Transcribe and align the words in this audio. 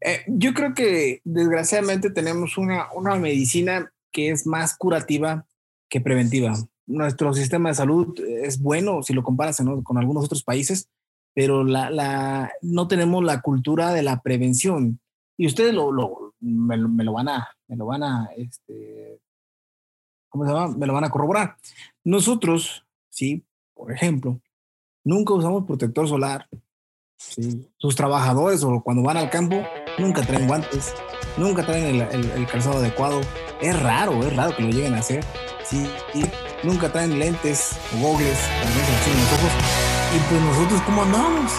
Eh, 0.00 0.24
yo 0.26 0.54
creo 0.54 0.74
que 0.74 1.20
desgraciadamente 1.24 2.10
tenemos 2.10 2.56
una, 2.56 2.88
una 2.94 3.16
medicina 3.16 3.92
que 4.12 4.30
es 4.30 4.46
más 4.46 4.76
curativa 4.76 5.46
que 5.88 6.00
preventiva. 6.00 6.54
Nuestro 6.86 7.32
sistema 7.34 7.68
de 7.68 7.74
salud 7.74 8.18
es 8.20 8.60
bueno 8.60 9.02
si 9.02 9.12
lo 9.12 9.22
comparas 9.22 9.62
con 9.84 9.98
algunos 9.98 10.24
otros 10.24 10.42
países, 10.42 10.88
pero 11.34 11.64
la, 11.64 11.90
la, 11.90 12.52
no 12.62 12.88
tenemos 12.88 13.22
la 13.24 13.40
cultura 13.40 13.92
de 13.92 14.02
la 14.02 14.20
prevención. 14.20 15.00
Y 15.36 15.46
ustedes 15.46 15.72
lo, 15.74 15.92
lo, 15.92 16.34
me, 16.40 16.76
lo 16.76 17.12
van 17.12 17.28
a, 17.28 17.48
me 17.68 17.76
lo 17.76 17.86
van 17.86 18.02
a, 18.02 18.30
este, 18.36 19.20
¿cómo 20.28 20.44
se 20.44 20.52
llama? 20.52 20.74
Me 20.76 20.86
lo 20.86 20.94
van 20.94 21.04
a 21.04 21.10
corroborar. 21.10 21.56
Nosotros, 22.04 22.84
sí, 23.10 23.44
por 23.74 23.92
ejemplo, 23.92 24.40
nunca 25.04 25.34
usamos 25.34 25.66
protector 25.66 26.08
solar. 26.08 26.48
¿sí? 27.16 27.68
Sus 27.76 27.94
trabajadores 27.94 28.62
o 28.64 28.82
cuando 28.82 29.02
van 29.02 29.16
al 29.16 29.30
campo 29.30 29.62
nunca 29.98 30.22
traen 30.22 30.46
guantes, 30.46 30.94
nunca 31.36 31.64
traen 31.64 32.00
el, 32.00 32.46
calzado 32.46 32.78
adecuado. 32.78 33.20
Es 33.60 33.78
raro, 33.80 34.24
es 34.24 34.34
raro 34.34 34.56
que 34.56 34.62
lo 34.62 34.70
lleguen 34.70 34.94
a 34.94 34.98
hacer. 35.00 35.24
Sí, 35.64 35.90
y 36.14 36.24
nunca 36.66 36.90
traen 36.90 37.18
lentes 37.18 37.72
o 37.94 38.00
gogles 38.00 38.38
para 38.38 38.70
no 38.70 38.76
los 38.76 39.32
ojos. 39.32 39.52
Y 40.14 40.18
pues 40.28 40.42
nosotros, 40.42 40.82
¿cómo 40.82 41.02
andamos? 41.02 41.52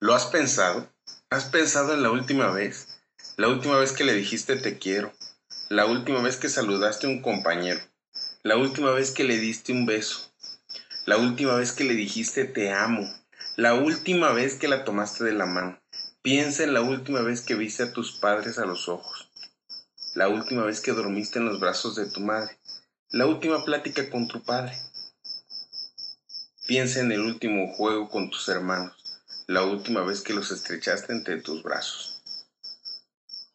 ¿Lo 0.00 0.14
has 0.14 0.26
pensado? 0.26 0.88
¿Has 1.30 1.44
pensado 1.44 1.94
en 1.94 2.02
la 2.02 2.10
última 2.10 2.50
vez? 2.50 2.88
La 3.36 3.48
última 3.48 3.78
vez 3.78 3.92
que 3.92 4.04
le 4.04 4.12
dijiste 4.12 4.56
te 4.56 4.78
quiero. 4.78 5.12
La 5.68 5.86
última 5.86 6.20
vez 6.20 6.36
que 6.36 6.48
saludaste 6.48 7.06
a 7.06 7.10
un 7.10 7.22
compañero. 7.22 7.80
La 8.42 8.56
última 8.56 8.90
vez 8.90 9.10
que 9.10 9.24
le 9.24 9.38
diste 9.38 9.72
un 9.72 9.86
beso. 9.86 10.32
La 11.06 11.16
última 11.16 11.54
vez 11.54 11.72
que 11.72 11.84
le 11.84 11.94
dijiste 11.94 12.44
te 12.44 12.72
amo. 12.72 13.08
La 13.56 13.74
última 13.74 14.32
vez 14.32 14.54
que 14.54 14.68
la 14.68 14.84
tomaste 14.84 15.24
de 15.24 15.32
la 15.32 15.46
mano. 15.46 15.80
Piensa 16.22 16.64
en 16.64 16.74
la 16.74 16.80
última 16.80 17.22
vez 17.22 17.40
que 17.40 17.54
viste 17.54 17.82
a 17.82 17.92
tus 17.92 18.12
padres 18.12 18.58
a 18.58 18.66
los 18.66 18.88
ojos. 18.88 19.30
La 20.14 20.28
última 20.28 20.64
vez 20.64 20.80
que 20.80 20.92
dormiste 20.92 21.38
en 21.38 21.46
los 21.46 21.60
brazos 21.60 21.96
de 21.96 22.10
tu 22.10 22.20
madre. 22.20 22.58
La 23.10 23.26
última 23.26 23.64
plática 23.64 24.10
con 24.10 24.28
tu 24.28 24.42
padre. 24.42 24.76
Piensa 26.66 27.00
en 27.00 27.12
el 27.12 27.20
último 27.20 27.72
juego 27.74 28.08
con 28.08 28.30
tus 28.30 28.48
hermanos 28.48 29.02
la 29.52 29.64
última 29.64 30.02
vez 30.02 30.22
que 30.22 30.32
los 30.32 30.50
estrechaste 30.50 31.12
entre 31.12 31.40
tus 31.40 31.62
brazos? 31.62 32.11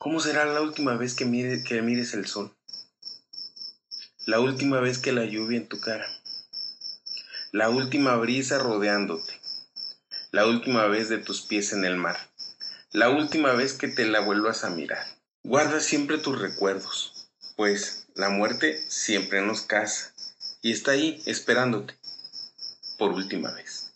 ¿Cómo 0.08 0.22
será 0.22 0.46
la 0.46 0.62
última 0.62 0.96
vez 0.96 1.16
que, 1.16 1.26
mires 1.26 2.14
el 2.14 2.28
sol? 2.28 2.56
La 4.26 4.40
última 4.40 4.80
vez 4.80 5.00
que 5.00 5.12
la 5.12 5.26
lluvia 5.26 5.58
en 5.58 5.68
tu 5.68 5.82
cara. 5.82 6.08
La 7.52 7.70
última 7.70 8.16
brisa 8.16 8.58
rodeándote. 8.58 9.38
La 10.32 10.48
última 10.48 10.86
vez 10.86 11.10
de 11.10 11.18
tus 11.18 11.42
pies 11.42 11.74
en 11.74 11.84
el 11.84 11.98
mar. 11.98 12.16
La 12.94 13.10
última 13.10 13.52
vez 13.52 13.74
que 13.74 13.90
te 13.90 14.06
la 14.06 14.22
vuelvas 14.22 14.64
a 14.64 14.70
mirar. 14.70 15.06
Guarda 15.44 15.82
siempre 15.82 16.18
tus 16.18 16.40
recuerdos, 16.40 17.30
pues 17.58 18.08
la 18.16 18.30
muerte 18.30 18.82
siempre 18.88 19.42
nos 19.42 19.60
casa 19.64 20.14
y 20.62 20.72
está 20.72 20.92
ahí 20.92 21.22
esperándote 21.26 21.98
por 22.98 23.12
última 23.12 23.52
vez. 23.52 23.92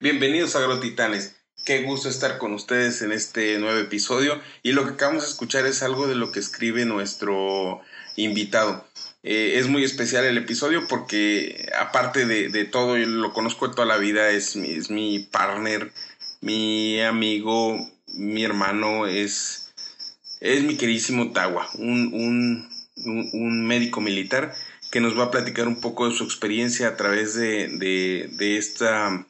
Bienvenidos 0.00 0.56
a 0.56 0.58
Agrotitanes. 0.58 1.36
Qué 1.66 1.82
gusto 1.82 2.08
estar 2.08 2.38
con 2.38 2.52
ustedes 2.52 3.02
en 3.02 3.10
este 3.10 3.58
nuevo 3.58 3.76
episodio. 3.80 4.40
Y 4.62 4.70
lo 4.70 4.84
que 4.84 4.92
acabamos 4.92 5.24
de 5.24 5.30
escuchar 5.30 5.66
es 5.66 5.82
algo 5.82 6.06
de 6.06 6.14
lo 6.14 6.30
que 6.30 6.38
escribe 6.38 6.84
nuestro 6.84 7.80
invitado. 8.14 8.86
Eh, 9.24 9.54
es 9.58 9.66
muy 9.66 9.82
especial 9.82 10.24
el 10.24 10.38
episodio 10.38 10.86
porque 10.86 11.68
aparte 11.76 12.24
de, 12.24 12.64
todo, 12.66 12.96
yo 12.96 13.06
lo 13.06 13.32
conozco 13.32 13.66
de 13.66 13.74
toda 13.74 13.84
la 13.84 13.96
vida, 13.96 14.30
es 14.30 14.54
mi, 14.54 15.18
partner, 15.18 15.90
mi 16.40 17.00
amigo, 17.00 17.76
mi 18.14 18.44
hermano, 18.44 19.08
es, 19.08 19.74
es 20.38 20.62
mi 20.62 20.76
queridísimo 20.76 21.32
Tawa, 21.32 21.68
un, 21.78 22.70
un, 22.94 23.66
médico 23.66 24.00
militar 24.00 24.54
que 24.92 25.00
nos 25.00 25.18
va 25.18 25.24
a 25.24 25.30
platicar 25.32 25.66
un 25.66 25.80
poco 25.80 26.08
de 26.08 26.14
su 26.14 26.22
experiencia 26.22 26.86
a 26.86 26.96
través 26.96 27.34
de, 27.34 28.28
de 28.30 28.56
esta 28.56 29.26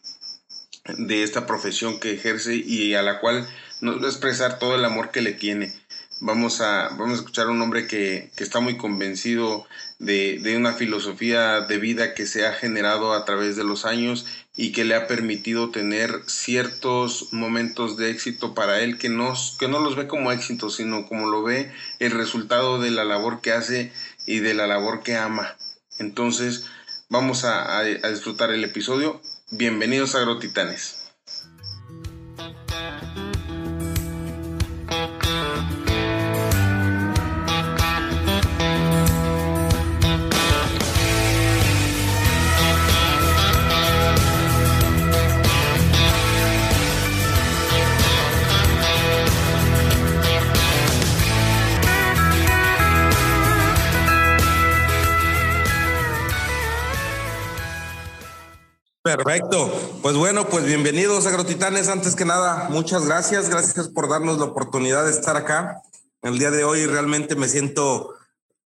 de 0.98 1.22
esta 1.22 1.46
profesión 1.46 2.00
que 2.00 2.12
ejerce 2.12 2.54
y 2.56 2.94
a 2.94 3.02
la 3.02 3.20
cual 3.20 3.46
nos 3.80 4.00
va 4.00 4.06
a 4.06 4.10
expresar 4.10 4.58
todo 4.58 4.74
el 4.74 4.84
amor 4.84 5.10
que 5.10 5.22
le 5.22 5.32
tiene. 5.32 5.72
Vamos 6.20 6.62
a, 6.62 6.88
vamos 6.96 7.10
a 7.10 7.16
escuchar 7.16 7.46
a 7.46 7.50
un 7.50 7.60
hombre 7.60 7.86
que, 7.86 8.30
está 8.38 8.60
muy 8.60 8.78
convencido 8.78 9.66
de, 9.98 10.38
de, 10.42 10.56
una 10.56 10.72
filosofía 10.72 11.60
de 11.60 11.76
vida 11.76 12.14
que 12.14 12.26
se 12.26 12.46
ha 12.46 12.54
generado 12.54 13.12
a 13.12 13.26
través 13.26 13.56
de 13.56 13.64
los 13.64 13.84
años 13.84 14.24
y 14.56 14.72
que 14.72 14.86
le 14.86 14.94
ha 14.94 15.06
permitido 15.06 15.70
tener 15.70 16.22
ciertos 16.26 17.34
momentos 17.34 17.98
de 17.98 18.10
éxito 18.10 18.54
para 18.54 18.80
él 18.80 18.96
que 18.96 19.10
no, 19.10 19.34
que 19.58 19.68
no 19.68 19.78
los 19.78 19.94
ve 19.94 20.06
como 20.06 20.32
éxito, 20.32 20.70
sino 20.70 21.06
como 21.06 21.28
lo 21.28 21.42
ve 21.42 21.70
el 21.98 22.12
resultado 22.12 22.80
de 22.80 22.90
la 22.90 23.04
labor 23.04 23.42
que 23.42 23.52
hace 23.52 23.92
y 24.26 24.38
de 24.38 24.54
la 24.54 24.66
labor 24.66 25.02
que 25.02 25.16
ama. 25.16 25.54
Entonces, 25.98 26.64
vamos 27.10 27.44
a, 27.44 27.78
a 27.78 27.84
disfrutar 27.84 28.50
el 28.52 28.64
episodio. 28.64 29.20
Bienvenidos 29.52 30.16
a 30.16 30.18
Agrotitanes. 30.18 31.05
Perfecto. 59.06 59.72
Pues 60.02 60.16
bueno, 60.16 60.48
pues 60.48 60.64
bienvenidos 60.64 61.28
Agrotitanes. 61.28 61.86
Antes 61.86 62.16
que 62.16 62.24
nada, 62.24 62.68
muchas 62.70 63.06
gracias. 63.06 63.48
Gracias 63.48 63.86
por 63.86 64.08
darnos 64.08 64.38
la 64.38 64.46
oportunidad 64.46 65.04
de 65.04 65.12
estar 65.12 65.36
acá. 65.36 65.80
El 66.22 66.40
día 66.40 66.50
de 66.50 66.64
hoy 66.64 66.86
realmente 66.86 67.36
me 67.36 67.46
siento, 67.46 68.14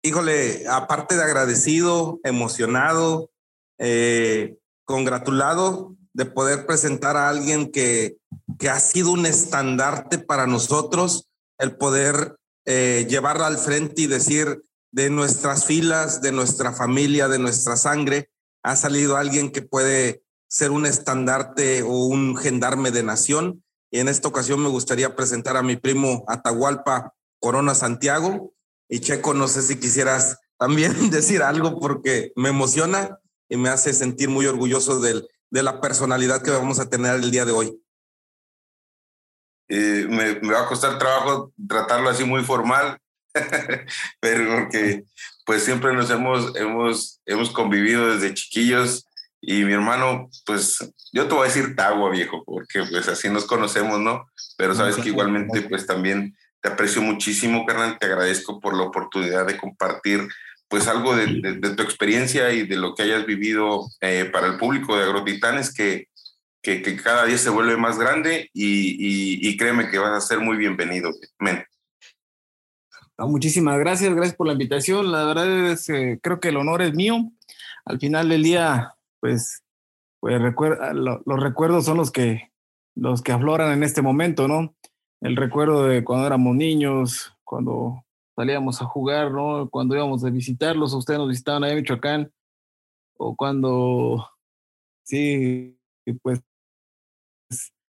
híjole, 0.01 0.65
aparte 0.69 1.17
de 1.17 1.25
agradecido, 1.25 2.21
emocionado, 2.23 3.33
eh, 3.79 4.57
congratulado 4.85 5.97
de 6.13 6.27
poder 6.27 6.67
presentar 6.67 7.17
a 7.17 7.29
alguien 7.31 7.73
que, 7.73 8.19
que 8.61 8.69
ha 8.69 8.79
sido 8.79 9.11
un 9.11 9.27
estandarte 9.27 10.21
para 10.21 10.47
nosotros, 10.47 11.27
el 11.59 11.77
poder 11.77 12.37
eh, 12.65 13.09
llevarla 13.11 13.49
al 13.49 13.59
frente 13.59 14.03
y 14.03 14.07
decir 14.07 14.63
de 14.93 15.11
nuestras 15.11 15.65
filas, 15.65 16.23
de 16.23 16.31
nuestra 16.31 16.73
familia, 16.73 17.27
de 17.27 17.41
nuestra 17.41 17.77
sangre, 17.77 18.31
ha 18.63 18.77
salido 18.77 19.17
alguien 19.17 19.51
que 19.51 19.63
puede 19.63 20.23
ser 20.49 20.71
un 20.71 20.87
estandarte 20.87 21.83
o 21.83 22.07
un 22.07 22.37
gendarme 22.37 22.91
de 22.91 23.03
nación. 23.03 23.63
Y 23.91 24.01
en 24.01 24.09
esta 24.09 24.29
ocasión 24.29 24.63
me 24.63 24.69
gustaría 24.69 25.15
presentar 25.15 25.57
a 25.57 25.63
mi 25.63 25.77
primo 25.77 26.25
Atahualpa 26.27 27.15
Corona 27.39 27.75
Santiago. 27.75 28.53
Y 28.89 29.01
Checo, 29.01 29.35
no 29.35 29.49
sé 29.49 29.63
si 29.63 29.79
quisieras 29.79 30.39
también 30.59 30.93
decir 31.11 31.43
algo 31.43 31.79
porque 31.79 32.33
me 32.35 32.49
emociona 32.49 33.19
y 33.49 33.57
me 33.57 33.69
hace 33.69 33.93
sentir 33.93 34.29
muy 34.29 34.47
orgulloso 34.47 35.01
de 35.01 35.23
la 35.51 35.81
personalidad 35.81 36.43
que 36.43 36.51
vamos 36.51 36.81
a 36.81 36.91
tener 36.91 37.15
el 37.15 37.31
día 37.31 37.45
de 37.45 37.53
hoy. 37.53 37.83
Eh, 39.69 40.07
me, 40.09 40.41
me, 40.41 40.53
va 40.53 40.63
a 40.63 40.67
costar 40.67 40.99
trabajo 40.99 41.53
tratarlo 41.69 42.09
así 42.09 42.25
muy 42.25 42.43
formal, 42.43 42.99
pero 44.21 44.51
porque 44.55 45.05
pues 45.45 45.63
siempre 45.63 45.93
nos 45.95 46.11
hemos, 46.11 46.57
hemos, 46.57 47.21
hemos 47.27 47.51
convivido 47.51 48.15
desde 48.15 48.33
chiquillos 48.33 49.08
y 49.41 49.65
mi 49.65 49.73
hermano, 49.73 50.29
pues 50.45 50.79
yo 51.13 51.29
te 51.29 51.35
voy 51.35 51.45
a 51.45 51.53
decir 51.53 51.77
Tagua, 51.77 52.11
viejo, 52.11 52.43
porque 52.45 52.83
pues 52.91 53.09
así 53.09 53.29
nos 53.29 53.45
conocemos, 53.45 54.01
¿no? 54.01 54.27
Pero 54.57 54.75
sabes 54.75 54.97
que 54.97 55.09
igualmente 55.09 55.63
pues 55.63 55.87
también 55.87 56.37
te 56.61 56.71
aprecio 56.71 57.03
muchísimo, 57.03 57.65
carnal, 57.65 57.99
te 57.99 58.07
agradezco 58.07 58.61
por 58.61 58.77
la 58.77 58.85
oportunidad 58.85 59.47
de 59.47 59.57
compartir 59.57 60.29
pues 60.69 60.87
algo 60.87 61.17
de, 61.17 61.61
tu 61.77 61.83
experiencia 61.83 62.53
y 62.53 62.67
de 62.67 62.77
lo 62.77 62.95
que 62.95 63.03
hayas 63.03 63.25
vivido 63.25 63.87
eh, 64.01 64.29
para 64.31 64.49
el 64.49 64.59
público 64.59 64.97
de 64.97 65.05
Agrotitanes, 65.05 65.73
que, 65.73 66.09
que, 66.61 66.83
cada 66.97 67.25
día 67.25 67.39
se 67.39 67.49
vuelve 67.49 67.79
más 67.79 67.99
grande 67.99 68.51
y, 68.53 69.49
y, 69.49 69.57
créeme 69.57 69.89
que 69.89 69.99
vas 69.99 70.13
a 70.13 70.27
ser 70.27 70.41
muy 70.41 70.59
bienvenido. 70.59 71.11
Men. 71.39 71.65
muchísimas 73.17 73.79
gracias, 73.79 74.15
gracias 74.15 74.37
por 74.37 74.47
la 74.47 74.53
invitación. 74.53 75.11
La 75.11 75.25
verdad 75.25 75.71
es 75.71 75.87
que 75.87 76.19
creo 76.23 76.39
que 76.39 76.49
el 76.49 76.59
honor 76.59 76.83
es 76.83 76.93
mío. 76.93 77.17
Al 77.87 77.99
final 77.99 78.29
del 78.29 78.43
día, 78.43 78.95
pues, 79.21 79.63
pues 80.21 80.41
recuerda, 80.41 80.93
los 80.93 81.41
recuerdos 81.41 81.85
son 81.85 81.97
los 81.97 82.11
que, 82.11 82.51
los 82.95 83.23
que 83.23 83.33
afloran 83.33 83.73
en 83.73 83.83
este 83.83 84.03
momento, 84.03 84.49
¿no? 84.49 84.75
El 85.21 85.37
recuerdo 85.37 85.85
de 85.85 86.05
cuando 86.05 86.27
éramos 86.27 86.55
niños, 86.55 87.37
cuando 87.45 88.05
salíamos 88.37 88.81
a 88.81 88.85
jugar, 88.85 89.33
¿no? 89.33 89.69
Cuando 89.71 89.97
íbamos 89.97 90.25
a 90.25 90.31
visitarlos, 90.31 90.95
ustedes 90.95 91.19
nos 91.19 91.29
visitaban 91.29 91.65
allá 91.65 91.73
en 91.73 91.79
Michoacán, 91.79 92.33
o 93.17 93.35
cuando, 93.35 94.29
sí, 95.05 95.77
pues 96.23 96.41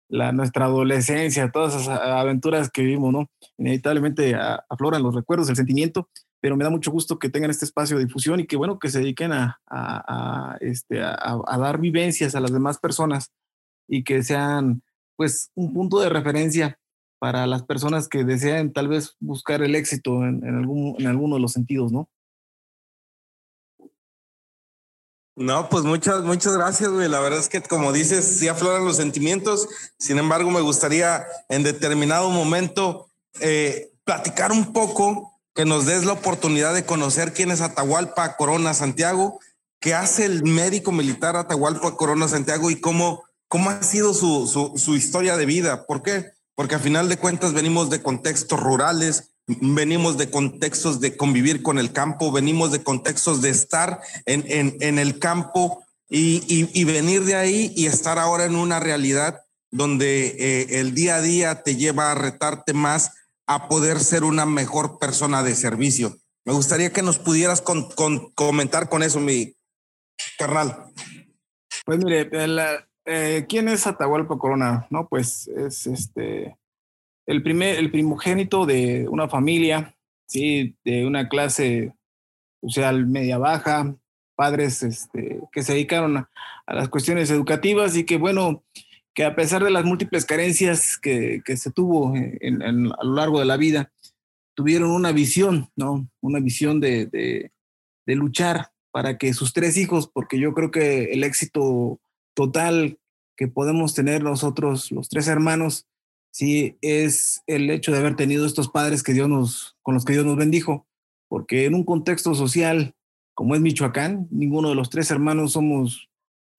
la, 0.09 0.33
nuestra 0.33 0.65
adolescencia, 0.65 1.51
todas 1.51 1.75
esas 1.75 2.01
aventuras 2.01 2.71
que 2.71 2.83
vivimos, 2.83 3.13
¿no? 3.13 3.31
Inevitablemente 3.59 4.35
afloran 4.69 5.03
los 5.03 5.15
recuerdos, 5.15 5.49
el 5.49 5.57
sentimiento, 5.57 6.09
pero 6.41 6.57
me 6.57 6.65
da 6.65 6.71
mucho 6.71 6.91
gusto 6.91 7.19
que 7.19 7.29
tengan 7.29 7.51
este 7.51 7.65
espacio 7.65 7.97
de 7.97 8.05
difusión 8.05 8.41
y 8.41 8.47
que, 8.47 8.57
bueno, 8.57 8.79
que 8.79 8.89
se 8.89 9.01
dediquen 9.01 9.33
a, 9.33 10.59
este, 10.61 11.03
a, 11.03 11.59
dar 11.59 11.79
vivencias 11.79 12.35
a 12.35 12.41
las 12.41 12.53
demás 12.53 12.79
personas 12.79 13.33
y 13.87 14.05
que 14.05 14.23
sean, 14.23 14.83
pues, 15.17 15.51
un 15.55 15.73
punto 15.73 16.01
de 16.01 16.09
referencia 16.09 16.79
para 17.19 17.47
las 17.47 17.63
personas 17.63 18.09
que 18.09 18.25
desean 18.25 18.73
tal 18.73 18.89
vez 18.89 19.17
buscar 19.21 19.63
el 19.63 19.75
éxito 19.75 20.25
en, 20.25 20.45
en, 20.45 20.57
algún, 20.57 20.97
en 20.99 21.07
alguno 21.07 21.37
de 21.37 21.43
los 21.43 21.53
sentidos, 21.53 21.93
¿no? 21.93 22.09
No, 25.41 25.71
pues 25.71 25.85
muchas, 25.85 26.23
muchas 26.23 26.55
gracias, 26.55 26.91
güey. 26.91 27.09
La 27.09 27.21
verdad 27.21 27.39
es 27.39 27.49
que, 27.49 27.63
como 27.63 27.93
dices, 27.93 28.39
sí 28.39 28.49
afloran 28.49 28.85
los 28.85 28.97
sentimientos. 28.97 29.69
Sin 29.99 30.19
embargo, 30.19 30.51
me 30.51 30.61
gustaría 30.61 31.25
en 31.49 31.63
determinado 31.63 32.29
momento 32.29 33.07
eh, 33.41 33.91
platicar 34.05 34.53
un 34.53 34.75
poco, 34.75 35.40
que 35.55 35.65
nos 35.65 35.87
des 35.87 36.05
la 36.05 36.13
oportunidad 36.13 36.75
de 36.75 36.85
conocer 36.85 37.33
quién 37.33 37.51
es 37.51 37.61
Atahualpa 37.61 38.37
Corona 38.37 38.75
Santiago, 38.75 39.41
qué 39.81 39.95
hace 39.95 40.25
el 40.25 40.45
médico 40.45 40.93
militar 40.93 41.37
Atahualpa 41.37 41.97
Corona 41.97 42.29
Santiago 42.29 42.71
y 42.71 42.81
cómo, 42.81 43.25
cómo 43.49 43.71
ha 43.71 43.83
sido 43.83 44.15
su, 44.15 44.47
su, 44.47 44.79
su 44.79 44.97
historia 44.97 45.37
de 45.37 45.47
vida. 45.47 45.87
¿Por 45.87 46.03
qué? 46.03 46.31
Porque 46.55 46.75
a 46.75 46.79
final 46.79 47.09
de 47.09 47.17
cuentas 47.17 47.53
venimos 47.53 47.91
de 47.91 48.03
contextos 48.03 48.61
rurales, 48.61 49.31
venimos 49.47 50.19
de 50.19 50.31
contextos 50.31 51.01
de 51.01 51.17
convivir 51.17 51.63
con 51.63 51.79
el 51.79 51.93
campo, 51.93 52.31
venimos 52.31 52.71
de 52.71 52.83
contextos 52.83 53.43
de 53.43 53.51
estar 53.51 54.01
en, 54.27 54.45
en, 54.47 54.77
en 54.81 54.99
el 54.99 55.19
campo 55.19 55.85
y, 56.09 56.69
y, 56.75 56.85
venir 56.85 57.25
de 57.25 57.37
ahí 57.37 57.73
y 57.77 57.87
estar 57.87 58.19
ahora 58.19 58.45
en 58.45 58.57
una 58.57 58.81
realidad 58.81 59.43
donde 59.71 60.27
eh, 60.27 60.81
el 60.81 60.93
día 60.93 61.17
a 61.17 61.23
día 61.23 61.63
te 61.63 61.77
lleva 61.77 62.11
a 62.11 62.17
retarte 62.17 62.73
más 62.73 63.13
a 63.53 63.67
poder 63.67 63.99
ser 63.99 64.23
una 64.23 64.47
mejor 64.47 65.01
persona 65.01 65.43
de 65.43 65.57
servicio. 65.57 66.17
Me 66.45 66.53
gustaría 66.53 66.93
que 66.93 67.03
nos 67.03 67.19
pudieras 67.19 67.61
comentar 68.37 68.89
con 68.89 69.03
eso, 69.03 69.19
mi 69.19 69.57
carnal. 70.39 70.85
Pues 71.85 71.99
mire, 71.99 72.31
eh, 73.07 73.47
¿quién 73.49 73.69
es 73.69 73.89
Atahualpa 73.89 74.39
Corona? 74.39 74.87
No, 74.91 75.09
pues 75.09 75.49
es 75.49 75.89
este 75.89 76.57
el, 77.27 77.43
primer, 77.43 77.77
el 77.77 77.91
primogénito 77.91 78.67
de 78.67 79.09
una 79.09 79.29
familia, 79.29 79.97
¿sí? 80.29 80.77
de 80.85 81.05
una 81.05 81.29
clase 81.29 81.93
social 82.63 83.05
media 83.07 83.39
baja, 83.39 83.97
padres 84.37 84.85
este, 84.85 85.41
que 85.51 85.65
se 85.65 85.73
dedicaron 85.73 86.19
a, 86.19 86.31
las 86.69 86.89
cuestiones 86.89 87.29
educativas 87.33 87.97
y 87.97 88.05
que, 88.05 88.17
bueno, 88.17 88.63
que 89.15 89.25
a 89.25 89.35
pesar 89.35 89.65
de 89.65 89.71
las 89.71 89.85
múltiples 89.85 90.25
carencias 90.25 90.99
que, 90.99 91.43
que 91.45 91.57
se 91.57 91.71
tuvo 91.71 92.15
en, 92.17 92.63
a 92.63 92.73
lo 93.05 93.15
largo 93.15 93.39
de 93.39 93.45
la 93.45 93.57
vida, 93.57 93.93
tuvieron 94.55 94.91
una 94.91 95.13
visión, 95.13 95.71
¿no? 95.77 96.09
Una 96.21 96.41
visión 96.41 96.81
de, 96.81 97.07
de, 97.07 97.53
de, 98.07 98.15
luchar 98.15 98.73
para 98.91 99.19
que 99.19 99.33
sus 99.35 99.53
tres 99.53 99.77
hijos, 99.77 100.09
porque 100.13 100.39
yo 100.39 100.55
creo 100.55 100.71
que 100.71 101.13
el 101.13 101.25
éxito 101.25 102.01
total 102.35 102.99
que 103.37 103.49
podemos 103.49 103.95
tener 103.95 104.23
nosotros, 104.23 104.91
los 104.93 105.09
tres 105.09 105.29
hermanos, 105.29 105.87
sí 106.33 106.77
es 106.83 107.43
el 107.47 107.71
hecho 107.71 107.93
de 107.93 107.99
haber 107.99 108.17
tenido 108.17 108.47
estos 108.47 108.69
padres 108.69 109.03
que 109.03 109.13
Dios 109.13 109.29
nos, 109.29 109.77
con 109.83 109.95
los 109.95 110.05
que 110.05 110.13
Dios 110.13 110.27
nos 110.27 110.37
bendijo, 110.37 110.87
porque 111.29 111.65
en 111.65 111.75
un 111.75 111.85
contexto 111.85 112.35
social 112.35 112.95
como 113.41 113.55
es 113.55 113.63
Michoacán, 113.63 114.29
ninguno 114.31 114.69
de 114.69 114.75
los 114.75 114.91
tres 114.91 115.11
hermanos 115.11 115.53
somos 115.53 116.10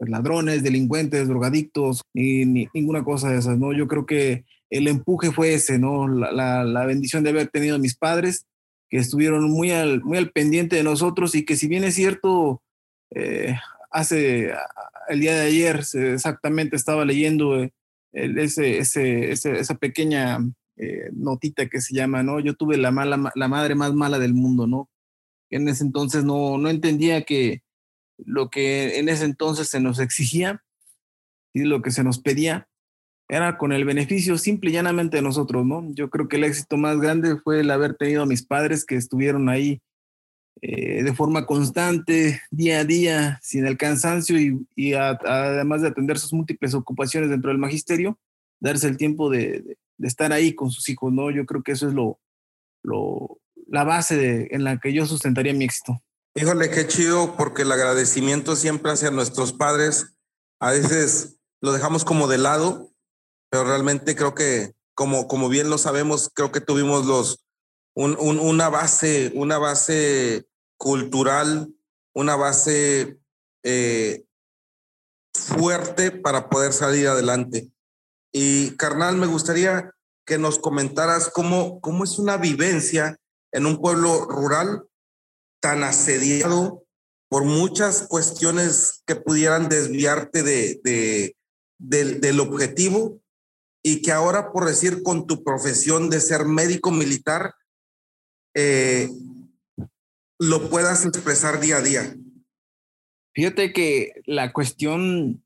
pues, 0.02 0.10
ladrones, 0.10 0.64
delincuentes, 0.64 1.28
drogadictos, 1.28 2.02
ni, 2.16 2.44
ninguna 2.74 3.04
cosa 3.04 3.30
de 3.30 3.38
esas, 3.38 3.60
¿no? 3.60 3.72
Yo 3.72 3.88
creo 3.88 4.08
que 4.08 4.46
el 4.72 4.88
empuje 4.88 5.32
fue 5.32 5.54
ese, 5.54 5.78
¿no? 5.78 6.08
La, 6.08 6.64
la, 6.64 6.86
bendición 6.88 7.24
de 7.24 7.30
haber 7.30 7.50
tenido 7.50 7.76
a 7.76 7.78
mis 7.78 7.96
padres, 7.96 8.48
que 8.90 8.98
estuvieron 8.98 9.52
muy 9.52 9.70
al, 9.70 10.02
muy 10.02 10.18
al 10.18 10.32
pendiente 10.32 10.76
de 10.76 10.82
nosotros 10.82 11.36
y 11.36 11.46
que 11.46 11.56
si 11.56 11.68
bien 11.68 11.84
es 11.84 11.94
cierto, 11.94 12.64
eh, 13.14 13.56
hace 13.92 14.52
el 15.08 15.20
día 15.20 15.36
de 15.36 15.42
ayer 15.42 15.82
exactamente 15.94 16.76
estaba 16.76 17.06
leyendo 17.06 17.62
eh, 17.62 17.72
ese, 18.12 18.80
ese, 18.80 19.32
esa 19.32 19.76
pequeña 19.76 20.40
eh, 20.78 21.12
notita 21.14 21.70
que 21.70 21.80
se 21.80 21.94
llama, 21.94 22.24
¿no? 22.24 22.40
Yo 22.40 22.56
tuve 22.56 22.78
la, 22.78 22.90
mala, 22.90 23.32
la 23.36 23.48
madre 23.48 23.76
más 23.76 23.94
mala 23.94 24.18
del 24.18 24.34
mundo, 24.34 24.66
¿no? 24.66 24.90
En 25.52 25.68
ese 25.68 25.84
entonces 25.84 26.24
no, 26.24 26.58
no 26.58 26.70
entendía 26.72 27.22
que 27.22 27.62
lo 28.26 28.50
que 28.50 29.00
en 29.00 29.10
ese 29.10 29.26
entonces 29.26 29.70
se 29.70 29.80
nos 29.80 30.00
exigía 30.00 30.64
y 31.54 31.64
lo 31.64 31.82
que 31.82 31.92
se 31.92 32.04
nos 32.04 32.20
pedía 32.20 32.68
era 33.28 33.58
con 33.58 33.72
el 33.72 33.86
beneficio 33.86 34.38
simple 34.38 34.70
y 34.70 34.74
llanamente 34.74 35.18
de 35.18 35.24
nosotros, 35.24 35.66
¿no? 35.66 35.90
Yo 35.94 36.10
creo 36.10 36.28
que 36.28 36.36
el 36.36 36.44
éxito 36.44 36.76
más 36.76 37.00
grande 37.00 37.38
fue 37.38 37.62
el 37.62 37.72
haber 37.72 37.96
tenido 37.96 38.24
a 38.24 38.26
mis 38.26 38.46
padres 38.46 38.86
que 38.86 38.96
estuvieron 38.96 39.48
ahí 39.48 39.82
eh, 40.62 41.02
de 41.04 41.14
forma 41.14 41.46
constante, 41.46 42.42
día 42.52 42.82
a 42.82 42.86
día, 42.86 43.40
sin 43.42 43.66
el 43.66 43.78
cansancio 43.78 44.38
y, 44.38 44.94
además 44.94 45.82
de 45.82 45.88
atender 45.88 46.20
sus 46.20 46.34
múltiples 46.34 46.74
ocupaciones 46.74 47.30
dentro 47.30 47.50
del 47.50 47.58
magisterio, 47.58 48.20
darse 48.60 48.88
el 48.88 48.98
tiempo 48.98 49.30
de, 49.30 49.78
estar 50.00 50.34
ahí 50.34 50.54
con 50.54 50.70
sus 50.70 50.88
hijos, 50.90 51.12
¿no? 51.14 51.32
Yo 51.32 51.46
creo 51.46 51.64
que 51.64 51.72
eso 51.72 51.88
es 51.88 51.94
lo, 51.94 52.20
la 53.68 53.84
base 53.84 54.54
en 54.54 54.64
la 54.64 54.78
que 54.78 54.94
yo 54.94 55.06
sustentaría 55.06 55.54
mi 55.54 55.66
éxito. 55.66 56.02
Híjole, 56.34 56.70
qué 56.70 56.88
chido, 56.88 57.36
porque 57.36 57.64
el 57.64 57.72
agradecimiento 57.74 58.56
siempre 58.56 58.94
hacia 58.94 59.12
nuestros 59.12 59.52
padres, 59.52 60.16
a 60.62 60.72
veces 60.72 61.40
lo 61.60 61.74
dejamos 61.74 62.06
como 62.06 62.30
de 62.30 62.38
lado, 62.38 62.90
pero 63.50 63.66
realmente 63.66 64.16
creo 64.16 64.34
que, 64.34 64.74
como, 64.96 65.28
como 65.28 65.50
bien 65.50 65.70
lo 65.70 65.78
sabemos, 65.78 66.32
creo 66.34 66.54
que 66.54 66.62
tuvimos 66.62 67.06
los, 67.06 67.46
una 67.96 68.70
base, 68.70 69.34
una 69.36 69.58
base 69.58 70.48
cultural, 70.78 71.76
una 72.16 72.38
base 72.38 73.20
eh, 73.64 74.24
fuerte 75.34 76.12
para 76.12 76.50
poder 76.50 76.72
salir 76.72 77.10
adelante. 77.10 77.74
Y 78.32 78.78
carnal, 78.78 79.18
me 79.18 79.28
gustaría 79.28 79.94
que 80.26 80.38
nos 80.38 80.60
comentaras 80.60 81.30
cómo, 81.30 81.82
cómo 81.82 82.06
es 82.06 82.18
una 82.20 82.38
vivencia 82.38 83.18
en 83.52 83.66
un 83.66 83.82
pueblo 83.82 84.28
rural 84.28 84.88
tan 85.62 85.84
asediado 85.84 86.86
por 87.30 87.46
muchas 87.46 88.08
cuestiones 88.08 89.04
que 89.06 89.16
pudieran 89.16 89.70
desviarte 89.70 90.44
de, 90.44 90.82
de, 90.84 91.36
del 92.20 92.40
objetivo 92.42 93.22
y 93.84 94.02
que 94.02 94.12
ahora, 94.12 94.52
por 94.52 94.66
decir, 94.66 95.02
con 95.02 95.28
tu 95.28 95.44
profesión 95.44 96.10
de 96.10 96.20
ser 96.20 96.46
médico 96.46 96.92
militar, 96.92 97.56
eh, 98.54 99.10
lo 100.40 100.70
puedas 100.70 101.06
expresar 101.06 101.60
día 101.62 101.78
a 101.78 101.82
día. 101.82 102.16
Fíjate 103.34 103.72
que 103.72 104.22
la 104.26 104.52
cuestión 104.52 105.44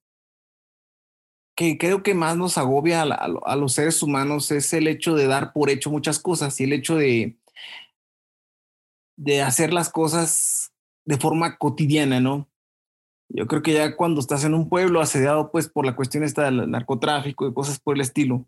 que 1.55 1.77
creo 1.77 2.03
que 2.03 2.13
más 2.13 2.35
nos 2.35 2.57
agobia 2.57 3.03
a, 3.03 3.55
los 3.55 3.73
seres 3.73 4.01
humanos 4.03 4.51
es 4.51 4.73
el 4.73 4.87
hecho 4.87 5.15
de 5.15 5.27
dar 5.27 5.53
por 5.53 5.69
hecho 5.69 5.89
muchas 5.89 6.19
cosas 6.19 6.59
y 6.59 6.65
el 6.65 6.73
hecho 6.73 6.95
de, 6.97 7.37
de 9.17 9.41
hacer 9.41 9.73
las 9.73 9.89
cosas 9.89 10.71
de 11.05 11.17
forma 11.17 11.57
cotidiana, 11.57 12.19
¿no? 12.19 12.49
Yo 13.29 13.47
creo 13.47 13.61
que 13.61 13.73
ya 13.73 13.95
cuando 13.95 14.19
estás 14.19 14.43
en 14.43 14.53
un 14.53 14.69
pueblo 14.69 15.01
asediado 15.01 15.51
pues 15.51 15.67
por 15.67 15.85
la 15.85 15.95
cuestión 15.95 16.23
esta 16.23 16.43
del 16.43 16.69
narcotráfico 16.69 17.47
y 17.47 17.53
cosas 17.53 17.79
por 17.79 17.95
el 17.95 18.01
estilo, 18.01 18.45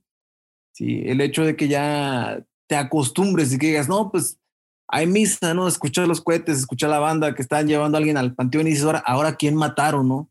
sí, 0.74 1.02
el 1.06 1.22
hecho 1.22 1.44
de 1.46 1.56
que 1.56 1.68
ya 1.68 2.44
te 2.68 2.76
acostumbres 2.76 3.54
y 3.54 3.58
que 3.58 3.68
digas, 3.68 3.90
no, 3.90 4.12
pues 4.12 4.40
hay 4.88 5.08
misa, 5.08 5.54
¿no? 5.54 5.68
Escuchar 5.68 6.08
los 6.08 6.22
cohetes, 6.22 6.60
escuchar 6.60 6.90
la 6.90 7.00
banda 7.00 7.34
que 7.34 7.42
están 7.42 7.68
llevando 7.68 7.98
a 7.98 8.00
alguien 8.00 8.18
al 8.18 8.36
panteón 8.36 8.68
y 8.68 8.72
dices, 8.72 8.86
ahora, 8.86 9.04
ahora 9.06 9.36
¿quién 9.36 9.56
mataron, 9.56 10.08
no? 10.08 10.30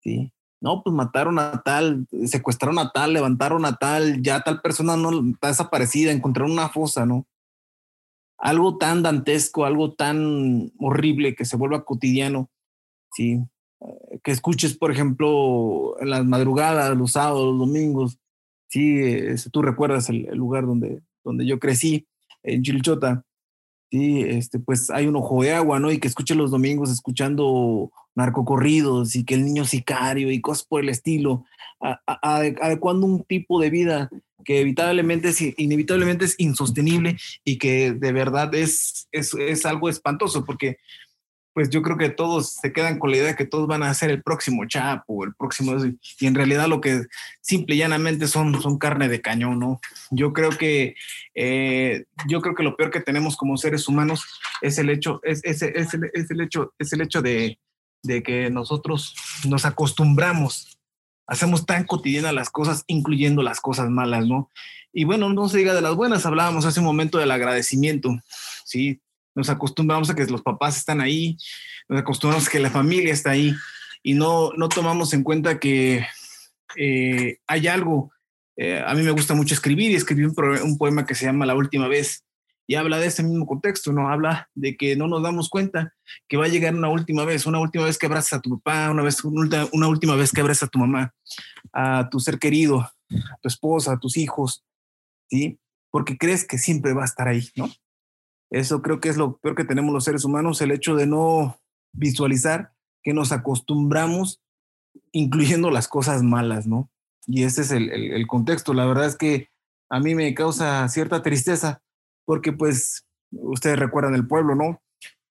Sí. 0.00 0.30
No, 0.60 0.82
pues 0.82 0.94
mataron 0.94 1.38
a 1.38 1.62
tal, 1.62 2.06
secuestraron 2.24 2.78
a 2.78 2.90
tal, 2.90 3.12
levantaron 3.12 3.66
a 3.66 3.76
tal, 3.76 4.22
ya 4.22 4.40
tal 4.40 4.62
persona 4.62 4.96
no 4.96 5.30
está 5.30 5.48
desaparecida, 5.48 6.10
encontraron 6.10 6.52
una 6.52 6.70
fosa, 6.70 7.04
¿no? 7.04 7.26
Algo 8.44 8.76
tan 8.76 9.02
dantesco, 9.02 9.64
algo 9.64 9.94
tan 9.94 10.70
horrible 10.78 11.34
que 11.34 11.46
se 11.46 11.56
vuelva 11.56 11.86
cotidiano, 11.86 12.50
sí. 13.10 13.40
Eh, 13.80 14.20
que 14.22 14.32
escuches, 14.32 14.76
por 14.76 14.90
ejemplo, 14.90 15.96
en 15.98 16.10
las 16.10 16.26
madrugadas, 16.26 16.94
los 16.94 17.12
sábados, 17.12 17.46
los 17.46 17.58
domingos, 17.58 18.18
sí, 18.68 19.00
tú 19.50 19.62
recuerdas 19.62 20.10
el, 20.10 20.24
lugar 20.34 20.66
donde, 20.66 21.00
donde 21.24 21.46
yo 21.46 21.58
crecí, 21.58 22.06
en 22.42 22.62
Chilchota, 22.62 23.24
Sí, 23.90 24.22
este, 24.22 24.58
pues 24.58 24.90
hay 24.90 25.06
un 25.06 25.14
ojo 25.14 25.40
de 25.42 25.52
agua, 25.52 25.78
¿no? 25.78 25.92
Y 25.92 25.98
que 25.98 26.08
escuche 26.08 26.34
los 26.34 26.50
domingos 26.50 26.90
escuchando 26.90 27.92
narcocorridos 28.16 29.14
y 29.14 29.24
que 29.24 29.34
el 29.34 29.44
niño 29.44 29.64
sicario 29.64 30.32
y 30.32 30.40
cosas 30.40 30.66
por 30.66 30.80
el 30.82 30.88
estilo, 30.88 31.44
adecuando 31.78 33.06
un 33.06 33.22
tipo 33.22 33.60
de 33.60 33.70
vida 33.70 34.10
que 34.44 34.60
evitablemente 34.60 35.28
es, 35.28 35.40
inevitablemente 35.56 36.24
es 36.26 36.34
insostenible 36.38 37.16
y 37.44 37.58
que 37.58 37.92
de 37.92 38.12
verdad 38.12 38.54
es, 38.54 39.08
es, 39.12 39.34
es 39.34 39.66
algo 39.66 39.88
espantoso 39.88 40.44
porque 40.44 40.78
pues 41.54 41.70
yo 41.70 41.82
creo 41.82 41.96
que 41.96 42.10
todos 42.10 42.54
se 42.60 42.72
quedan 42.72 42.98
con 42.98 43.10
la 43.10 43.16
idea 43.16 43.28
de 43.28 43.36
que 43.36 43.46
todos 43.46 43.68
van 43.68 43.84
a 43.84 43.94
ser 43.94 44.10
el 44.10 44.22
próximo 44.22 44.66
Chapo, 44.66 45.24
el 45.24 45.34
próximo, 45.34 45.76
y 46.18 46.26
en 46.26 46.34
realidad 46.34 46.66
lo 46.66 46.80
que 46.80 47.06
simple 47.40 47.76
y 47.76 47.78
llanamente 47.78 48.26
son, 48.26 48.60
son 48.60 48.76
carne 48.76 49.08
de 49.08 49.20
cañón, 49.20 49.60
¿no? 49.60 49.80
Yo 50.10 50.32
creo 50.32 50.50
que, 50.50 50.96
eh, 51.34 52.06
yo 52.26 52.40
creo 52.40 52.56
que 52.56 52.64
lo 52.64 52.76
peor 52.76 52.90
que 52.90 53.00
tenemos 53.00 53.36
como 53.36 53.56
seres 53.56 53.86
humanos 53.86 54.24
es 54.62 54.78
el 54.78 54.90
hecho, 54.90 55.20
es, 55.22 55.42
es, 55.44 55.62
es, 55.62 55.94
el, 55.94 56.10
es 56.12 56.28
el, 56.32 56.40
hecho, 56.40 56.74
es 56.76 56.92
el 56.92 57.02
hecho 57.02 57.22
de, 57.22 57.60
de 58.02 58.22
que 58.24 58.50
nosotros 58.50 59.14
nos 59.46 59.64
acostumbramos, 59.64 60.73
hacemos 61.26 61.66
tan 61.66 61.84
cotidianas 61.84 62.34
las 62.34 62.50
cosas, 62.50 62.84
incluyendo 62.86 63.42
las 63.42 63.60
cosas 63.60 63.90
malas, 63.90 64.26
¿no? 64.26 64.50
Y 64.92 65.04
bueno, 65.04 65.28
no 65.32 65.48
se 65.48 65.58
diga 65.58 65.74
de 65.74 65.80
las 65.80 65.94
buenas, 65.94 66.26
hablábamos 66.26 66.64
hace 66.66 66.80
un 66.80 66.86
momento 66.86 67.18
del 67.18 67.30
agradecimiento, 67.30 68.16
¿sí? 68.64 69.00
Nos 69.34 69.50
acostumbramos 69.50 70.10
a 70.10 70.14
que 70.14 70.26
los 70.26 70.42
papás 70.42 70.76
están 70.76 71.00
ahí, 71.00 71.36
nos 71.88 72.00
acostumbramos 72.00 72.46
a 72.46 72.50
que 72.50 72.60
la 72.60 72.70
familia 72.70 73.12
está 73.12 73.30
ahí 73.30 73.54
y 74.02 74.14
no, 74.14 74.52
no 74.56 74.68
tomamos 74.68 75.12
en 75.12 75.24
cuenta 75.24 75.58
que 75.58 76.06
eh, 76.76 77.38
hay 77.46 77.66
algo. 77.66 78.12
Eh, 78.56 78.82
a 78.86 78.94
mí 78.94 79.02
me 79.02 79.10
gusta 79.10 79.34
mucho 79.34 79.54
escribir 79.54 79.90
y 79.90 79.96
escribí 79.96 80.24
un, 80.24 80.34
un, 80.62 80.78
poema 80.78 81.04
que 81.04 81.16
se 81.16 81.26
llama 81.26 81.46
La 81.46 81.56
última 81.56 81.88
vez 81.88 82.22
y 82.66 82.76
habla 82.76 82.98
de 82.98 83.06
ese 83.06 83.22
mismo 83.22 83.46
contexto, 83.46 83.92
¿no? 83.92 84.08
Habla 84.08 84.48
de 84.54 84.76
que 84.76 84.96
no 84.96 85.06
nos 85.06 85.22
damos 85.22 85.48
cuenta 85.48 85.94
que 86.28 86.36
va 86.36 86.46
a 86.46 86.48
llegar 86.48 86.74
una 86.74 86.88
última 86.88 87.24
vez, 87.24 87.46
una 87.46 87.60
última 87.60 87.84
vez 87.84 87.98
que 87.98 88.06
abrazas 88.06 88.34
a 88.34 88.40
tu 88.40 88.58
papá, 88.58 88.90
una, 88.90 89.02
vez, 89.02 89.22
una, 89.24 89.88
última 89.88 90.16
vez 90.16 90.32
que 90.32 90.40
abrazas 90.40 90.68
a 90.68 90.70
tu 90.70 90.78
mamá, 90.78 91.14
a 91.72 92.08
tu 92.10 92.20
ser 92.20 92.38
querido, 92.38 92.80
a 92.80 93.36
tu 93.42 93.48
esposa, 93.48 93.92
a 93.92 93.98
tus 93.98 94.16
hijos, 94.16 94.64
¿sí? 95.28 95.58
Porque 95.90 96.16
crees 96.16 96.46
que 96.46 96.58
siempre 96.58 96.94
va 96.94 97.02
a 97.02 97.06
estar 97.06 97.28
ahí, 97.28 97.48
¿no? 97.56 97.68
Eso 98.50 98.82
creo 98.82 99.00
que 99.00 99.08
es 99.08 99.16
lo 99.16 99.36
peor 99.38 99.54
que 99.54 99.64
tenemos 99.64 99.92
los 99.92 100.04
seres 100.04 100.24
humanos, 100.24 100.60
el 100.60 100.70
hecho 100.70 100.94
de 100.94 101.06
no 101.06 101.60
visualizar 101.92 102.72
que 103.02 103.12
nos 103.12 103.32
acostumbramos, 103.32 104.40
incluyendo 105.12 105.70
las 105.70 105.88
cosas 105.88 106.22
malas, 106.22 106.66
¿no? 106.66 106.90
Y 107.26 107.44
ese 107.44 107.62
es 107.62 107.70
el, 107.70 107.90
el, 107.90 108.26
contexto. 108.26 108.74
La 108.74 108.86
verdad 108.86 109.06
es 109.06 109.16
que 109.16 109.48
a 109.90 110.00
mí 110.00 110.14
me 110.14 110.34
causa 110.34 110.88
cierta 110.88 111.22
tristeza, 111.22 111.82
porque 112.24 112.52
pues 112.52 113.06
ustedes 113.30 113.78
recuerdan 113.78 114.14
el 114.14 114.26
pueblo, 114.26 114.54
¿no? 114.54 114.80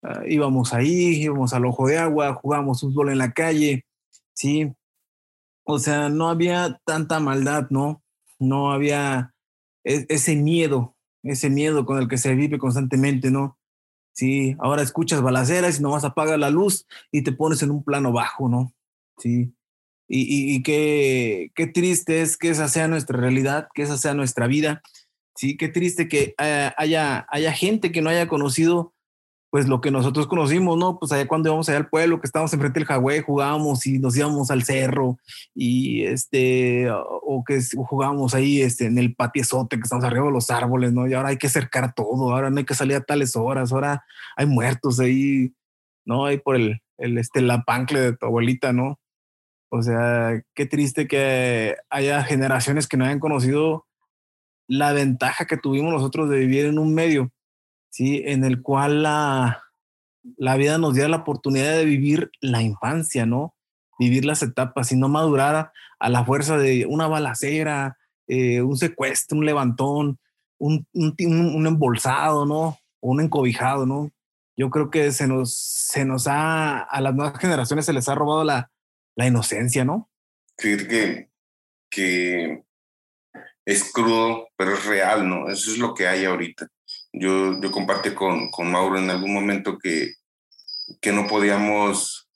Uh, 0.02 0.26
íbamos 0.28 0.74
ahí, 0.74 1.22
íbamos 1.22 1.54
al 1.54 1.66
ojo 1.66 1.88
de 1.88 1.98
agua, 1.98 2.34
jugábamos 2.34 2.82
fútbol 2.82 3.10
en 3.10 3.18
la 3.20 3.32
calle, 3.32 3.86
¿sí? 4.34 4.72
O 5.66 5.80
sea, 5.80 6.10
no 6.10 6.30
había 6.30 6.82
tanta 6.86 7.20
maldad, 7.20 7.68
¿no? 7.70 8.04
No 8.40 8.72
había 8.72 9.34
e 9.86 10.06
ese 10.10 10.36
miedo 10.36 10.94
ese 11.24 11.50
miedo 11.50 11.86
con 11.86 11.98
el 11.98 12.08
que 12.08 12.18
se 12.18 12.36
vive 12.36 12.60
constantemente, 12.60 13.32
¿no? 13.32 13.58
Sí, 14.14 14.56
ahora 14.60 14.84
escuchas 14.84 15.22
balaceras 15.22 15.80
y 15.80 15.82
nomás 15.82 16.04
apagas 16.04 16.38
la 16.38 16.50
luz 16.50 16.86
y 17.12 17.24
te 17.24 17.32
pones 17.32 17.64
en 17.64 17.72
un 17.72 17.84
plano 17.84 18.12
bajo, 18.12 18.48
¿no? 18.48 18.74
Sí. 19.18 19.54
Y, 20.08 20.56
y, 20.56 20.62
qué, 20.62 21.52
qué, 21.56 21.66
triste 21.66 22.22
es 22.22 22.38
que 22.38 22.50
esa 22.50 22.68
sea 22.68 22.88
nuestra 22.88 23.18
realidad, 23.18 23.70
que 23.74 23.82
esa 23.82 23.98
sea 23.98 24.14
nuestra 24.14 24.48
vida. 24.48 24.84
Sí, 25.36 25.58
qué 25.58 25.68
triste 25.68 26.08
que 26.08 26.36
haya, 26.38 26.74
haya, 26.78 27.28
haya 27.30 27.52
gente 27.54 27.92
que 27.92 28.02
no 28.02 28.10
haya 28.10 28.28
conocido 28.28 28.94
pues 29.54 29.68
lo 29.68 29.82
que 29.82 29.92
nosotros 29.92 30.26
conocimos, 30.26 30.80
¿no? 30.80 30.98
Pues 30.98 31.12
allá 31.12 31.28
cuando 31.28 31.50
íbamos 31.50 31.70
allá 31.70 31.78
al 31.78 31.88
pueblo, 31.88 32.20
que 32.20 32.26
estábamos 32.26 32.52
enfrente 32.54 32.80
del 32.80 32.88
Jagüey, 32.88 33.22
jugábamos 33.22 33.86
y 33.86 34.00
nos 34.00 34.18
íbamos 34.18 34.50
al 34.50 34.64
cerro 34.64 35.20
y 35.54 36.06
este, 36.06 36.90
o 36.90 37.44
que 37.46 37.60
jugábamos 37.76 38.34
ahí 38.34 38.64
este, 38.64 38.88
en 38.88 38.98
el 38.98 39.14
patiezote 39.14 39.76
que 39.76 39.84
estamos 39.84 40.06
arriba 40.06 40.26
de 40.26 40.32
los 40.32 40.50
árboles, 40.50 40.92
¿no? 40.92 41.08
Y 41.08 41.14
ahora 41.14 41.30
hay 41.30 41.38
que 41.38 41.50
cercar 41.50 41.94
todo, 41.94 42.34
ahora 42.34 42.50
no 42.50 42.58
hay 42.58 42.66
que 42.66 42.74
salir 42.74 42.96
a 42.96 43.04
tales 43.04 43.36
horas, 43.36 43.72
ahora 43.72 44.04
hay 44.36 44.48
muertos 44.48 45.00
ahí, 45.00 45.54
¿no? 46.04 46.26
Ahí 46.26 46.40
por 46.40 46.56
el, 46.56 46.82
el 46.98 47.20
este, 47.20 47.40
la 47.42 47.62
pancle 47.62 48.02
de 48.02 48.18
tu 48.18 48.26
abuelita, 48.26 48.74
¿no? 48.74 49.00
O 49.70 49.84
sea, 49.84 50.42
qué 50.56 50.66
triste 50.66 51.08
que 51.08 51.76
haya 51.92 52.24
generaciones 52.24 52.88
que 52.88 52.98
no 52.98 53.06
hayan 53.06 53.20
conocido 53.20 53.86
la 54.68 54.94
ventaja 54.94 55.46
que 55.46 55.58
tuvimos 55.58 55.94
nosotros 55.94 56.30
de 56.30 56.40
vivir 56.40 56.66
en 56.66 56.80
un 56.80 56.94
medio 56.94 57.32
¿sí? 57.94 58.24
En 58.26 58.44
el 58.44 58.62
cual 58.62 59.04
la, 59.04 59.64
la 60.36 60.58
vida 60.58 60.78
nos 60.80 60.96
diera 60.96 61.10
la 61.10 61.18
oportunidad 61.18 61.78
de 61.78 61.86
vivir 61.86 62.32
la 62.42 62.62
infancia, 62.62 63.26
¿no? 63.26 63.56
Vivir 64.00 64.26
las 64.26 64.42
etapas 64.42 64.92
y 64.92 64.98
no 64.98 65.08
madurar 65.10 65.72
a 66.00 66.10
la 66.10 66.26
fuerza 66.26 66.58
de 66.58 66.88
una 66.88 67.08
balacera, 67.08 67.98
eh, 68.28 68.64
un 68.64 68.78
secuestro, 68.78 69.38
un 69.38 69.46
levantón, 69.46 70.20
un, 70.58 70.88
un, 70.94 71.68
embolsado, 71.68 72.48
¿no? 72.48 72.80
Un 73.00 73.22
encobijado, 73.22 73.86
¿no? 73.86 74.12
Yo 74.58 74.72
creo 74.72 74.90
que 74.90 75.12
se 75.12 75.28
nos, 75.28 75.56
se 75.56 76.04
nos 76.04 76.26
ha, 76.28 76.80
a 76.80 77.00
las 77.00 77.14
nuevas 77.14 77.40
generaciones 77.40 77.86
se 77.86 77.94
les 77.94 78.10
ha 78.10 78.16
robado 78.16 78.44
la, 78.44 78.72
la 79.16 79.28
inocencia, 79.28 79.86
¿no? 79.86 80.10
Fíjate 80.58 80.88
que, 80.88 81.30
que 81.92 82.64
es 83.66 83.92
crudo, 83.92 84.48
pero 84.58 84.74
es 84.74 84.86
real, 84.86 85.28
¿no? 85.28 85.50
Eso 85.50 85.72
es 85.72 85.78
lo 85.78 85.94
que 85.94 86.08
hay 86.08 86.26
ahorita. 86.26 86.68
Yo, 87.14 87.60
yo 87.62 87.72
compartí 87.72 88.14
con, 88.14 88.50
con 88.50 88.72
Mauro 88.72 88.98
en 88.98 89.10
algún 89.10 89.34
momento 89.34 89.78
que, 89.78 90.14
que 91.02 91.12
no 91.12 91.28
podíamos, 91.28 92.30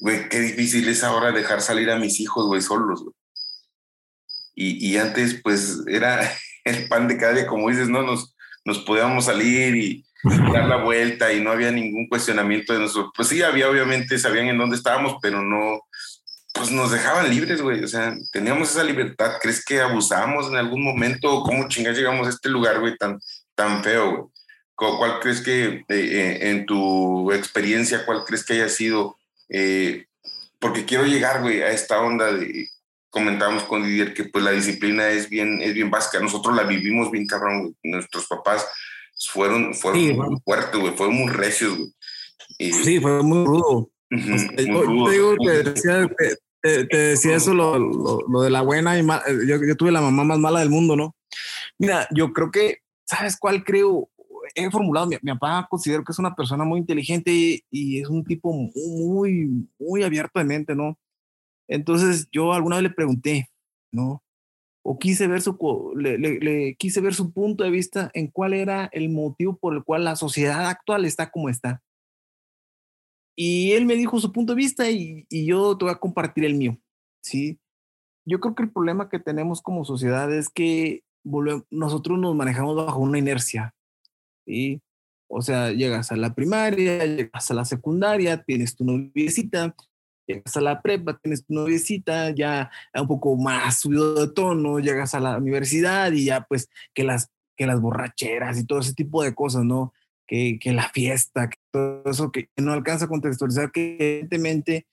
güey, 0.00 0.28
qué 0.28 0.40
difícil 0.40 0.88
es 0.88 1.04
ahora 1.04 1.32
dejar 1.32 1.60
salir 1.60 1.90
a 1.90 1.98
mis 1.98 2.20
hijos, 2.20 2.46
güey, 2.46 2.62
solos, 2.62 3.02
güey. 3.02 3.14
Y, 4.54 4.90
y, 4.90 4.98
antes, 4.98 5.40
pues, 5.42 5.80
era 5.86 6.30
el 6.64 6.88
pan 6.88 7.08
de 7.08 7.16
cada 7.16 7.32
día, 7.32 7.46
como 7.46 7.68
dices, 7.68 7.88
¿no? 7.88 8.02
Nos, 8.02 8.34
nos 8.64 8.80
podíamos 8.80 9.24
salir 9.24 9.76
y, 9.76 10.04
dar 10.52 10.68
la 10.68 10.76
vuelta 10.76 11.32
y 11.32 11.42
no 11.42 11.50
había 11.50 11.72
ningún 11.72 12.06
cuestionamiento 12.06 12.72
de 12.72 12.78
nosotros. 12.78 13.12
Pues 13.16 13.28
sí, 13.28 13.42
había, 13.42 13.68
obviamente, 13.68 14.18
sabían 14.18 14.46
en 14.46 14.58
dónde 14.58 14.76
estábamos, 14.76 15.16
pero 15.20 15.42
no, 15.42 15.80
nos 16.72 16.90
dejaban 16.90 17.30
libres, 17.30 17.60
güey. 17.62 17.82
O 17.84 17.88
sea, 17.88 18.16
teníamos 18.32 18.70
esa 18.70 18.84
libertad. 18.84 19.34
¿Crees 19.40 19.64
que 19.64 19.80
abusamos 19.80 20.48
en 20.48 20.56
algún 20.56 20.82
momento? 20.82 21.42
¿Cómo 21.42 21.68
chingados 21.68 21.98
llegamos 21.98 22.26
a 22.26 22.30
este 22.30 22.48
lugar, 22.48 22.80
güey, 22.80 22.96
tan, 22.96 23.20
tan 23.54 23.82
feo? 23.82 24.32
¿Cuál 24.74 25.20
crees 25.20 25.40
que, 25.40 25.64
eh, 25.64 25.84
eh, 25.88 26.50
en 26.50 26.66
tu 26.66 27.30
experiencia, 27.32 28.04
cuál 28.04 28.24
crees 28.24 28.44
que 28.44 28.54
haya 28.54 28.68
sido? 28.68 29.16
Eh, 29.48 30.06
porque 30.58 30.84
quiero 30.84 31.04
llegar, 31.04 31.42
güey, 31.42 31.62
a 31.62 31.70
esta 31.70 32.00
onda 32.00 32.32
de, 32.32 32.68
comentábamos 33.10 33.64
con 33.64 33.84
Didier 33.84 34.14
que 34.14 34.24
pues 34.24 34.44
la 34.44 34.50
disciplina 34.50 35.08
es 35.10 35.28
bien, 35.28 35.60
es 35.62 35.74
bien 35.74 35.90
básica. 35.90 36.20
Nosotros 36.20 36.56
la 36.56 36.64
vivimos 36.64 37.10
bien 37.10 37.26
cabrón, 37.26 37.60
güey. 37.62 37.74
Nuestros 37.84 38.26
papás 38.26 38.66
fueron, 39.30 39.74
fueron 39.74 40.00
sí, 40.00 40.14
muy 40.14 40.40
fuertes, 40.44 40.80
güey, 40.80 40.94
fueron 40.94 41.16
muy 41.16 41.30
recios, 41.30 41.76
güey. 41.76 41.92
sí, 42.58 42.98
fue 42.98 43.22
muy 43.22 43.44
rudo. 43.44 43.90
Te 44.10 44.62
digo 44.62 45.36
que 45.42 45.50
decía, 45.50 46.08
te, 46.62 46.96
decía 46.96 47.36
eso, 47.36 47.54
lo, 47.54 47.78
lo, 47.78 48.42
de 48.42 48.50
la 48.50 48.62
buena 48.62 48.98
y 48.98 49.06
yo, 49.46 49.56
yo 49.66 49.76
tuve 49.76 49.90
la 49.92 50.00
mamá 50.00 50.24
más 50.24 50.38
mala 50.38 50.60
del 50.60 50.70
mundo, 50.70 50.96
¿no? 50.96 51.16
Mira, 51.78 52.06
yo 52.12 52.32
creo 52.32 52.50
que 52.50 52.82
¿sabes 53.12 53.36
cuál 53.38 53.64
creo? 53.64 54.08
He 54.54 54.70
formulado, 54.70 55.06
mi, 55.06 55.16
papá 55.16 55.66
considero 55.70 56.04
que 56.04 56.12
es 56.12 56.18
una 56.18 56.34
persona 56.34 56.64
muy 56.64 56.80
inteligente 56.80 57.62
y, 57.70 58.00
es 58.00 58.08
un 58.08 58.24
tipo 58.24 58.52
muy, 58.52 59.68
muy 59.78 60.02
abierto 60.02 60.38
de 60.38 60.44
mente, 60.44 60.74
¿no? 60.74 60.98
Entonces 61.68 62.28
yo 62.32 62.52
alguna 62.52 62.76
vez 62.76 62.82
le 62.84 62.90
pregunté, 62.90 63.48
¿no? 63.92 64.22
O 64.84 64.98
quise 64.98 65.28
ver 65.28 65.42
su, 65.42 65.56
quise 66.76 67.00
ver 67.00 67.14
su 67.14 67.32
punto 67.32 67.64
de 67.64 67.70
vista 67.70 68.10
en 68.14 68.28
cuál 68.28 68.52
era 68.52 68.86
el 68.92 69.10
motivo 69.10 69.56
por 69.56 69.74
el 69.74 69.84
cual 69.84 70.04
la 70.04 70.16
sociedad 70.16 70.66
actual 70.66 71.04
está 71.04 71.30
como 71.30 71.48
está. 71.48 71.82
Y 73.36 73.72
él 73.72 73.86
me 73.86 73.96
dijo 73.96 74.20
su 74.20 74.32
punto 74.32 74.52
de 74.52 74.56
vista 74.56 74.90
y, 74.90 75.26
yo 75.30 75.76
te 75.76 75.84
voy 75.84 75.92
a 75.92 75.98
compartir 75.98 76.44
el 76.44 76.54
mío, 76.54 76.78
¿sí? 77.22 77.58
Yo 78.24 78.40
creo 78.40 78.54
que 78.54 78.64
el 78.64 78.70
problema 78.70 79.08
que 79.08 79.18
tenemos 79.18 79.62
como 79.62 79.84
sociedad 79.84 80.32
es 80.32 80.48
que 80.48 81.02
nosotros 81.70 82.18
nos 82.18 82.34
manejamos 82.36 82.76
bajo 82.76 83.00
una 83.00 83.18
inercia. 83.18 83.74
¿sí? 84.46 84.80
O 85.28 85.42
sea, 85.42 85.72
llegas 85.72 86.12
a 86.12 86.16
la 86.16 86.34
primaria, 86.34 87.04
llegas 87.04 87.50
a 87.50 87.54
la 87.54 87.64
secundaria, 87.64 88.42
tienes 88.42 88.76
tu 88.76 88.84
noviecita, 88.84 89.74
llegas 90.26 90.56
a 90.56 90.60
la 90.60 90.82
prepa, 90.82 91.18
tienes 91.18 91.44
tu 91.44 91.54
noviecita, 91.54 92.30
ya 92.30 92.70
un 92.94 93.08
poco 93.08 93.36
más 93.36 93.80
subido 93.80 94.14
de 94.14 94.32
tono, 94.32 94.78
llegas 94.78 95.14
a 95.14 95.20
la 95.20 95.38
universidad 95.38 96.12
y 96.12 96.26
ya 96.26 96.44
pues 96.44 96.68
que 96.94 97.04
las, 97.04 97.30
que 97.56 97.66
las 97.66 97.80
borracheras 97.80 98.58
y 98.58 98.66
todo 98.66 98.80
ese 98.80 98.94
tipo 98.94 99.22
de 99.22 99.34
cosas, 99.34 99.64
¿no? 99.64 99.92
Que, 100.32 100.72
la 100.72 100.88
fiesta, 100.88 101.50
que 101.50 101.58
todo 101.70 102.04
eso 102.06 102.32
que 102.32 102.48
no 102.56 102.72
alcanza 102.72 103.04
a 103.04 103.08
contextualizar 103.08 103.70
que 103.70 103.98
evidentemente 104.00 104.86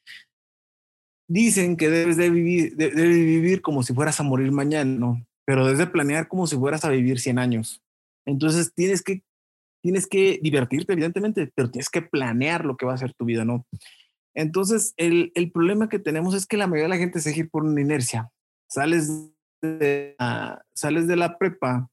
dicen 1.30 1.78
que 1.78 1.90
debes 1.90 2.18
de 2.18 2.30
vivir, 2.30 2.76
de, 2.76 2.90
de 2.90 3.08
vivir 3.08 3.62
como 3.62 3.82
si 3.82 3.94
fueras 3.94 4.20
a 4.20 4.24
morir 4.24 4.52
mañana, 4.52 5.00
¿no? 5.00 5.26
pero 5.50 5.66
desde 5.66 5.88
planear 5.88 6.28
como 6.28 6.46
si 6.46 6.56
fueras 6.58 6.86
a 6.86 6.90
vivir 6.90 7.20
100 7.20 7.40
años. 7.40 7.82
Entonces 8.28 8.72
tienes 8.76 9.02
que 9.02 9.24
tienes 9.82 10.06
que 10.06 10.40
divertirte, 10.44 10.94
evidentemente, 10.94 11.52
pero 11.56 11.72
tienes 11.72 11.90
que 11.90 12.04
planear 12.04 12.66
lo 12.66 12.78
que 12.78 12.86
va 12.86 12.94
a 12.94 12.98
ser 12.98 13.16
tu 13.16 13.26
vida, 13.26 13.46
¿no? 13.46 13.66
Entonces, 14.36 14.94
el, 14.96 15.32
el 15.34 15.52
problema 15.52 15.90
que 15.90 15.98
tenemos 15.98 16.36
es 16.36 16.46
que 16.46 16.56
la 16.56 16.68
mayoría 16.68 16.84
de 16.84 16.90
la 16.90 16.98
gente 16.98 17.20
se 17.20 17.34
gira 17.34 17.48
por 17.52 17.64
una 17.64 17.82
inercia. 17.82 18.30
Sales 18.70 19.32
de, 19.64 20.16
sales 20.76 21.08
de 21.08 21.16
la 21.16 21.40
prepa, 21.40 21.90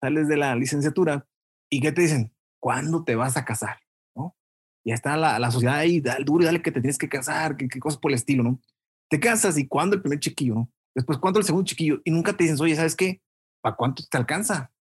sales 0.00 0.28
de 0.28 0.36
la 0.36 0.54
licenciatura 0.54 1.26
y 1.68 1.80
¿qué 1.80 1.90
te 1.90 2.02
dicen? 2.02 2.32
¿Cuándo 2.60 3.04
te 3.04 3.16
vas 3.16 3.36
a 3.36 3.44
casar? 3.44 3.78
¿No? 4.14 4.36
Ya 4.84 4.94
está 4.94 5.16
la, 5.16 5.38
la 5.38 5.50
sociedad 5.50 5.76
ahí, 5.76 6.00
dale 6.00 6.24
duro 6.24 6.42
y 6.42 6.46
dale 6.46 6.62
que 6.62 6.70
te 6.70 6.80
tienes 6.80 6.98
que 6.98 7.08
casar, 7.08 7.56
que, 7.56 7.68
cosas 7.80 7.98
por 7.98 8.10
el 8.10 8.16
estilo, 8.16 8.42
¿no? 8.42 8.60
Te 9.08 9.18
casas 9.18 9.58
y 9.58 9.66
¿cuándo 9.66 9.96
el 9.96 10.02
primer 10.02 10.20
chiquillo, 10.20 10.54
no? 10.54 10.70
Después, 10.94 11.18
¿cuándo 11.18 11.38
el 11.38 11.46
segundo 11.46 11.66
chiquillo? 11.66 12.00
Y 12.04 12.10
nunca 12.10 12.36
te 12.36 12.44
dicen, 12.44 12.60
oye, 12.60 12.76
¿sabes 12.76 12.94
qué? 12.94 13.20
¿Para 13.60 13.76
cuánto 13.76 14.02
te 14.08 14.16
alcanza? 14.16 14.72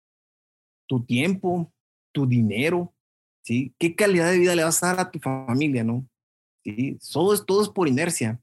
Tu 0.87 1.03
tiempo, 1.05 1.71
tu 2.11 2.27
dinero, 2.27 2.93
¿sí? 3.43 3.73
¿Qué 3.79 3.95
calidad 3.95 4.31
de 4.31 4.39
vida 4.39 4.55
le 4.55 4.63
vas 4.63 4.83
a 4.83 4.87
dar 4.87 4.99
a 4.99 5.11
tu 5.11 5.19
familia, 5.19 5.83
no? 5.83 6.07
¿Sí? 6.63 6.97
Todo 7.11 7.33
es, 7.33 7.45
todo 7.45 7.61
es 7.61 7.69
por 7.69 7.87
inercia, 7.87 8.41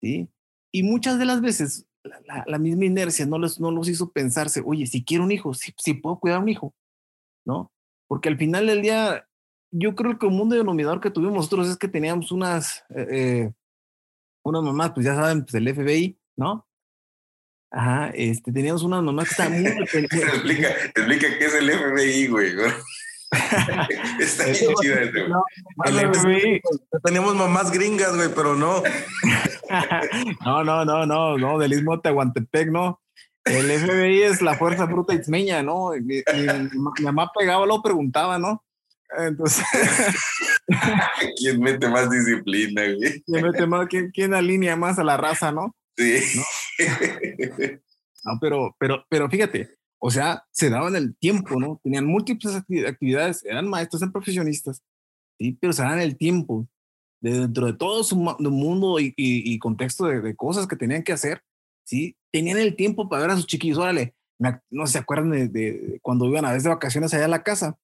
¿sí? 0.00 0.28
Y 0.72 0.82
muchas 0.82 1.18
de 1.18 1.24
las 1.24 1.40
veces 1.40 1.86
la, 2.46 2.58
misma 2.58 2.84
inercia 2.84 3.26
no 3.26 3.38
los, 3.38 3.60
no 3.60 3.70
los 3.70 3.88
hizo 3.88 4.10
pensarse, 4.10 4.62
oye, 4.64 4.86
si 4.86 5.04
quiero 5.04 5.24
un 5.24 5.32
hijo, 5.32 5.54
si, 5.54 5.72
si 5.78 5.94
puedo 5.94 6.18
cuidar 6.18 6.38
a 6.38 6.42
un 6.42 6.48
hijo, 6.48 6.74
¿no? 7.46 7.72
Porque 8.06 8.28
al 8.28 8.36
final 8.36 8.66
del 8.66 8.82
día, 8.82 9.26
yo 9.70 9.94
creo 9.94 10.18
que 10.18 10.26
el 10.26 10.32
mundo 10.32 10.56
denominador 10.56 11.00
que 11.00 11.10
tuvimos 11.10 11.34
nosotros 11.34 11.68
es 11.68 11.76
que 11.76 11.88
teníamos 11.88 12.32
unas, 12.32 12.84
eh, 12.90 13.06
eh, 13.10 13.52
unas 14.42 14.62
mamás, 14.62 14.92
pues 14.92 15.06
ya 15.06 15.14
saben, 15.14 15.44
pues 15.44 15.54
el 15.54 15.74
FBI, 15.74 16.18
¿no? 16.36 16.66
Ajá, 17.70 18.10
este, 18.14 18.52
teníamos 18.52 18.82
unas 18.82 19.02
mamás 19.02 19.24
que 19.24 19.30
estaban 19.32 19.60
muy... 19.60 19.70
explica, 19.82 20.68
explica 20.68 21.38
qué 21.38 21.44
es 21.44 21.54
el 21.54 21.70
FBI, 21.70 22.26
güey. 22.28 22.52
Está 24.20 24.44
bien 24.44 24.74
chido 24.80 24.96
Teníamos 27.02 27.34
mamás 27.34 27.70
gringas, 27.72 28.14
güey, 28.14 28.28
pero 28.34 28.54
no. 28.54 28.82
no, 30.44 30.64
no, 30.64 30.84
no, 30.84 31.06
no, 31.06 31.38
no, 31.38 31.58
del 31.58 31.70
mismo 31.70 32.00
Tehuantepec, 32.00 32.68
no. 32.70 33.00
El 33.44 33.70
FBI 33.70 34.22
es 34.22 34.40
la 34.40 34.56
fuerza 34.56 34.86
bruta 34.86 35.14
ismeña, 35.14 35.62
¿no? 35.62 35.90
Mi, 36.00 36.22
mamá 37.02 37.30
pegaba, 37.38 37.66
lo 37.66 37.82
preguntaba, 37.82 38.38
¿no? 38.38 38.64
Entonces. 39.18 39.64
¿Quién 41.36 41.60
mete 41.60 41.88
más 41.88 42.10
disciplina, 42.10 42.82
güey? 42.94 43.22
¿Quién 43.26 43.42
mete 43.44 43.66
más, 43.66 43.86
quién, 43.88 44.34
alinea 44.34 44.76
más 44.76 44.98
a 44.98 45.04
la 45.04 45.16
raza, 45.16 45.52
no? 45.52 45.74
Sí. 45.96 46.20
¿No? 48.24 48.38
pero, 48.40 48.74
pero, 48.78 49.04
pero 49.08 49.28
fíjate, 49.28 49.76
o 49.98 50.10
sea, 50.10 50.44
se 50.50 50.70
daban 50.70 50.96
el 50.96 51.16
tiempo, 51.16 51.58
¿no? 51.60 51.80
Tenían 51.82 52.06
múltiples 52.06 52.54
actividades, 52.54 53.44
eran 53.44 53.68
maestros, 53.68 54.02
eran 54.02 54.12
profesionistas, 54.12 54.82
¿sí? 55.38 55.56
Pero 55.60 55.72
se 55.72 55.82
daban 55.82 56.00
el 56.00 56.16
tiempo 56.16 56.66
de 57.20 57.40
dentro 57.40 57.66
de 57.66 57.72
todo 57.72 58.04
su 58.04 58.16
mundo 58.16 58.98
y, 59.00 59.58
contexto 59.58 60.04
de, 60.04 60.36
cosas 60.36 60.66
que 60.66 60.76
tenían 60.76 61.02
que 61.02 61.14
hacer, 61.14 61.42
¿sí? 61.84 62.16
Tenían 62.32 62.58
el 62.58 62.76
tiempo 62.76 63.08
para 63.08 63.22
ver 63.22 63.30
a 63.30 63.36
sus 63.36 63.46
chiquillos, 63.46 63.78
órale, 63.78 64.14
no 64.70 64.86
se 64.86 64.98
acuerdan 64.98 65.52
de, 65.52 65.98
cuando 66.02 66.26
iban 66.26 66.44
a 66.44 66.50
veces 66.50 66.64
de 66.64 66.70
vacaciones 66.70 67.14
allá 67.14 67.26
a 67.26 67.28
la 67.28 67.42
casa. 67.42 67.76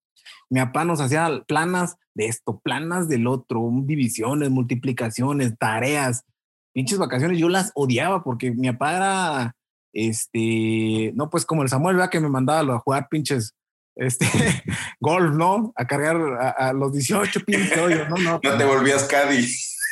Mi 0.51 0.61
papá 0.61 0.85
nos 0.85 1.01
hacía 1.01 1.45
planas 1.47 1.97
de 2.15 2.27
esto, 2.27 2.61
planas 2.63 3.09
del 3.09 3.27
otro, 3.27 3.71
divisiones, 3.85 4.51
multiplicaciones, 4.51 5.57
tareas, 5.59 6.25
pinches 6.73 6.99
vacaciones. 6.99 7.39
Yo 7.39 7.49
las 7.49 7.71
odiaba 7.75 8.23
porque 8.25 8.51
mi 8.51 8.71
papá 8.71 8.97
era 8.97 9.57
este, 9.93 11.13
no, 11.15 11.31
pues 11.31 11.45
como 11.45 11.63
el 11.63 11.69
Samuel, 11.69 11.97
¿verdad? 11.97 12.11
Que 12.11 12.21
me 12.21 12.29
mandaba 12.29 12.75
a 12.75 12.79
jugar 12.79 13.09
pinches, 13.09 13.55
este, 13.97 14.27
golf, 15.01 15.35
¿no? 15.35 15.73
A 15.77 15.87
cargar 15.87 16.17
a, 16.17 16.73
los 16.73 16.93
18 16.93 17.41
pinches 17.41 17.77
no, 18.09 18.17
no. 18.17 18.41
No 18.43 18.59
te 18.59 18.65
volvías 18.65 19.05
Caddy. 19.05 19.47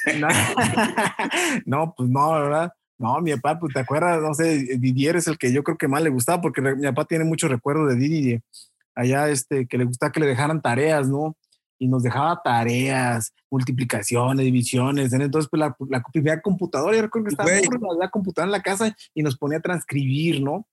No, 1.66 1.94
pues 1.94 2.08
no, 2.08 2.32
¿verdad? 2.32 2.72
No, 2.98 3.20
mi 3.20 3.32
papá, 3.36 3.58
pues 3.60 3.72
te 3.72 3.80
acuerdas, 3.80 4.20
no 4.20 4.34
sé, 4.34 4.76
Didier 4.78 5.16
es 5.16 5.28
el 5.28 5.38
que 5.38 5.52
yo 5.52 5.62
creo 5.62 5.78
que 5.78 5.86
más 5.86 6.02
le 6.02 6.10
gustaba 6.10 6.40
porque 6.40 6.60
mi 6.60 6.86
papá 6.86 7.04
tiene 7.04 7.24
mucho 7.24 7.48
recuerdo 7.48 7.86
de 7.86 7.94
Didier. 7.94 8.40
Allá, 8.94 9.28
este, 9.28 9.66
que 9.66 9.78
le 9.78 9.84
gustaba 9.84 10.10
que 10.10 10.20
le 10.20 10.26
dejaran 10.26 10.60
tareas, 10.60 11.08
¿no? 11.08 11.36
y 11.78 11.86
nos 11.86 12.02
dejaba 12.02 12.40
tareas, 12.42 13.32
multiplicaciones, 13.50 14.44
divisiones. 14.44 15.12
Entonces, 15.12 15.48
pues 15.48 15.60
la, 15.60 15.76
la 15.88 16.40
computadora, 16.42 16.96
yo 16.96 17.02
recuerdo 17.02 17.26
que 17.26 17.30
estaba 17.30 17.50
la 17.98 18.10
computadora 18.10 18.48
en 18.48 18.52
la 18.52 18.62
casa 18.62 18.94
y 19.14 19.22
nos 19.22 19.36
ponía 19.36 19.58
a 19.58 19.62
transcribir, 19.62 20.42
¿no? 20.42 20.66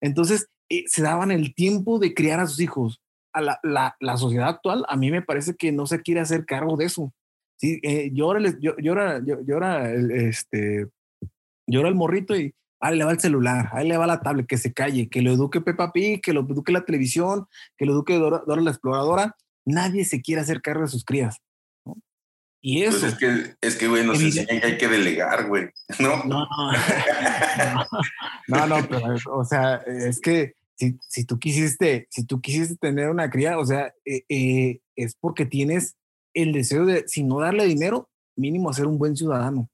Entonces, 0.00 0.48
eh, 0.68 0.84
se 0.86 1.02
daban 1.02 1.30
el 1.30 1.54
tiempo 1.54 1.98
de 1.98 2.14
criar 2.14 2.40
a 2.40 2.46
sus 2.46 2.60
hijos. 2.60 3.00
A 3.32 3.40
la, 3.40 3.60
la, 3.62 3.96
la, 4.00 4.16
sociedad 4.16 4.48
actual, 4.48 4.84
a 4.88 4.96
mí 4.96 5.10
me 5.10 5.22
parece 5.22 5.54
que 5.54 5.70
no 5.70 5.86
se 5.86 6.00
quiere 6.00 6.20
hacer 6.20 6.44
cargo 6.44 6.76
de 6.76 6.86
eso. 6.86 7.12
Sí, 7.58 7.78
eh, 7.82 8.10
yo, 8.12 8.24
ahora, 8.24 8.40
yo, 8.60 8.76
yo, 8.78 8.92
ahora, 8.92 9.22
yo, 9.24 9.36
yo 9.46 9.54
ahora, 9.54 9.92
este, 9.92 10.88
ahora 11.76 11.88
el 11.88 11.94
morrito 11.94 12.36
y 12.36 12.54
ahí 12.80 12.96
le 12.96 13.04
va 13.04 13.12
el 13.12 13.20
celular, 13.20 13.70
ahí 13.72 13.86
le 13.86 13.96
va 13.96 14.06
la 14.06 14.20
tablet, 14.20 14.46
que 14.46 14.58
se 14.58 14.72
calle, 14.72 15.08
que 15.08 15.22
lo 15.22 15.32
eduque 15.32 15.60
Peppa 15.60 15.92
Pig, 15.92 16.20
que 16.20 16.32
lo 16.32 16.40
eduque 16.40 16.72
la 16.72 16.84
televisión, 16.84 17.46
que 17.76 17.86
lo 17.86 17.92
eduque 17.92 18.14
Dora 18.14 18.62
la 18.62 18.70
Exploradora, 18.70 19.36
nadie 19.64 20.04
se 20.04 20.20
quiere 20.20 20.40
hacer 20.40 20.62
cargo 20.62 20.82
de 20.82 20.88
sus 20.88 21.04
crías. 21.04 21.36
Y 22.62 22.82
pues 22.84 22.96
eso. 22.96 23.06
es 23.06 23.14
que, 23.14 23.56
es 23.60 23.76
que, 23.76 23.88
güey, 23.88 24.04
nos 24.04 24.20
enseñan 24.20 24.60
que 24.60 24.66
hay 24.66 24.76
que 24.76 24.88
delegar, 24.88 25.48
güey, 25.48 25.70
¿no? 25.98 26.22
No, 26.24 26.46
no, 28.48 28.66
no, 28.66 28.88
pero, 28.88 29.16
o 29.32 29.44
sea, 29.44 29.76
es 29.76 30.20
que 30.20 30.54
si, 30.76 30.98
si, 31.08 31.24
tú 31.24 31.38
quisiste, 31.38 32.06
si 32.10 32.24
tú 32.24 32.40
quisiste 32.40 32.76
tener 32.76 33.08
una 33.08 33.30
cría, 33.30 33.58
o 33.58 33.64
sea, 33.64 33.94
eh, 34.04 34.24
eh, 34.28 34.80
es 34.94 35.14
porque 35.18 35.46
tienes 35.46 35.96
el 36.34 36.52
deseo 36.52 36.84
de, 36.84 37.04
si 37.06 37.22
no 37.22 37.40
darle 37.40 37.64
dinero, 37.66 38.10
mínimo 38.36 38.72
ser 38.74 38.86
un 38.86 38.98
buen 38.98 39.16
ciudadano, 39.16 39.70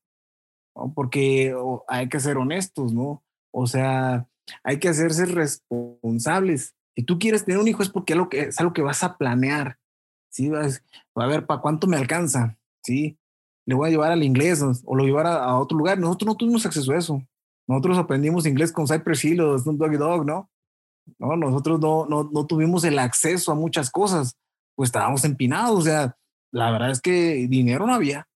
¿no? 0.76 0.92
Porque 0.94 1.54
hay 1.88 2.08
que 2.08 2.20
ser 2.20 2.36
honestos, 2.36 2.92
¿no? 2.92 3.24
O 3.52 3.66
sea, 3.66 4.28
hay 4.62 4.78
que 4.78 4.88
hacerse 4.88 5.26
responsables. 5.26 6.74
Si 6.94 7.02
tú 7.02 7.18
quieres 7.18 7.44
tener 7.44 7.60
un 7.60 7.68
hijo 7.68 7.82
es 7.82 7.88
porque 7.88 8.14
es 8.30 8.60
algo 8.60 8.72
que, 8.72 8.82
vas 8.82 9.02
a 9.02 9.16
planear. 9.16 9.78
¿sí? 10.30 10.50
A 11.14 11.26
ver, 11.26 11.46
¿para 11.46 11.60
cuánto 11.60 11.86
me 11.86 11.96
alcanza? 11.96 12.58
¿Sí? 12.82 13.18
Le 13.66 13.74
voy 13.74 13.88
a 13.88 13.90
llevar 13.90 14.12
al 14.12 14.22
inglés 14.22 14.62
o, 14.62 14.94
lo 14.94 15.04
llevar 15.04 15.26
a, 15.26 15.58
otro 15.58 15.76
lugar. 15.76 15.98
Nosotros 15.98 16.26
no 16.26 16.36
tuvimos 16.36 16.64
acceso 16.66 16.92
a 16.92 16.98
eso. 16.98 17.22
Nosotros 17.66 17.98
aprendimos 17.98 18.46
inglés 18.46 18.72
con 18.72 18.86
Cypress 18.86 19.24
Hill 19.24 19.40
o 19.40 19.58
Snoop 19.58 19.78
Doggy 19.78 19.96
Dog, 19.96 20.24
¿no? 20.24 20.50
No, 21.18 21.36
nosotros 21.36 21.80
no, 21.80 22.06
no, 22.06 22.28
no 22.32 22.46
tuvimos 22.46 22.84
el 22.84 22.98
acceso 22.98 23.52
a 23.52 23.56
muchas 23.56 23.90
cosas. 23.90 24.36
Pues 24.76 24.88
estábamos 24.88 25.24
empinados. 25.24 25.80
O 25.80 25.82
sea, 25.82 26.16
la 26.52 26.70
verdad 26.70 26.90
es 26.90 27.00
que 27.00 27.46
dinero 27.48 27.86
no 27.86 27.94
había. 27.94 28.28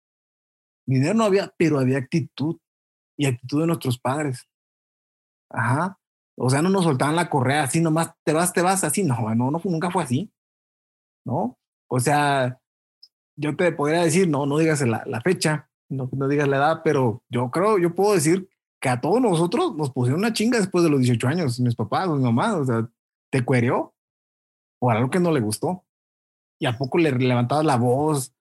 Dinero 0.89 1.13
no 1.13 1.23
había, 1.23 1.54
pero 1.58 1.80
había 1.80 1.99
actitud 1.99 2.58
y 3.17 3.25
actitud 3.25 3.62
de 3.62 3.67
nuestros 3.67 3.99
padres. 3.99 4.47
Ajá. 5.52 5.99
O 6.38 6.49
sea, 6.49 6.62
no 6.62 6.69
nos 6.69 6.86
soltaban 6.86 7.15
la 7.15 7.30
correa 7.30 7.63
así 7.63 7.82
nomás, 7.82 8.13
te 8.23 8.34
vas, 8.34 8.54
te 8.54 8.62
vas, 8.62 8.84
así. 8.84 9.04
No, 9.04 9.36
no, 9.36 9.52
no 9.52 9.62
nunca 9.63 9.91
fue 9.91 10.04
así. 10.04 10.32
¿No? 11.25 11.60
O 11.89 11.99
sea, 11.99 12.60
yo 13.36 13.56
te 13.56 13.71
podría 13.71 14.02
decir, 14.02 14.28
no, 14.28 14.45
no 14.45 14.58
digas 14.58 14.82
la, 14.82 15.04
la 15.06 15.21
fecha, 15.21 15.69
no, 15.89 16.10
no, 16.12 16.28
digas 16.28 16.47
la 16.47 16.58
edad, 16.58 16.82
pero 16.84 17.23
yo 17.30 17.52
creo, 17.52 17.78
yo 17.78 17.93
puedo 17.93 18.13
decir 18.13 18.49
que 18.82 18.89
a 18.89 19.02
todos 19.02 19.21
nosotros 19.21 19.75
nos 19.75 19.91
pusieron 19.91 20.21
una 20.21 20.34
chinga 20.34 20.58
después 20.58 20.84
de 20.84 20.89
los 20.89 20.99
18 20.99 21.28
años, 21.28 21.60
mis 21.60 21.75
papás, 21.75 22.08
mi 22.10 22.23
mamá, 22.23 22.56
o 22.58 22.65
sea, 22.65 22.89
te 23.32 23.43
cuereó 23.43 23.93
por 24.80 24.95
algo 24.95 25.10
que 25.10 25.19
no 25.19 25.32
le 25.32 25.41
gustó. 25.41 25.86
Y 26.60 26.65
a 26.65 26.78
poco 26.78 26.97
le 26.97 27.12
levantabas 27.12 27.65
la 27.65 27.78
voz, 27.78 28.34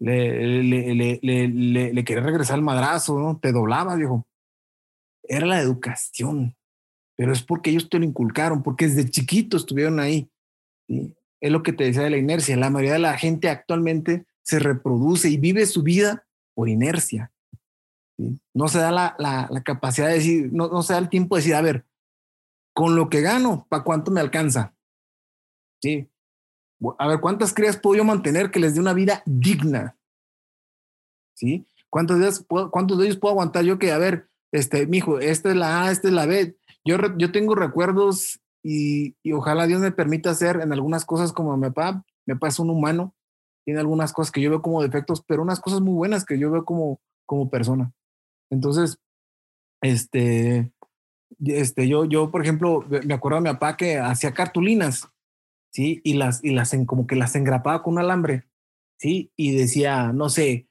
le, 0.00 0.62
le, 0.62 1.20
le, 1.22 1.92
le, 1.92 2.04
quería 2.04 2.22
regresar 2.22 2.56
el 2.56 2.64
madrazo, 2.64 3.18
¿no? 3.18 3.38
Te 3.38 3.52
doblaba, 3.52 3.96
dijo. 3.96 4.26
Era 5.22 5.46
la 5.46 5.60
educación 5.60 6.54
pero 7.16 7.32
es 7.32 7.42
porque 7.42 7.70
ellos 7.70 7.88
te 7.88 7.98
lo 7.98 8.04
inculcaron, 8.04 8.62
porque 8.62 8.88
desde 8.88 9.10
chiquitos 9.10 9.62
estuvieron 9.62 10.00
ahí. 10.00 10.28
Es 10.88 11.52
lo 11.52 11.62
que 11.62 11.72
te 11.72 11.84
decía 11.84 12.02
de 12.02 12.10
la 12.10 12.16
inercia. 12.16 12.56
La 12.56 12.70
mayoría 12.70 12.94
de 12.94 12.98
la 12.98 13.16
gente 13.16 13.48
actualmente 13.48 14.26
se 14.42 14.58
reproduce 14.58 15.28
y 15.28 15.36
vive 15.36 15.66
su 15.66 15.82
vida 15.82 16.26
por 16.54 16.68
inercia. 16.68 17.32
No 18.52 18.68
se 18.68 18.78
da 18.78 18.90
la, 18.90 19.16
la, 19.18 19.48
la, 19.50 19.62
capacidad 19.62 20.08
de 20.08 20.14
decir, 20.14 20.52
no, 20.52 20.68
no 20.68 20.82
se 20.82 20.92
da 20.92 20.98
el 20.98 21.08
tiempo 21.08 21.34
de 21.34 21.40
decir, 21.40 21.54
a 21.54 21.62
ver, 21.62 21.84
con 22.72 22.96
lo 22.96 23.08
que 23.08 23.20
gano, 23.20 23.66
¿para 23.68 23.82
cuánto 23.82 24.10
me 24.10 24.20
alcanza? 24.20 24.74
Sí. 25.82 26.08
A 26.98 27.08
ver, 27.08 27.20
¿cuántas 27.20 27.52
crías 27.52 27.76
puedo 27.76 27.96
yo 27.96 28.04
mantener 28.04 28.50
que 28.50 28.60
les 28.60 28.74
dé 28.74 28.80
una 28.80 28.92
vida 28.92 29.22
digna? 29.26 29.96
¿Sí? 31.34 31.66
¿Cuántos 31.90 32.18
de 32.18 32.44
puedo, 32.46 32.70
cuántos 32.70 32.98
de 32.98 33.04
ellos 33.06 33.16
puedo 33.16 33.32
aguantar 33.32 33.64
yo 33.64 33.78
que, 33.78 33.92
a 33.92 33.98
ver, 33.98 34.28
este, 34.52 34.86
mijo, 34.86 35.18
esta 35.18 35.50
es 35.50 35.56
la 35.56 35.84
A, 35.84 35.90
esta 35.90 36.08
es 36.08 36.14
la 36.14 36.26
B, 36.26 36.56
yo, 36.84 36.96
yo 37.16 37.32
tengo 37.32 37.54
recuerdos 37.54 38.40
y, 38.62 39.16
y, 39.22 39.32
ojalá 39.32 39.66
Dios 39.66 39.80
me 39.80 39.92
permita 39.92 40.30
hacer 40.30 40.60
en 40.60 40.72
algunas 40.72 41.04
cosas 41.04 41.32
como 41.32 41.56
mi 41.56 41.68
papá. 41.68 42.04
Mi 42.26 42.34
papá 42.34 42.48
es 42.48 42.58
un 42.58 42.70
humano, 42.70 43.14
tiene 43.64 43.80
algunas 43.80 44.12
cosas 44.12 44.30
que 44.30 44.40
yo 44.40 44.50
veo 44.50 44.62
como 44.62 44.82
defectos, 44.82 45.22
pero 45.26 45.42
unas 45.42 45.60
cosas 45.60 45.80
muy 45.80 45.94
buenas 45.94 46.24
que 46.24 46.38
yo 46.38 46.50
veo 46.50 46.64
como, 46.64 47.00
como 47.26 47.50
persona. 47.50 47.92
Entonces, 48.50 48.98
este, 49.82 50.72
este, 51.40 51.88
yo, 51.88 52.04
yo, 52.04 52.30
por 52.30 52.42
ejemplo, 52.42 52.84
me 52.88 53.14
acuerdo 53.14 53.38
de 53.38 53.48
mi 53.48 53.52
papá 53.54 53.76
que 53.76 53.98
hacía 53.98 54.32
cartulinas, 54.32 55.08
¿sí? 55.74 56.00
Y 56.04 56.14
las, 56.14 56.42
y 56.44 56.50
las 56.50 56.72
en, 56.72 56.86
como 56.86 57.06
que 57.06 57.16
las 57.16 57.34
engrapaba 57.34 57.82
con 57.82 57.94
un 57.94 57.98
alambre, 57.98 58.44
¿sí? 58.98 59.32
Y 59.36 59.56
decía, 59.56 60.12
no 60.12 60.28
sé, 60.28 60.68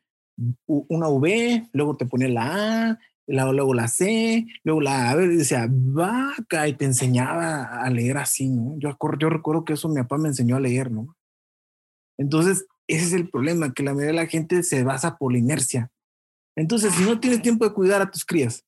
una 0.65 1.09
V, 1.09 1.69
luego 1.73 1.97
te 1.97 2.05
ponía 2.05 2.29
la 2.29 2.89
A, 2.89 2.99
luego 3.27 3.73
la 3.73 3.87
C, 3.87 4.47
luego 4.63 4.81
la 4.81 5.11
A, 5.11 5.23
y 5.23 5.27
decía, 5.35 5.67
vaca, 5.69 6.67
y 6.67 6.73
te 6.73 6.85
enseñaba 6.85 7.83
a 7.83 7.89
leer 7.89 8.17
así, 8.17 8.49
¿no? 8.49 8.79
Yo, 8.79 8.97
yo 9.19 9.29
recuerdo 9.29 9.65
que 9.65 9.73
eso 9.73 9.89
mi 9.89 10.01
papá 10.01 10.17
me 10.17 10.29
enseñó 10.29 10.55
a 10.55 10.61
leer, 10.61 10.89
¿no? 10.89 11.15
Entonces, 12.17 12.65
ese 12.87 13.05
es 13.05 13.13
el 13.13 13.29
problema, 13.29 13.73
que 13.73 13.83
la 13.83 13.93
mayoría 13.93 14.11
de 14.11 14.25
la 14.25 14.27
gente 14.27 14.63
se 14.63 14.83
basa 14.83 15.17
por 15.17 15.33
la 15.33 15.39
inercia. 15.39 15.91
Entonces, 16.55 16.93
si 16.93 17.03
no 17.03 17.19
tienes 17.19 17.41
tiempo 17.41 17.65
de 17.65 17.73
cuidar 17.73 18.01
a 18.01 18.09
tus 18.09 18.23
crías, 18.23 18.63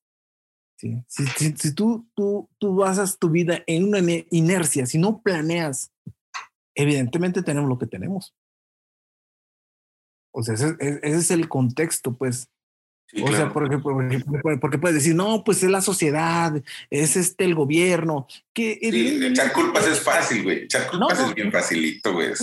si, 0.77 1.01
si, 1.07 1.73
tú, 1.73 2.09
tú, 2.13 2.49
tú 2.57 2.75
basas 2.75 3.17
tu 3.17 3.29
vida 3.29 3.63
en 3.67 3.85
una 3.85 3.99
inercia, 4.29 4.85
si 4.85 4.97
no 4.97 5.21
planeas, 5.21 5.94
evidentemente 6.75 7.41
tenemos 7.41 7.69
lo 7.69 7.79
que 7.79 7.87
tenemos. 7.87 8.33
O 10.31 10.43
sea, 10.43 10.53
ese, 10.53 10.75
es 11.01 11.31
el 11.31 11.47
contexto, 11.47 12.13
pues. 12.17 12.49
o 13.23 13.31
sea, 13.31 13.53
porque, 13.53 13.77
porque, 14.59 14.77
puedes 14.77 14.95
decir, 14.95 15.15
no, 15.15 15.45
pues 15.45 15.63
es 15.63 15.69
la 15.69 15.81
sociedad, 15.81 16.61
es 16.89 17.15
este 17.15 17.45
el 17.45 17.55
gobierno. 17.55 18.27
Que 18.53 18.77
echar 18.81 19.53
culpas 19.53 19.87
es 19.87 20.01
fácil, 20.01 20.43
güey. 20.43 20.63
Echar 20.63 20.87
culpas 20.87 21.19
es 21.21 21.33
bien 21.33 21.51
facilito, 21.53 22.11
güey. 22.11 22.33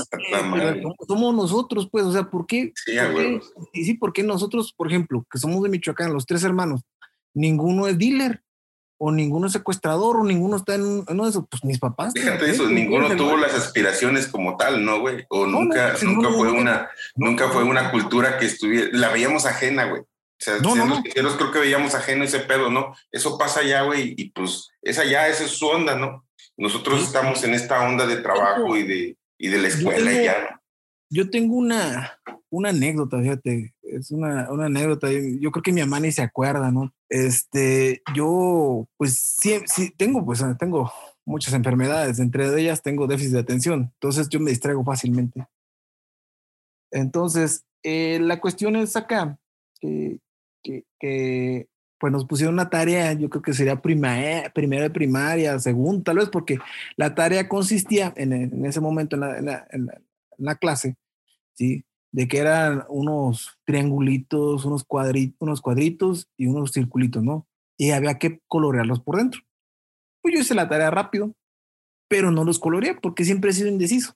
somos 1.06 1.34
nosotros, 1.34 1.88
pues, 1.92 2.06
o 2.06 2.12
sea, 2.12 2.30
¿por 2.30 2.46
qué? 2.46 2.72
Sí, 2.74 2.96
por 3.12 3.42
y 3.74 3.84
sí, 3.84 3.94
porque 3.94 4.22
nosotros, 4.22 4.72
por 4.72 4.88
ejemplo, 4.88 5.26
que 5.30 5.38
somos 5.38 5.62
de 5.62 5.68
Michoacán, 5.68 6.14
los 6.14 6.24
tres 6.24 6.42
hermanos, 6.44 6.80
ninguno 7.34 7.86
es 7.86 7.98
dealer 7.98 8.42
o 9.04 9.10
ninguno 9.10 9.48
es 9.48 9.52
secuestrador, 9.52 10.18
o 10.18 10.22
ninguno 10.22 10.58
está 10.58 10.76
en 10.76 11.04
uno 11.08 11.24
de 11.24 11.30
esos, 11.30 11.44
pues 11.50 11.64
mis 11.64 11.80
papás. 11.80 12.12
Fíjate 12.14 12.48
eso, 12.48 12.68
ninguno 12.68 13.16
tuvo 13.16 13.36
las 13.36 13.52
aspiraciones 13.52 14.28
como 14.28 14.56
tal, 14.56 14.84
¿no, 14.84 15.00
güey? 15.00 15.24
O 15.28 15.44
nunca, 15.44 15.94
nunca 16.02 16.28
fue 16.30 16.52
una, 16.52 16.88
nunca 17.16 17.48
fue 17.48 17.64
una 17.64 17.90
cultura 17.90 18.38
que 18.38 18.46
estuviera, 18.46 18.90
la 18.92 19.08
veíamos 19.08 19.44
ajena, 19.44 19.86
güey. 19.86 20.02
O 20.02 20.06
sea, 20.38 20.58
creo 20.58 21.50
que 21.50 21.58
veíamos 21.58 21.96
ajeno 21.96 22.22
ese 22.22 22.38
pedo, 22.38 22.70
¿no? 22.70 22.94
Eso 23.10 23.36
pasa 23.36 23.58
allá, 23.58 23.82
güey, 23.82 24.14
y 24.16 24.30
pues 24.30 24.68
esa 24.82 25.04
ya, 25.04 25.26
esa 25.26 25.46
es 25.46 25.50
su 25.50 25.66
onda, 25.66 25.96
¿no? 25.96 26.24
Nosotros 26.56 27.02
estamos 27.02 27.42
en 27.42 27.54
esta 27.54 27.82
onda 27.82 28.06
de 28.06 28.18
trabajo 28.18 28.76
y 28.76 28.84
de, 28.84 29.16
y 29.36 29.48
de 29.48 29.58
la 29.58 29.66
escuela 29.66 30.12
y 30.12 30.24
ya, 30.26 30.36
¿no? 30.48 30.62
Yo 31.10 31.28
tengo 31.28 31.56
una, 31.56 32.20
una 32.50 32.68
anécdota, 32.68 33.18
fíjate, 33.20 33.74
es 33.82 34.12
una, 34.12 34.48
una, 34.50 34.66
anécdota. 34.66 35.08
Yo 35.10 35.50
creo 35.50 35.62
que 35.62 35.72
mi 35.72 35.80
mamá 35.80 36.00
ni 36.00 36.12
se 36.12 36.22
acuerda, 36.22 36.70
¿no? 36.70 36.94
Este, 37.12 38.00
yo, 38.14 38.88
pues 38.96 39.18
sí, 39.18 39.60
sí, 39.66 39.90
tengo, 39.90 40.24
pues 40.24 40.42
tengo 40.58 40.90
muchas 41.26 41.52
enfermedades, 41.52 42.18
entre 42.18 42.46
ellas 42.58 42.80
tengo 42.80 43.06
déficit 43.06 43.34
de 43.34 43.40
atención, 43.40 43.92
entonces 43.92 44.30
yo 44.30 44.40
me 44.40 44.50
distraigo 44.50 44.82
fácilmente. 44.82 45.46
Entonces, 46.90 47.66
eh, 47.82 48.18
la 48.18 48.40
cuestión 48.40 48.76
es 48.76 48.96
acá, 48.96 49.38
que, 49.78 50.20
que, 50.62 51.68
pues 51.98 52.10
nos 52.10 52.24
pusieron 52.24 52.54
una 52.54 52.70
tarea, 52.70 53.12
yo 53.12 53.28
creo 53.28 53.42
que 53.42 53.52
sería 53.52 53.82
primaria, 53.82 54.50
primera 54.54 54.84
de 54.84 54.90
primaria, 54.90 55.58
segunda, 55.58 56.04
tal 56.04 56.16
vez, 56.16 56.30
porque 56.30 56.60
la 56.96 57.14
tarea 57.14 57.46
consistía 57.46 58.14
en, 58.16 58.32
en 58.32 58.64
ese 58.64 58.80
momento 58.80 59.16
en 59.16 59.20
la, 59.20 59.38
en 59.38 59.44
la, 59.44 59.66
en 59.70 59.90
la 60.38 60.54
clase 60.54 60.96
¿sí? 61.52 61.84
De 62.12 62.28
que 62.28 62.38
eran 62.38 62.84
unos 62.88 63.58
triangulitos, 63.64 64.64
unos 64.64 64.84
cuadritos, 64.84 65.36
unos 65.40 65.60
cuadritos 65.60 66.28
y 66.36 66.46
unos 66.46 66.72
circulitos, 66.72 67.22
¿no? 67.22 67.46
Y 67.78 67.90
había 67.90 68.18
que 68.18 68.40
colorearlos 68.48 69.00
por 69.00 69.16
dentro. 69.16 69.40
Pues 70.20 70.34
yo 70.34 70.40
hice 70.40 70.54
la 70.54 70.68
tarea 70.68 70.90
rápido, 70.90 71.34
pero 72.08 72.30
no 72.30 72.44
los 72.44 72.58
coloreé 72.58 72.94
porque 72.94 73.24
siempre 73.24 73.50
he 73.50 73.54
sido 73.54 73.68
indeciso. 73.68 74.14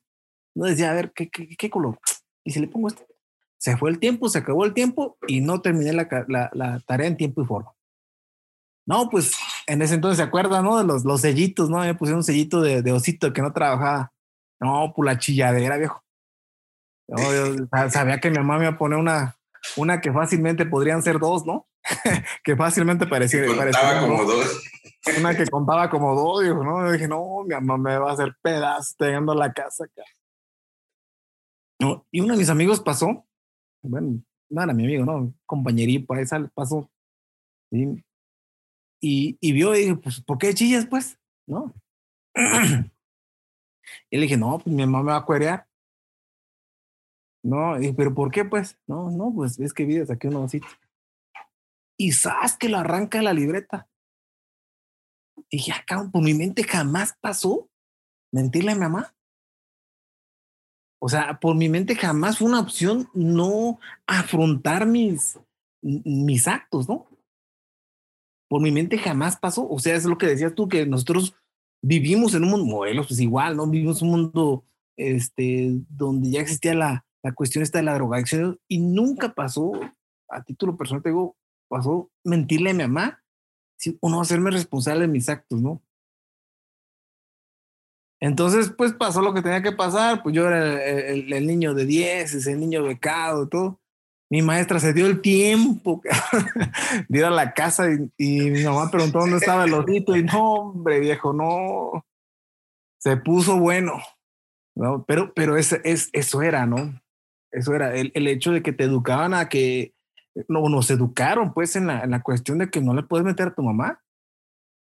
No 0.54 0.66
decía, 0.66 0.90
a 0.90 0.94
ver, 0.94 1.12
¿qué, 1.12 1.28
qué, 1.30 1.70
color? 1.70 1.98
Y 2.44 2.52
si 2.52 2.60
le 2.60 2.68
pongo 2.68 2.88
este. 2.88 3.06
Se 3.58 3.76
fue 3.76 3.90
el 3.90 3.98
tiempo, 3.98 4.28
se 4.28 4.38
acabó 4.38 4.64
el 4.64 4.74
tiempo 4.74 5.18
y 5.26 5.40
no 5.40 5.60
terminé 5.60 5.92
la, 5.92 6.08
la, 6.28 6.80
tarea 6.80 7.06
en 7.06 7.16
tiempo 7.16 7.42
y 7.42 7.46
forma. 7.46 7.72
No, 8.86 9.10
pues 9.10 9.32
en 9.66 9.82
ese 9.82 9.94
entonces 9.94 10.18
se 10.18 10.22
acuerda, 10.22 10.62
¿no? 10.62 10.78
De 10.78 10.84
los, 10.84 11.04
los 11.04 11.22
sellitos, 11.22 11.68
¿no? 11.68 11.80
Me 11.80 11.94
pusieron 11.94 12.18
un 12.18 12.24
sellito 12.24 12.60
de, 12.60 12.82
de 12.82 12.92
osito 12.92 13.32
que 13.32 13.42
no 13.42 13.52
trabajaba. 13.52 14.12
No, 14.60 14.92
pues 14.94 15.06
la 15.06 15.18
chilladera, 15.18 15.76
viejo. 15.76 16.05
Yo 17.08 17.88
sabía 17.90 18.20
que 18.20 18.30
mi 18.30 18.38
mamá 18.38 18.58
me 18.58 18.64
iba 18.64 18.74
a 18.74 18.78
poner 18.78 18.98
una, 18.98 19.36
una 19.76 20.00
que 20.00 20.12
fácilmente 20.12 20.66
podrían 20.66 21.02
ser 21.02 21.18
dos, 21.18 21.46
¿no? 21.46 21.66
que 22.44 22.56
fácilmente 22.56 23.06
parecía. 23.06 23.46
Contaba 23.46 24.00
como 24.00 24.24
dos. 24.24 24.64
Una 25.20 25.36
que 25.36 25.46
contaba 25.46 25.88
como 25.88 26.16
dos, 26.16 26.42
dijo, 26.42 26.64
¿no? 26.64 26.84
Yo 26.84 26.92
dije, 26.92 27.06
no, 27.06 27.44
mi 27.44 27.54
mamá 27.54 27.78
me 27.78 27.96
va 27.96 28.10
a 28.10 28.14
hacer 28.14 28.36
pedazos 28.42 28.96
llegando 28.98 29.30
a 29.30 29.36
la 29.36 29.52
casa. 29.52 29.84
No, 31.78 32.04
y 32.10 32.20
uno 32.20 32.32
de 32.32 32.40
mis 32.40 32.50
amigos 32.50 32.80
pasó, 32.80 33.24
bueno, 33.82 34.20
no 34.50 34.62
era 34.62 34.72
mi 34.72 34.82
amigo, 34.82 35.04
¿no? 35.04 35.32
Compañerito, 35.46 36.12
ahí 36.12 36.24
pasó. 36.52 36.90
Y, 37.70 38.02
y 39.40 39.52
vio 39.52 39.76
y 39.76 39.78
dije, 39.78 39.94
pues, 39.94 40.20
¿por 40.22 40.38
qué 40.38 40.52
chillas, 40.54 40.86
pues? 40.86 41.20
¿No? 41.46 41.72
Y 44.10 44.16
le 44.16 44.22
dije, 44.22 44.36
no, 44.36 44.58
pues 44.58 44.74
mi 44.74 44.84
mamá 44.84 45.02
me 45.02 45.12
va 45.12 45.18
a 45.18 45.24
cuerear. 45.24 45.66
No, 47.46 47.76
pero 47.96 48.12
¿por 48.12 48.32
qué 48.32 48.44
pues? 48.44 48.76
No, 48.88 49.08
no, 49.08 49.32
pues 49.32 49.60
es 49.60 49.72
que 49.72 49.84
vi 49.84 49.98
aquí 49.98 50.26
un 50.26 50.34
osito. 50.34 50.66
Y 51.96 52.10
sabes 52.10 52.56
que 52.56 52.68
lo 52.68 52.76
arranca 52.76 53.22
la 53.22 53.32
libreta. 53.32 53.88
Y 55.48 55.58
dije, 55.58 55.70
acá 55.70 56.10
por 56.12 56.24
mi 56.24 56.34
mente 56.34 56.64
jamás 56.64 57.16
pasó 57.20 57.70
mentirle 58.32 58.72
a 58.72 58.74
mi 58.74 58.80
mamá. 58.80 59.14
O 61.00 61.08
sea, 61.08 61.38
por 61.38 61.54
mi 61.54 61.68
mente 61.68 61.94
jamás 61.94 62.38
fue 62.38 62.48
una 62.48 62.58
opción 62.58 63.08
no 63.14 63.78
afrontar 64.08 64.84
mis, 64.84 65.38
mis 65.82 66.48
actos, 66.48 66.88
¿no? 66.88 67.06
Por 68.48 68.60
mi 68.60 68.72
mente 68.72 68.98
jamás 68.98 69.36
pasó. 69.36 69.68
O 69.68 69.78
sea, 69.78 69.94
es 69.94 70.04
lo 70.04 70.18
que 70.18 70.26
decías 70.26 70.52
tú, 70.56 70.66
que 70.66 70.84
nosotros 70.84 71.36
vivimos 71.80 72.34
en 72.34 72.42
un 72.42 72.50
mundo, 72.50 72.66
modelos, 72.66 73.06
pues 73.06 73.20
igual, 73.20 73.56
¿no? 73.56 73.68
Vivimos 73.68 74.02
un 74.02 74.10
mundo 74.10 74.64
este, 74.96 75.80
donde 75.88 76.30
ya 76.30 76.40
existía 76.40 76.74
la, 76.74 77.05
la 77.26 77.34
cuestión 77.34 77.64
esta 77.64 77.78
de 77.78 77.84
la 77.84 77.94
drogadicción 77.94 78.56
y 78.68 78.78
nunca 78.78 79.34
pasó, 79.34 79.72
a 80.28 80.44
título 80.44 80.76
personal 80.76 81.02
te 81.02 81.08
digo, 81.08 81.36
pasó 81.68 82.08
mentirle 82.22 82.70
a 82.70 82.74
mi 82.74 82.84
mamá 82.84 83.20
o 84.00 84.08
no 84.08 84.20
hacerme 84.20 84.52
responsable 84.52 85.02
de 85.02 85.08
mis 85.08 85.28
actos, 85.28 85.60
¿no? 85.60 85.82
Entonces, 88.20 88.70
pues 88.70 88.92
pasó 88.92 89.22
lo 89.22 89.34
que 89.34 89.42
tenía 89.42 89.60
que 89.60 89.72
pasar, 89.72 90.22
pues 90.22 90.36
yo 90.36 90.46
era 90.46 90.84
el, 90.84 91.32
el, 91.32 91.46
niño 91.48 91.74
de 91.74 91.84
10, 91.84 92.32
ese 92.32 92.54
niño 92.54 92.84
becado, 92.84 93.48
todo. 93.48 93.80
Mi 94.30 94.40
maestra 94.40 94.78
se 94.78 94.92
dio 94.92 95.06
el 95.06 95.20
tiempo 95.20 96.02
de 97.08 97.18
ir 97.18 97.24
a 97.24 97.30
la 97.30 97.54
casa 97.54 97.88
y, 97.90 98.50
mi 98.50 98.62
mamá 98.62 98.88
preguntó 98.88 99.18
dónde 99.18 99.38
estaba 99.38 99.64
el 99.64 99.74
osito 99.74 100.16
y 100.16 100.22
no, 100.22 100.52
hombre, 100.54 101.00
viejo, 101.00 101.32
no. 101.32 102.06
Se 102.98 103.16
puso 103.16 103.58
bueno. 103.58 104.00
¿no? 104.76 105.04
Pero, 105.06 105.34
pero 105.34 105.56
es, 105.56 105.72
es, 105.84 106.08
eso 106.12 106.42
era, 106.42 106.66
¿no? 106.66 107.00
Eso 107.56 107.74
era 107.74 107.96
el, 107.96 108.12
el, 108.14 108.28
hecho 108.28 108.52
de 108.52 108.62
que 108.62 108.74
te 108.74 108.84
educaban 108.84 109.32
a 109.32 109.48
que, 109.48 109.94
no, 110.46 110.68
nos 110.68 110.90
educaron 110.90 111.54
pues 111.54 111.74
en 111.74 111.86
la, 111.86 112.04
la 112.04 112.22
cuestión 112.22 112.58
de 112.58 112.68
que 112.68 112.82
no 112.82 112.92
le 112.92 113.02
puedes 113.02 113.24
meter 113.24 113.48
a 113.48 113.54
tu 113.54 113.62
mamá, 113.62 114.02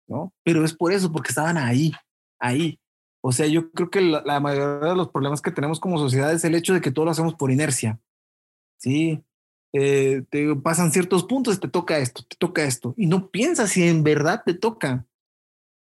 ¿no? 0.08 0.32
Pero 0.43 0.63
es 0.63 0.71
por 0.76 0.93
eso, 0.93 1.12
porque 1.12 1.30
estaban 1.30 1.58
ahí, 1.58 1.91
ahí. 2.39 2.80
O 3.24 3.32
sea, 3.32 3.47
yo 3.47 3.71
creo 3.71 3.89
que 3.89 4.02
la, 4.02 4.21
la 4.24 4.39
mayoría 4.39 4.89
de 4.89 4.95
los 4.95 5.10
problemas 5.10 5.41
que 5.41 5.50
tenemos 5.50 5.80
como 5.80 5.97
sociedad 5.97 6.32
es 6.32 6.43
el 6.43 6.54
hecho 6.54 6.76
de 6.76 6.82
que 6.82 6.91
todo 6.91 7.06
lo 7.06 7.12
hacemos 7.12 7.34
por 7.34 7.50
inercia. 7.50 8.00
Sí, 8.78 9.24
eh, 9.74 10.24
te 10.30 10.56
pasan 10.58 10.91
ciertos 10.91 11.24
puntos, 11.24 11.60
te 11.60 11.67
toca 11.67 11.97
esto, 11.97 12.24
te 12.28 12.36
toca 12.36 12.63
esto, 12.63 12.93
y 12.95 13.08
no 13.08 13.32
piensas 13.32 13.71
si 13.71 13.88
en 13.88 14.04
verdad 14.04 14.43
te 14.45 14.54
toca. 14.54 15.08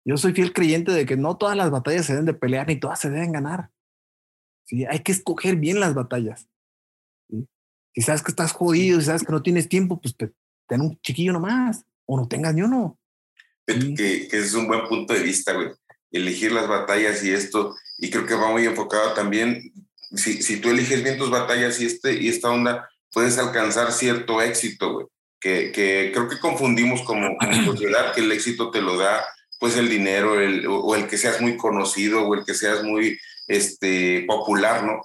Yo 0.04 0.16
soy 0.16 0.34
fiel 0.34 0.52
creyente 0.52 0.92
de 0.92 1.04
que 1.04 1.16
no 1.16 1.36
todas 1.36 1.56
las 1.56 1.70
batallas 1.70 2.06
se 2.06 2.12
deben 2.12 2.26
de 2.26 2.34
pelear 2.34 2.68
ni 2.68 2.76
todas 2.76 3.00
se 3.00 3.10
deben 3.10 3.32
ganar. 3.32 3.70
¿sí? 4.64 4.84
Hay 4.86 5.00
que 5.00 5.12
escoger 5.12 5.56
bien 5.56 5.80
las 5.80 5.94
batallas. 5.94 6.49
Si 7.94 8.02
sabes 8.02 8.22
que 8.22 8.30
estás 8.30 8.52
jodido, 8.52 9.00
si 9.00 9.06
sabes 9.06 9.24
que 9.24 9.32
no 9.32 9.42
tienes 9.42 9.68
tiempo, 9.68 10.00
pues 10.00 10.14
ten 10.14 10.80
un 10.80 10.98
chiquillo 11.00 11.32
nomás, 11.32 11.84
o 12.06 12.16
no 12.16 12.28
tengas 12.28 12.54
ni 12.54 12.62
uno. 12.62 12.98
Que, 13.66 14.28
que, 14.28 14.38
es 14.38 14.54
un 14.54 14.66
buen 14.66 14.86
punto 14.88 15.14
de 15.14 15.22
vista, 15.22 15.52
güey. 15.52 15.68
Elegir 16.10 16.52
las 16.52 16.68
batallas 16.68 17.22
y 17.24 17.30
esto, 17.30 17.76
y 17.98 18.10
creo 18.10 18.26
que 18.26 18.34
va 18.34 18.50
muy 18.50 18.64
enfocado 18.64 19.12
también 19.14 19.72
si, 20.14 20.42
si 20.42 20.60
tú 20.60 20.70
eliges 20.70 21.02
bien 21.02 21.18
tus 21.18 21.30
batallas 21.30 21.80
y, 21.80 21.86
este, 21.86 22.20
y 22.20 22.28
esta 22.28 22.50
onda, 22.50 22.88
puedes 23.12 23.38
alcanzar 23.38 23.92
cierto 23.92 24.40
éxito, 24.42 24.92
güey. 24.92 25.06
Que, 25.40 25.72
que 25.72 26.10
creo 26.12 26.28
que 26.28 26.38
confundimos 26.38 27.00
como, 27.02 27.36
como 27.38 27.64
sociedad 27.64 28.12
que 28.14 28.20
el 28.20 28.32
éxito 28.32 28.70
te 28.70 28.82
lo 28.82 28.98
da 28.98 29.24
pues 29.58 29.76
el 29.76 29.88
dinero 29.88 30.40
el, 30.40 30.66
o, 30.66 30.94
el 30.94 31.06
que 31.06 31.18
seas 31.18 31.40
muy 31.40 31.56
conocido 31.56 32.26
o 32.26 32.34
el 32.34 32.44
que 32.44 32.54
seas 32.54 32.82
muy 32.82 33.18
este, 33.46 34.24
popular, 34.26 34.84
¿no? 34.84 35.02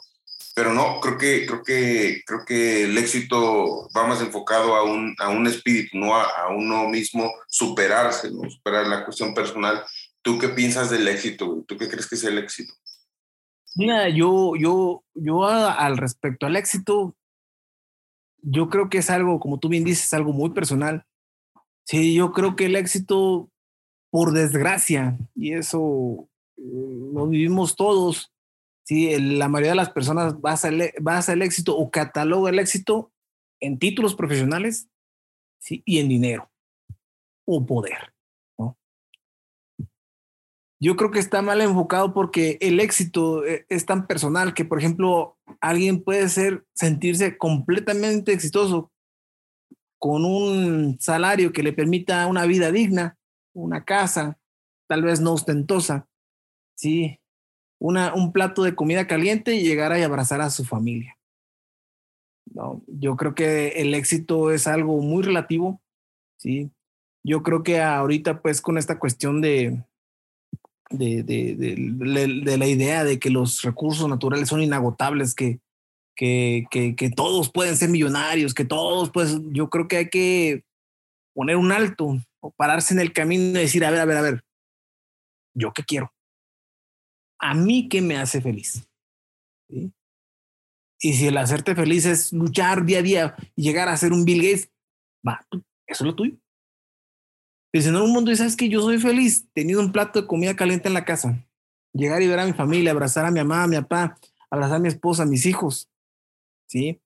Pero 0.56 0.74
no, 0.74 1.02
creo 1.02 1.18
que, 1.18 1.46
creo 1.46 1.64
que, 1.64 2.24
creo 2.26 2.46
que 2.46 2.86
el 2.86 2.98
éxito 2.98 3.90
va 3.96 4.08
más 4.08 4.22
enfocado 4.22 4.74
a 4.74 4.86
un, 4.86 5.14
a 5.20 5.28
un 5.28 5.46
espíritu, 5.48 5.98
no 5.98 6.16
a, 6.16 6.48
uno 6.48 6.88
mismo 6.88 7.30
superarse. 7.50 8.30
Superar 8.50 8.88
la 8.88 9.04
cuestión 9.04 9.34
personal. 9.34 9.84
¿Tú 10.22 10.40
qué 10.40 10.48
piensas 10.48 10.90
del 10.90 11.10
éxito? 11.10 11.66
¿Tú 11.68 11.78
qué 11.78 11.90
crees 11.90 12.08
que 12.08 12.16
es 12.16 12.24
el 12.24 12.38
éxito? 12.38 12.74
Mira, 13.76 14.08
yo, 14.08 14.56
yo, 14.56 15.04
yo 15.14 15.44
al 15.44 15.98
respecto 15.98 16.46
al 16.46 16.56
éxito, 16.56 17.18
yo 18.42 18.70
creo 18.70 18.90
que 18.90 19.00
es 19.00 19.10
algo, 19.10 19.42
como 19.42 19.60
tú 19.60 19.68
bien 19.68 19.84
dices, 19.84 20.14
algo 20.14 20.32
muy 20.32 20.52
personal. 20.52 21.06
Sí, 21.84 22.14
yo 22.14 22.32
creo 22.32 22.56
que 22.56 22.68
el 22.68 22.78
éxito, 22.78 23.50
por 24.10 24.32
desgracia, 24.32 25.18
y 25.36 25.52
eso 25.52 26.30
eh, 26.56 26.62
lo 27.14 27.28
vivimos 27.28 27.76
todos, 27.76 28.32
sí, 28.86 29.20
la 29.20 29.50
mayoría 29.50 29.72
de 29.72 29.78
las 29.78 29.90
personas 29.90 30.40
basa 30.40 30.70
el, 30.70 30.94
basa 31.02 31.34
éxito 31.34 31.76
o 31.76 31.90
cataloga 31.92 32.50
el 32.52 32.60
éxito 32.60 33.12
en 33.60 33.80
títulos 33.80 34.16
profesionales 34.16 34.88
sí, 35.60 35.82
y 35.86 36.00
en 36.00 36.08
dinero 36.08 36.52
o 37.46 37.66
poder. 37.66 38.14
¿no? 38.58 38.78
Yo 40.80 40.96
creo 40.96 41.12
que 41.12 41.20
está 41.20 41.42
mal 41.42 41.62
enfocado 41.62 42.14
porque 42.14 42.58
el 42.62 42.80
éxito 42.80 43.46
eh, 43.46 43.66
es 43.70 43.86
tan 43.86 44.08
personal 44.08 44.54
que, 44.54 44.66
por 44.66 44.80
ejemplo, 44.80 45.38
alguien 45.60 46.04
puede 46.04 46.30
ser, 46.30 46.66
sentirse 46.74 47.38
completamente 47.38 48.34
exitoso 48.34 48.92
con 49.98 50.26
un 50.26 50.98
salario 51.00 51.52
que 51.52 51.64
le 51.64 51.74
permita 51.74 52.28
una 52.28 52.46
vida 52.46 52.72
digna, 52.72 53.18
una 53.54 53.84
casa, 53.84 54.38
tal 54.88 55.02
vez 55.02 55.22
no 55.22 55.34
ostentosa, 55.34 56.08
sí, 56.76 57.20
una, 57.80 58.14
un 58.14 58.32
plato 58.32 58.64
de 58.64 58.76
comida 58.76 59.08
caliente 59.08 59.56
y 59.56 59.64
llegar 59.64 59.92
a 59.92 60.04
abrazar 60.04 60.42
a 60.42 60.50
su 60.50 60.64
familia. 60.66 61.18
No, 62.54 62.84
yo 62.88 63.16
creo 63.16 63.36
que 63.36 63.70
el 63.82 63.94
éxito 63.94 64.52
es 64.52 64.68
algo 64.68 65.02
muy 65.02 65.24
relativo, 65.24 65.82
sí. 66.38 66.72
Yo 67.24 67.42
creo 67.42 67.64
que 67.64 67.82
ahorita, 67.82 68.42
pues, 68.42 68.62
con 68.62 68.78
esta 68.78 69.00
cuestión 69.00 69.42
de, 69.42 69.84
de, 70.92 71.24
de, 71.24 71.56
de, 71.56 72.58
la 72.58 72.68
idea 72.68 73.04
de 73.04 73.20
que 73.20 73.32
los 73.32 73.64
recursos 73.64 74.08
naturales 74.08 74.48
son 74.48 74.62
inagotables, 74.62 75.34
que, 75.34 75.60
que, 76.16 76.66
que, 76.70 76.96
que, 76.96 77.10
todos 77.10 77.52
pueden 77.52 77.76
ser 77.78 77.90
millonarios, 77.90 78.54
que 78.54 78.64
todos, 78.64 79.10
pues, 79.10 79.40
yo 79.52 79.70
creo 79.70 79.88
que 79.88 79.98
hay 79.98 80.10
que 80.10 80.64
poner 81.34 81.58
un 81.58 81.72
alto 81.72 82.20
o 82.40 82.52
pararse 82.52 82.94
en 82.94 83.00
el 83.00 83.12
camino 83.12 83.60
y 83.60 83.64
decir, 83.64 83.84
a 83.84 83.92
ver, 83.92 84.02
a 84.02 84.06
ver, 84.06 84.18
a 84.18 84.22
ver, 84.22 84.44
¿yo 85.56 85.74
qué 85.74 85.84
quiero? 85.84 86.15
¿A 87.46 87.54
mí 87.54 87.88
qué 87.88 88.02
me 88.02 88.18
hace 88.18 88.42
feliz? 88.42 88.90
Y 89.70 91.14
si 91.14 91.28
el 91.28 91.38
hacerte 91.38 91.76
feliz 91.76 92.08
es 92.08 92.34
luchar 92.34 92.84
día 92.84 93.00
a 93.00 93.04
día 93.04 93.36
y 93.56 93.62
llegar 93.62 93.88
a 93.88 93.98
ser 93.98 94.14
un 94.14 94.26
Bill 94.26 94.68
va, 95.26 95.46
eso 95.52 95.62
es 95.88 96.02
lo 96.02 96.16
tuyo. 96.16 96.36
Pero 97.72 97.84
si 97.84 97.90
en 97.90 97.98
un 97.98 98.12
mundo 98.12 98.36
sabes 98.36 98.56
que 98.56 98.68
yo 98.68 98.82
soy 98.82 98.98
feliz 98.98 99.48
teniendo 99.54 99.84
un 99.84 99.92
plato 99.92 100.22
de 100.22 100.28
comida 100.28 100.56
caliente 100.56 100.88
en 100.88 100.96
la 100.96 101.06
casa, 101.06 101.46
llegar 101.94 102.24
y 102.24 102.28
ver 102.28 102.40
a 102.40 102.48
mi 102.48 102.54
familia, 102.54 102.90
abrazar 102.90 103.26
a 103.26 103.32
mi 103.32 103.40
mamá, 103.42 103.64
a 103.64 103.68
mi 103.68 103.76
papá, 103.76 104.18
abrazar 104.50 104.78
a 104.78 104.80
mi 104.80 104.88
esposa, 104.88 105.22
a 105.22 105.28
mis 105.28 105.46
hijos, 105.46 105.92
¿sí? 106.68 107.00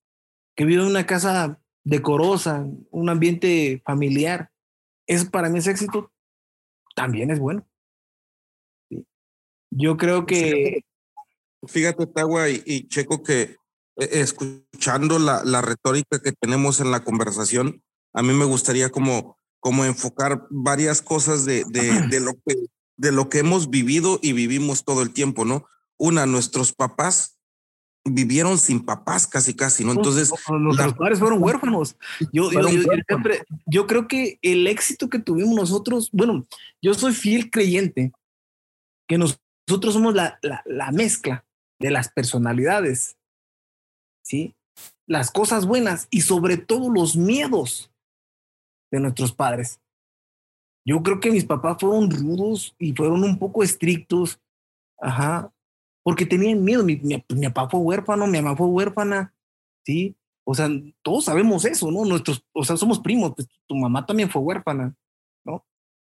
Que 0.56 0.64
vivo 0.64 0.84
en 0.84 0.90
una 0.90 1.06
casa 1.06 1.62
decorosa, 1.84 2.66
un 2.92 3.10
ambiente 3.10 3.82
familiar. 3.84 4.54
Eso 5.06 5.30
para 5.30 5.50
mí 5.50 5.60
es 5.60 5.68
éxito, 5.68 6.14
también 6.96 7.30
es 7.30 7.40
bueno. 7.40 7.69
Yo 9.72 9.98
creo 9.98 10.26
que... 10.26 10.84
Fíjate, 11.68 12.08
Tagua 12.08 12.50
y 12.50 12.88
Checo, 12.88 13.22
que 13.22 13.60
e, 14.00 14.22
escuchando 14.22 15.20
la, 15.20 15.44
la, 15.44 15.62
retórica 15.62 16.22
que 16.22 16.32
tenemos 16.32 16.80
en 16.80 16.92
la 16.92 17.04
conversación, 17.04 17.84
a 18.14 18.24
mí 18.24 18.34
me 18.34 18.46
gustaría 18.46 18.90
como, 18.90 19.38
como 19.60 19.84
enfocar 19.84 20.48
varias 20.50 21.02
cosas 21.02 21.46
de, 21.46 21.66
de, 21.66 22.08
de, 22.08 22.20
lo 22.22 22.34
que, 22.46 22.56
de 22.96 23.12
lo 23.12 23.30
que 23.30 23.40
hemos 23.40 23.70
vivido 23.70 24.20
y 24.22 24.32
vivimos 24.32 24.86
todo 24.86 25.02
el 25.02 25.12
tiempo, 25.12 25.44
¿no? 25.44 25.66
Una, 25.98 26.26
nuestros 26.26 26.72
papás 26.72 27.38
vivieron 28.06 28.58
sin 28.58 28.86
papás 28.86 29.28
casi 29.28 29.54
casi, 29.54 29.84
¿no? 29.84 29.92
Entonces... 29.92 30.32
Nuestros 30.50 30.94
padres 30.94 31.20
fueron 31.20 31.44
huérfanos. 31.44 31.98
Yo, 32.32 32.52
yo, 32.52 32.70
yo, 32.70 32.82
siempre, 33.06 33.44
yo 33.66 33.86
creo 33.86 34.08
que 34.08 34.40
el 34.42 34.66
éxito 34.68 35.10
que 35.10 35.20
tuvimos 35.20 35.56
nosotros, 35.56 36.10
bueno, 36.14 36.48
yo 36.82 36.94
soy 36.94 37.14
fiel 37.14 37.52
creyente 37.52 38.14
que 39.08 39.18
nosotros 39.18 39.44
somos 39.70 40.16
la, 40.16 40.40
la, 40.42 40.62
la 40.66 40.92
mezcla 40.92 41.46
de 41.80 41.92
las 41.92 42.10
personalidades 42.10 43.20
¿sí? 44.30 44.56
Las 45.08 45.32
cosas 45.32 45.66
buenas 45.66 46.08
y 46.12 46.22
sobre 46.22 46.58
todo 46.58 46.90
los 46.90 47.16
miedos 47.16 47.92
de 48.92 49.00
nuestros 49.00 49.34
padres. 49.34 49.82
Yo 50.86 51.02
creo 51.02 51.20
que 51.20 51.32
mis 51.32 51.46
papás 51.46 51.78
fueron 51.80 52.10
rudos 52.12 52.76
y 52.78 52.94
fueron 52.94 53.24
un 53.24 53.38
poco 53.40 53.64
estrictos, 53.64 54.40
ajá, 55.00 55.52
porque 56.04 56.26
tenían 56.26 56.64
miedo. 56.64 56.84
Mi, 56.84 56.96
mi, 56.98 57.50
papá 57.50 57.70
fue 57.70 57.80
huérfano, 57.80 58.28
mi 58.28 58.40
mamá 58.42 58.56
fue 58.56 58.68
huérfana, 58.68 59.34
¿sí? 59.86 60.16
O 60.46 60.54
sea, 60.54 60.70
todos 61.02 61.26
sabemos 61.26 61.66
eso, 61.66 61.92
¿no? 61.92 62.06
Nuestros, 62.06 62.44
o 62.54 62.64
sea, 62.64 62.78
somos 62.78 63.00
primos, 63.00 63.34
pues, 63.36 63.48
tu 63.68 63.76
mamá 63.76 64.06
también 64.06 64.30
fue 64.30 64.42
huérfana. 64.42 64.96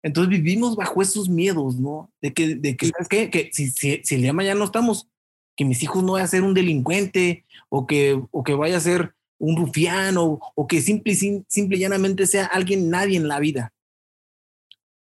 Entonces 0.02 0.30
vivimos 0.30 0.76
bajo 0.76 1.02
esos 1.02 1.30
miedos, 1.30 1.76
¿no? 1.78 2.12
De 2.22 2.34
que, 2.34 2.56
de 2.56 2.78
que 2.78 2.88
¿sabes 2.88 3.08
qué? 3.08 3.30
Que 3.30 3.50
si, 3.52 3.70
si, 3.72 4.02
si 4.04 4.16
el 4.16 4.22
día 4.22 4.30
de 4.30 4.34
mañana 4.34 4.60
no 4.60 4.66
estamos, 4.66 5.10
que 5.58 5.66
mis 5.66 5.84
hijos 5.84 6.04
no 6.04 6.14
vayan 6.14 6.26
a 6.26 6.30
ser 6.30 6.44
un 6.44 6.54
delincuente 6.54 7.46
o 7.68 7.86
que, 7.86 8.22
o 8.32 8.44
que 8.44 8.54
vaya 8.54 8.78
a 8.78 8.82
ser 8.82 9.14
un 9.38 9.58
rufiano 9.58 10.40
o 10.56 10.68
que 10.68 10.82
simple, 10.82 11.16
simple 11.16 11.78
y 11.78 11.80
llanamente 11.80 12.28
sea 12.28 12.46
alguien, 12.46 12.90
nadie 12.90 13.18
en 13.18 13.28
la 13.28 13.40
vida. 13.40 13.74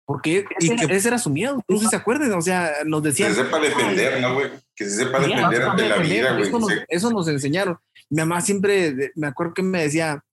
Porque 0.05 0.45
ese, 0.57 0.75
que, 0.77 0.95
ese 0.95 1.09
era 1.09 1.17
su 1.17 1.29
miedo, 1.29 1.61
no 1.67 1.79
se 1.79 1.95
acuerdan, 1.95 2.31
o 2.31 2.41
sea, 2.41 2.71
nos 2.85 3.03
decían. 3.03 3.27
Que 3.27 3.35
se 3.35 3.43
sepa 3.43 3.59
defender, 3.59 4.21
¿no, 4.21 4.35
güey? 4.35 4.51
Que 4.73 4.85
se 4.85 5.03
sepa 5.03 5.19
defender 5.19 5.63
ante 5.63 5.89
la 5.89 5.97
vida, 5.97 6.31
güey. 6.31 6.47
Eso, 6.47 6.67
eso, 6.87 7.11
nos 7.11 7.27
enseñaron. 7.27 7.77
Mi 8.09 8.21
mamá 8.21 8.39
siempre, 8.39 9.11
me 9.15 9.27
acuerdo 9.27 9.53
que 9.53 9.63
me 9.63 9.81
decía, 9.81 10.23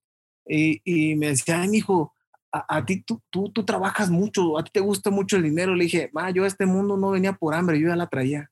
y, 0.47 0.81
y 0.85 1.17
me 1.17 1.31
decía, 1.31 1.61
ay, 1.61 1.69
mi 1.69 1.79
hijo, 1.79 2.15
a, 2.55 2.77
a, 2.77 2.87
ti 2.87 3.03
tú, 3.03 3.21
tú, 3.31 3.51
tú 3.51 3.65
trabajas 3.65 4.11
mucho, 4.11 4.57
a 4.57 4.63
ti 4.63 4.71
te 4.73 4.81
gusta 4.81 5.11
mucho 5.11 5.37
el 5.37 5.43
dinero. 5.43 5.75
Le 5.75 5.85
dije, 5.85 6.11
ma, 6.13 6.31
yo 6.31 6.45
a 6.45 6.47
este 6.47 6.67
mundo 6.67 6.97
no 6.97 7.11
venía 7.11 7.33
por 7.33 7.55
hambre, 7.55 7.81
yo 7.81 7.89
ya 7.89 7.97
la 7.97 8.07
traía. 8.07 8.51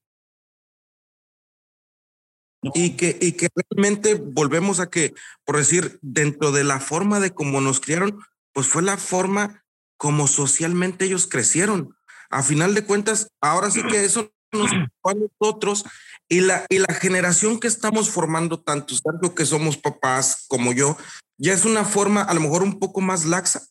Y 2.75 2.97
que, 2.97 3.17
y 3.21 3.33
que 3.33 3.49
realmente 3.55 4.15
volvemos 4.15 4.81
a 4.81 4.89
que, 4.89 5.15
por 5.45 5.57
decir, 5.57 5.99
dentro 6.01 6.53
de 6.53 6.65
la 6.65 6.81
forma 6.81 7.19
de 7.19 7.33
cómo 7.33 7.61
nos 7.61 7.81
criaron, 7.81 8.21
pues 8.53 8.67
fue 8.67 8.83
la 8.83 8.97
forma 8.97 9.65
como 9.97 10.27
socialmente 10.27 11.05
ellos 11.05 11.27
crecieron. 11.27 11.97
A 12.31 12.43
final 12.43 12.75
de 12.75 12.85
cuentas, 12.85 13.29
ahora 13.41 13.71
sí 13.71 13.83
que 13.85 14.05
eso 14.05 14.33
nos 14.53 14.71
a 15.05 15.15
nosotros 15.15 15.85
y 16.29 16.41
la, 16.41 16.67
y 16.69 16.79
la 16.79 16.95
generación 16.95 17.59
que 17.61 17.69
estamos 17.69 18.11
formando, 18.11 18.61
tanto 18.61 18.95
Sergio 18.95 19.35
que 19.35 19.45
somos 19.45 19.77
papás 19.77 20.47
como 20.49 20.73
yo, 20.73 20.97
ya 21.37 21.53
es 21.53 21.65
una 21.65 21.85
forma 21.85 22.23
a 22.23 22.35
lo 22.35 22.41
mejor 22.41 22.63
un 22.63 22.79
poco 22.79 23.01
más 23.01 23.25
laxa, 23.25 23.63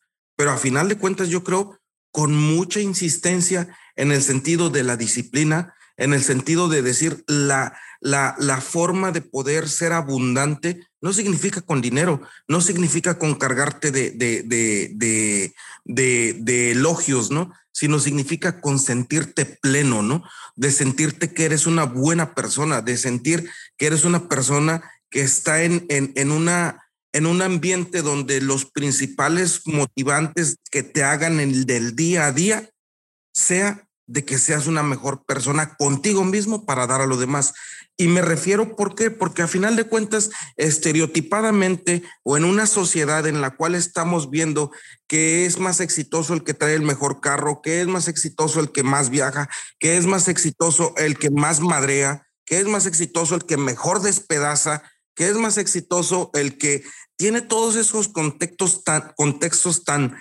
pero 0.41 0.54
a 0.54 0.58
final 0.58 0.89
de 0.89 0.97
cuentas 0.97 1.30
yo 1.30 1.43
creo 1.43 1.80
con 2.12 2.34
mucha 2.34 2.80
insistencia 2.80 3.77
en 3.95 4.12
el 4.12 4.23
sentido 4.23 4.71
de 4.71 4.82
la 4.82 4.97
disciplina, 4.97 5.75
en 5.97 6.15
el 6.15 6.23
sentido 6.23 6.67
de 6.67 6.82
decir 6.82 7.23
la, 7.27 7.77
la, 7.99 8.36
la 8.39 8.60
forma 8.60 9.12
de 9.12 9.21
poder 9.21 9.69
ser 9.69 9.93
abundante 9.93 10.88
no 10.99 11.13
significa 11.13 11.62
con 11.62 11.80
dinero, 11.80 12.23
no 12.47 12.60
significa 12.60 13.19
con 13.19 13.36
cargarte 13.36 13.91
de, 13.91 14.10
de, 14.10 14.41
de, 14.41 15.54
de, 15.86 16.36
de 16.39 16.71
elogios, 16.71 17.30
¿no? 17.30 17.54
Sino 17.71 17.99
significa 17.99 18.62
con 18.62 18.80
sentirte 18.80 19.45
pleno, 19.45 20.01
¿no? 20.01 20.23
De 20.56 20.71
sentirte 20.71 21.36
que 21.36 21.45
eres 21.45 21.67
una 21.67 21.84
buena 21.84 22.34
persona, 22.34 22.82
de 22.82 22.97
sentir 22.97 23.47
que 23.77 23.86
eres 23.86 24.06
una 24.06 24.27
persona 24.27 24.82
que 25.12 25.21
está 25.21 25.62
en, 25.62 25.86
en, 25.89 26.13
en 26.15 26.32
una 26.32 26.81
en 27.13 27.26
un 27.26 27.41
ambiente 27.41 28.02
donde 28.02 28.41
los 28.41 28.65
principales 28.65 29.62
motivantes 29.65 30.58
que 30.69 30.84
te 30.84 31.04
hagan 31.04 31.39
el 31.39 31.65
del 31.65 31.95
día 31.95 32.28
a 32.28 32.32
día 32.32 32.69
sea 33.34 33.88
de 34.08 34.26
que 34.26 34.38
seas 34.38 34.67
una 34.67 34.84
mejor 34.84 35.24
persona 35.26 35.76
contigo 35.76 36.24
mismo 36.26 36.65
para 36.65 36.86
dar 36.86 37.02
a 37.02 37.06
los 37.06 37.19
demás. 37.19 37.54
Y 37.95 38.08
me 38.08 38.21
refiero, 38.21 38.76
¿por 38.76 38.95
qué? 38.95 39.10
Porque 39.10 39.41
a 39.41 39.47
final 39.47 39.76
de 39.76 39.86
cuentas, 39.86 40.32
estereotipadamente 40.58 42.04
o 42.24 42.36
en 42.36 42.43
una 42.43 42.65
sociedad 42.65 43.26
en 43.28 43.41
la 43.41 43.56
cual 43.56 43.76
estamos 43.76 44.30
viendo 44.30 44.71
que 45.08 45.45
es 45.45 45.60
más 45.60 45.80
exitoso 45.80 46.34
el 46.34 46.43
que 46.43 46.54
trae 46.54 46.74
el 46.74 46.82
mejor 46.82 47.21
carro, 47.21 47.62
que 47.62 47.82
es 47.82 47.88
más 47.88 48.08
exitoso 48.08 48.60
el 48.60 48.71
que 48.71 48.84
más 48.84 49.10
viaja, 49.10 49.50
que 49.80 49.97
es 49.97 50.06
más 50.08 50.28
exitoso 50.28 50.93
el 50.97 51.17
que 51.17 51.30
más 51.30 51.62
madrea, 51.62 52.28
que 52.45 52.60
es 52.60 52.65
más 52.65 52.86
exitoso 52.86 53.36
el 53.36 53.45
que 53.45 53.58
mejor 53.58 54.02
despedaza, 54.02 54.84
que 55.15 55.28
es 55.28 55.36
más 55.36 55.58
exitoso 55.58 56.32
el 56.34 56.58
que 56.58 56.84
tiene 57.17 57.41
todos 57.41 57.76
esos 57.76 58.08
contextos 58.08 58.84
tan, 58.84 59.13
contextos 59.15 59.84
tan 59.84 60.17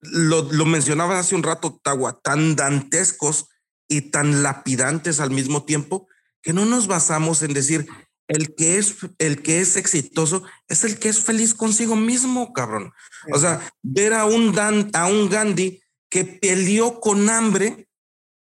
lo, 0.00 0.42
lo 0.52 0.64
mencionabas 0.66 1.26
hace 1.26 1.34
un 1.34 1.42
rato, 1.42 1.80
Tagua, 1.82 2.20
tan 2.22 2.54
dantescos 2.56 3.48
y 3.88 4.10
tan 4.10 4.42
lapidantes 4.42 5.20
al 5.20 5.30
mismo 5.30 5.64
tiempo, 5.64 6.06
que 6.42 6.52
no 6.52 6.64
nos 6.64 6.86
basamos 6.86 7.42
en 7.42 7.54
decir 7.54 7.86
el 8.28 8.54
que 8.54 8.78
es 8.78 8.96
el 9.18 9.42
que 9.42 9.60
es 9.60 9.76
exitoso 9.76 10.44
es 10.68 10.84
el 10.84 10.98
que 10.98 11.08
es 11.08 11.20
feliz 11.20 11.54
consigo 11.54 11.96
mismo, 11.96 12.52
cabrón. 12.52 12.92
O 13.32 13.38
sea, 13.38 13.60
ver 13.82 14.14
a 14.14 14.24
un 14.24 14.52
Dan, 14.52 14.90
a 14.94 15.06
un 15.06 15.28
Gandhi 15.28 15.82
que 16.08 16.24
peleó 16.24 17.00
con 17.00 17.28
hambre 17.28 17.88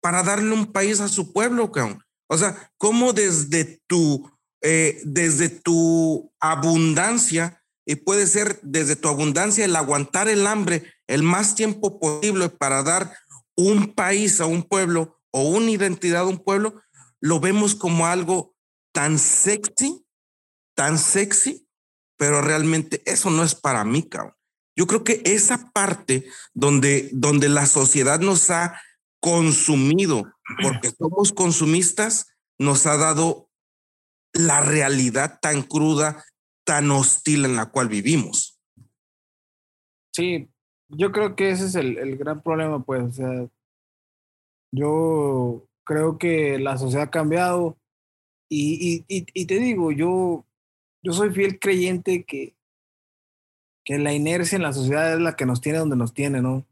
para 0.01 0.23
darle 0.23 0.53
un 0.53 0.73
país 0.73 1.01
a 1.01 1.09
su 1.09 1.33
pueblo, 1.33 1.73
cabrón. 1.73 2.03
O 2.29 2.37
sea, 2.37 2.71
cómo 2.77 3.13
desde 3.13 3.81
tu, 3.87 4.31
eh, 4.63 5.01
desde 5.05 5.49
tu 5.49 6.33
abundancia, 6.41 7.63
y 7.85 7.97
puede 7.97 8.27
ser 8.27 8.59
desde 8.63 8.97
tu 8.97 9.09
abundancia 9.09 9.65
el 9.65 9.77
aguantar 9.77 10.29
el 10.29 10.47
hambre 10.47 10.93
el 11.07 11.23
más 11.23 11.55
tiempo 11.55 12.01
posible 12.01 12.49
para 12.49 12.83
dar 12.83 13.17
un 13.57 13.95
país 13.95 14.41
a 14.41 14.47
un 14.47 14.65
pueblo 14.65 15.21
o 15.31 15.43
una 15.43 15.71
identidad 15.71 16.23
a 16.23 16.27
un 16.27 16.39
pueblo, 16.39 16.83
lo 17.21 17.41
vemos 17.41 17.75
como 17.75 18.07
algo 18.07 18.55
tan 18.93 19.19
sexy, 19.19 20.05
tan 20.75 20.99
sexy, 20.99 21.69
pero 22.17 22.41
realmente 22.41 23.03
eso 23.07 23.31
no 23.31 23.45
es 23.45 23.55
para 23.55 23.85
mí, 23.85 24.03
cabrón. 24.03 24.35
Yo 24.75 24.87
creo 24.87 25.05
que 25.05 25.23
esa 25.25 25.71
parte 25.73 26.27
donde, 26.55 27.09
donde 27.13 27.49
la 27.49 27.67
sociedad 27.67 28.21
nos 28.21 28.51
ha 28.51 28.81
consumido, 29.21 30.25
porque 30.63 30.91
somos 30.91 31.33
consumistas, 31.33 32.27
nos 32.59 32.87
ha 32.87 32.97
dado 32.97 33.46
la 34.39 34.61
realidad 34.61 35.39
tan 35.41 35.63
cruda, 35.63 36.25
tan 36.65 36.91
hostil 36.91 37.45
en 37.45 37.57
la 37.57 37.67
cual 37.67 37.89
vivimos. 37.89 38.59
Sí, 40.13 40.49
yo 40.89 41.13
creo 41.13 41.37
que 41.37 41.51
ese 41.51 41.67
es 41.67 41.75
el, 41.75 41.99
el 41.99 42.17
gran 42.17 42.43
problema, 42.43 42.83
pues, 42.83 43.03
o 43.03 43.13
sea, 43.13 43.49
yo 44.73 45.67
creo 45.85 46.19
que 46.19 46.59
la 46.59 46.79
sociedad 46.79 47.05
ha 47.05 47.11
cambiado 47.11 47.77
y, 48.49 49.05
y, 49.09 49.27
y, 49.33 49.47
te 49.47 49.59
digo, 49.59 49.93
yo, 49.93 50.45
yo 51.03 51.13
soy 51.13 51.31
fiel 51.31 51.59
creyente 51.59 52.25
que 52.25 52.57
que 53.87 53.99
la 53.99 54.13
inercia 54.13 54.57
en 54.57 54.63
la 54.63 54.73
sociedad 54.73 55.15
es 55.15 55.21
la 55.21 55.37
que 55.37 55.47
nos 55.47 55.61
tiene 55.61 55.79
donde 55.79 55.97
nos 55.97 56.13
tiene, 56.13 56.43
¿no? 56.43 56.67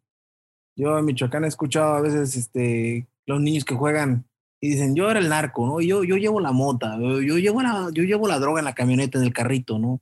Yo 0.76 0.98
en 0.98 1.04
Michoacán 1.04 1.44
he 1.44 1.46
escuchado 1.46 1.94
a 1.94 2.00
veces 2.00 2.36
este, 2.36 3.06
los 3.24 3.40
niños 3.40 3.64
que 3.64 3.76
juegan 3.76 4.24
y 4.64 4.70
dicen, 4.70 4.94
yo 4.94 5.10
era 5.10 5.20
el 5.20 5.28
narco, 5.28 5.66
¿no? 5.66 5.82
Yo, 5.82 6.04
yo 6.04 6.16
llevo 6.16 6.40
la 6.40 6.50
mota, 6.50 6.96
yo 6.98 7.36
llevo 7.36 7.60
la, 7.60 7.90
yo 7.92 8.02
llevo 8.02 8.26
la 8.26 8.38
droga 8.38 8.60
en 8.60 8.64
la 8.64 8.74
camioneta, 8.74 9.18
en 9.18 9.24
el 9.24 9.32
carrito, 9.34 9.78
¿no? 9.78 10.00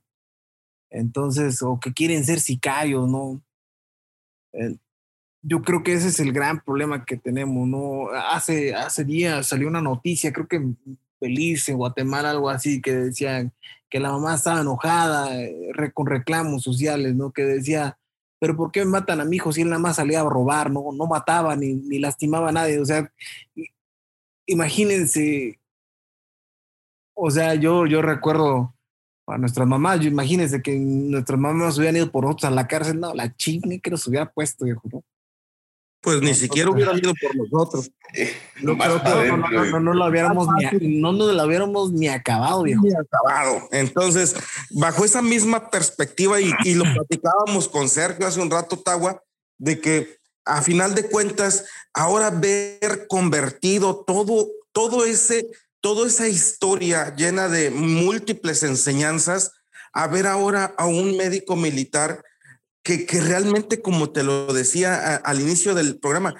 Entonces, 0.89 1.61
o 1.61 1.81
que 1.81 1.91
quieren 1.91 2.23
ser 2.23 2.39
sicarios, 2.39 3.09
¿no? 3.09 3.41
Eh, 4.53 4.77
yo 5.41 5.63
creo 5.63 5.83
que 5.83 5.91
ese 5.91 6.07
es 6.07 6.19
el 6.21 6.31
gran 6.31 6.63
problema 6.63 7.03
que 7.03 7.17
tenemos, 7.17 7.67
¿no? 7.67 8.07
Hace, 8.31 8.73
hace 8.73 9.03
días 9.03 9.47
salió 9.47 9.67
una 9.67 9.81
noticia, 9.81 10.31
creo 10.31 10.47
que 10.47 10.65
feliz 11.19 11.67
en 11.67 11.75
Guatemala, 11.75 12.31
algo 12.31 12.49
así, 12.49 12.81
que 12.81 12.93
decían 12.93 13.51
que 13.89 13.99
la 13.99 14.13
mamá 14.13 14.35
estaba 14.35 14.61
enojada 14.61 15.41
eh, 15.41 15.73
con 15.93 16.07
reclamos 16.07 16.63
sociales, 16.63 17.13
¿no? 17.15 17.33
Que 17.33 17.43
decía, 17.43 17.97
pero 18.39 18.55
¿por 18.55 18.71
qué 18.71 18.85
me 18.85 18.91
matan 18.91 19.19
a 19.19 19.25
mi 19.25 19.35
hijo 19.35 19.51
si 19.51 19.63
él 19.63 19.69
nada 19.69 19.81
más 19.81 19.97
salía 19.97 20.21
a 20.21 20.29
robar, 20.29 20.71
no, 20.71 20.85
no 20.93 21.05
mataba 21.05 21.53
ni, 21.57 21.73
ni 21.73 21.99
lastimaba 21.99 22.47
a 22.47 22.53
nadie? 22.53 22.79
O 22.79 22.85
sea, 22.85 23.11
imagínense, 24.45 25.59
o 27.15 27.31
sea, 27.31 27.55
yo, 27.55 27.85
yo 27.85 28.01
recuerdo 28.01 28.73
a 29.27 29.37
nuestras 29.37 29.67
mamás, 29.67 29.99
yo 29.99 30.07
imagínense 30.07 30.61
que 30.61 30.77
nuestras 30.77 31.39
mamás 31.39 31.77
hubieran 31.77 31.97
ido 31.97 32.11
por 32.11 32.25
otros 32.25 32.43
a 32.45 32.51
la 32.51 32.67
cárcel, 32.67 32.99
no, 32.99 33.13
la 33.13 33.33
chingue 33.35 33.79
que 33.79 33.89
nos 33.89 34.05
hubiera 34.07 34.31
puesto, 34.31 34.65
viejo, 34.65 34.81
¿no? 34.91 35.03
Pues 36.01 36.21
ni 36.21 36.33
siquiera 36.33 36.69
hubieran 36.69 36.97
ido 36.97 37.13
por 37.13 37.33
nosotros. 37.33 37.89
No, 38.61 38.75
no, 38.75 39.79
no, 39.79 39.93
lo 39.93 40.05
hubiéramos 40.07 40.49
ni, 40.57 40.99
no 40.99 41.13
nos 41.13 41.33
lo 41.33 41.45
hubiéramos 41.45 41.93
ni 41.93 42.09
acabado, 42.09 42.63
viejo. 42.63 42.83
Ni 42.83 42.91
acabado. 42.93 43.69
Entonces, 43.71 44.35
bajo 44.71 45.05
esa 45.05 45.21
misma 45.21 45.69
perspectiva, 45.69 46.41
y, 46.41 46.51
y 46.65 46.75
lo 46.75 46.83
platicábamos 46.93 47.69
con 47.69 47.87
Sergio 47.87 48.27
hace 48.27 48.41
un 48.41 48.51
rato, 48.51 48.77
Tagua, 48.77 49.23
de 49.57 49.79
que 49.79 50.17
a 50.43 50.61
final 50.61 50.93
de 50.93 51.09
cuentas, 51.09 51.65
ahora 51.93 52.29
ver 52.31 53.07
convertido 53.07 54.03
todo, 54.05 54.49
todo 54.71 55.05
ese, 55.05 55.49
toda 55.79 56.07
esa 56.07 56.27
historia 56.27 57.15
llena 57.15 57.47
de 57.47 57.69
múltiples 57.69 58.63
enseñanzas, 58.63 59.51
a 59.93 60.07
ver 60.07 60.27
ahora 60.27 60.73
a 60.77 60.87
un 60.87 61.15
médico 61.17 61.55
militar 61.55 62.23
que, 62.83 63.05
realmente, 63.21 63.81
como 63.81 64.11
te 64.11 64.23
lo 64.23 64.51
decía 64.51 65.15
al 65.15 65.39
inicio 65.39 65.73
del 65.73 65.99
programa, 65.99 66.35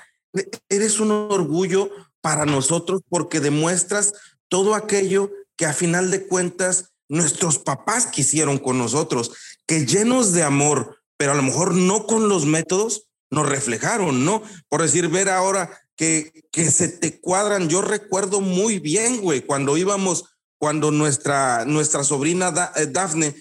eres 0.68 1.00
un 1.00 1.12
orgullo 1.12 1.90
para 2.20 2.46
nosotros 2.46 3.02
porque 3.08 3.40
demuestras 3.40 4.14
todo 4.50 4.76
aquello 4.76 5.32
que 5.56 5.66
a 5.66 5.74
final 5.74 6.12
de 6.12 6.28
cuentas 6.28 6.92
nuestros 7.08 7.60
papás 7.60 8.08
quisieron 8.08 8.58
con 8.58 8.78
nosotros, 8.78 9.32
que 9.68 9.86
llenos 9.86 10.34
de 10.34 10.44
amor, 10.44 10.98
pero 11.16 11.32
a 11.32 11.36
lo 11.36 11.44
mejor 11.44 11.76
no 11.76 12.08
con 12.08 12.28
los 12.28 12.46
métodos, 12.46 13.08
nos 13.34 13.50
reflejaron, 13.50 14.24
¿no? 14.26 14.44
Por 14.70 14.82
decir, 14.82 15.10
ver 15.10 15.30
ahora 15.30 15.70
que, 15.96 16.46
que 16.52 16.70
se 16.72 16.88
te 16.88 17.20
cuadran. 17.20 17.70
Yo 17.70 17.82
recuerdo 17.82 18.42
muy 18.42 18.80
bien, 18.80 19.22
güey, 19.22 19.42
cuando 19.42 19.78
íbamos, 19.78 20.26
cuando 20.58 20.92
nuestra, 20.92 21.66
nuestra 21.66 22.04
sobrina 22.04 22.72
eh, 22.76 22.88
Dafne 22.88 23.36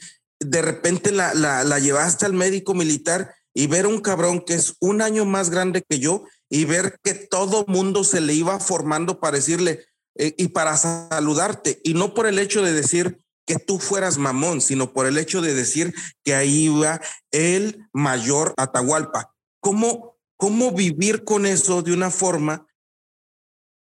de 0.44 0.62
repente 0.62 1.12
la, 1.12 1.34
la, 1.34 1.78
llevaste 1.78 2.26
al 2.26 2.32
médico 2.32 2.74
militar 2.74 3.34
y 3.54 3.66
ver 3.66 3.86
un 3.86 4.00
cabrón 4.00 4.40
que 4.40 4.54
es 4.54 4.74
un 4.80 5.02
año 5.02 5.24
más 5.24 5.50
grande 5.50 5.84
que 5.88 5.98
yo 5.98 6.24
y 6.50 6.64
ver 6.64 6.98
que 7.02 7.14
todo 7.14 7.64
mundo 7.68 8.04
se 8.04 8.20
le 8.20 8.34
iba 8.34 8.58
formando 8.58 9.20
para 9.20 9.36
decirle 9.36 9.86
eh, 10.16 10.34
y 10.36 10.48
para 10.48 10.76
saludarte 10.76 11.80
y 11.84 11.94
no 11.94 12.14
por 12.14 12.26
el 12.26 12.38
hecho 12.38 12.62
de 12.62 12.72
decir 12.72 13.20
que 13.46 13.56
tú 13.58 13.78
fueras 13.78 14.18
mamón, 14.18 14.60
sino 14.60 14.92
por 14.92 15.06
el 15.06 15.18
hecho 15.18 15.40
de 15.40 15.54
decir 15.54 15.94
que 16.24 16.34
ahí 16.34 16.64
iba 16.64 17.00
el 17.32 17.86
mayor 17.92 18.54
Atahualpa. 18.56 19.31
¿Cómo, 19.62 20.18
cómo 20.36 20.72
vivir 20.72 21.22
con 21.22 21.46
eso 21.46 21.82
de 21.82 21.92
una 21.92 22.10
forma 22.10 22.66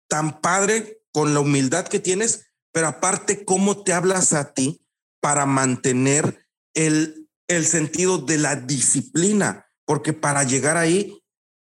tan 0.07 0.39
padre, 0.39 1.01
con 1.12 1.33
la 1.33 1.39
humildad 1.39 1.88
que 1.88 1.99
tienes, 1.99 2.45
pero 2.71 2.88
aparte, 2.88 3.43
cómo 3.43 3.83
te 3.83 3.91
hablas 3.91 4.33
a 4.33 4.53
ti 4.53 4.86
para 5.19 5.47
mantener 5.47 6.47
el, 6.75 7.27
el 7.47 7.65
sentido 7.65 8.19
de 8.19 8.38
la 8.38 8.55
disciplina, 8.55 9.65
porque 9.86 10.13
para 10.13 10.43
llegar 10.43 10.77
ahí, 10.77 11.19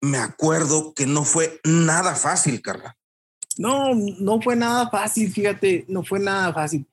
me 0.02 0.18
acuerdo 0.18 0.94
que 0.94 1.06
no 1.06 1.24
fue 1.24 1.62
nada 1.64 2.16
fácil, 2.16 2.62
Carla. 2.62 2.98
No, 3.58 3.96
no 3.96 4.42
fue 4.42 4.58
nada 4.58 4.90
fácil, 4.90 5.32
fíjate, 5.32 5.86
no 5.88 6.04
fue 6.04 6.20
nada 6.20 6.54
fácil. 6.54 6.86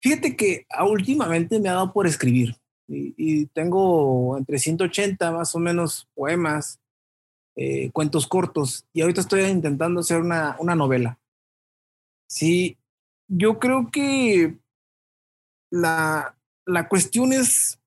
Fíjate 0.00 0.36
que 0.36 0.66
últimamente 0.86 1.58
me 1.58 1.68
ha 1.68 1.72
dado 1.72 1.92
por 1.92 2.06
escribir 2.06 2.56
y, 2.92 3.46
tengo 3.46 4.36
entre 4.36 4.58
180 4.58 5.30
más 5.32 5.54
o 5.54 5.58
menos 5.58 6.08
poemas, 6.14 6.78
eh, 7.56 7.90
cuentos 7.92 8.26
cortos 8.26 8.86
y 8.92 9.02
ahorita 9.02 9.20
estoy 9.20 9.42
intentando 9.42 10.00
hacer 10.00 10.20
una, 10.20 10.56
una 10.58 10.74
novela. 10.74 11.18
Sí, 12.28 12.76
yo 13.28 13.58
creo 13.58 13.90
que 13.90 14.56
la, 15.70 16.36
la 16.66 16.88
cuestión 16.88 17.32
es, 17.32 17.78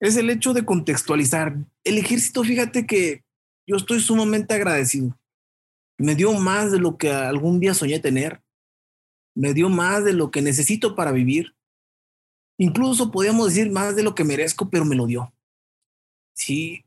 es 0.00 0.16
el 0.16 0.30
hecho 0.30 0.52
de 0.52 0.64
contextualizar. 0.64 1.56
El 1.82 1.98
ejército, 1.98 2.44
fíjate 2.44 2.86
que 2.86 3.24
yo 3.66 3.76
estoy 3.76 4.00
sumamente 4.00 4.54
agradecido. 4.54 5.18
Me 5.98 6.14
dio 6.14 6.32
más 6.34 6.72
de 6.72 6.78
lo 6.78 6.98
que 6.98 7.10
algún 7.10 7.60
día 7.60 7.74
soñé 7.74 7.98
tener. 8.00 8.42
Me 9.34 9.54
dio 9.54 9.68
más 9.68 10.04
de 10.04 10.12
lo 10.12 10.30
que 10.30 10.42
necesito 10.42 10.94
para 10.94 11.12
vivir. 11.12 11.54
Incluso 12.58 13.10
podríamos 13.10 13.48
decir 13.48 13.70
más 13.70 13.96
de 13.96 14.02
lo 14.02 14.14
que 14.14 14.24
merezco, 14.24 14.70
pero 14.70 14.84
me 14.84 14.96
lo 14.96 15.06
dio. 15.06 15.32
Sí, 16.34 16.84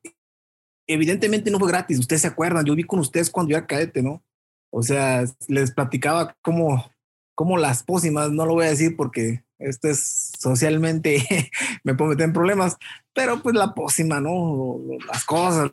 evidentemente 0.87 1.51
no 1.51 1.59
fue 1.59 1.69
gratis. 1.69 1.99
Ustedes 1.99 2.21
se 2.21 2.27
acuerdan, 2.27 2.65
yo 2.65 2.75
vi 2.75 2.83
con 2.83 2.99
ustedes 2.99 3.29
cuando 3.29 3.51
yo 3.51 3.57
era 3.57 3.67
cadete, 3.67 4.01
¿no? 4.01 4.23
O 4.71 4.83
sea, 4.83 5.23
les 5.47 5.71
platicaba 5.71 6.35
cómo, 6.41 6.91
cómo 7.35 7.57
las 7.57 7.83
pócimas, 7.83 8.31
no 8.31 8.45
lo 8.45 8.53
voy 8.53 8.65
a 8.65 8.69
decir 8.69 8.95
porque 8.95 9.43
esto 9.59 9.87
es 9.89 10.31
socialmente, 10.37 11.23
me 11.83 11.95
puedo 11.95 12.11
meter 12.11 12.25
en 12.25 12.33
problemas, 12.33 12.77
pero 13.13 13.41
pues 13.41 13.55
la 13.55 13.73
pócima, 13.73 14.19
¿no? 14.19 14.79
Las 15.07 15.25
cosas, 15.25 15.71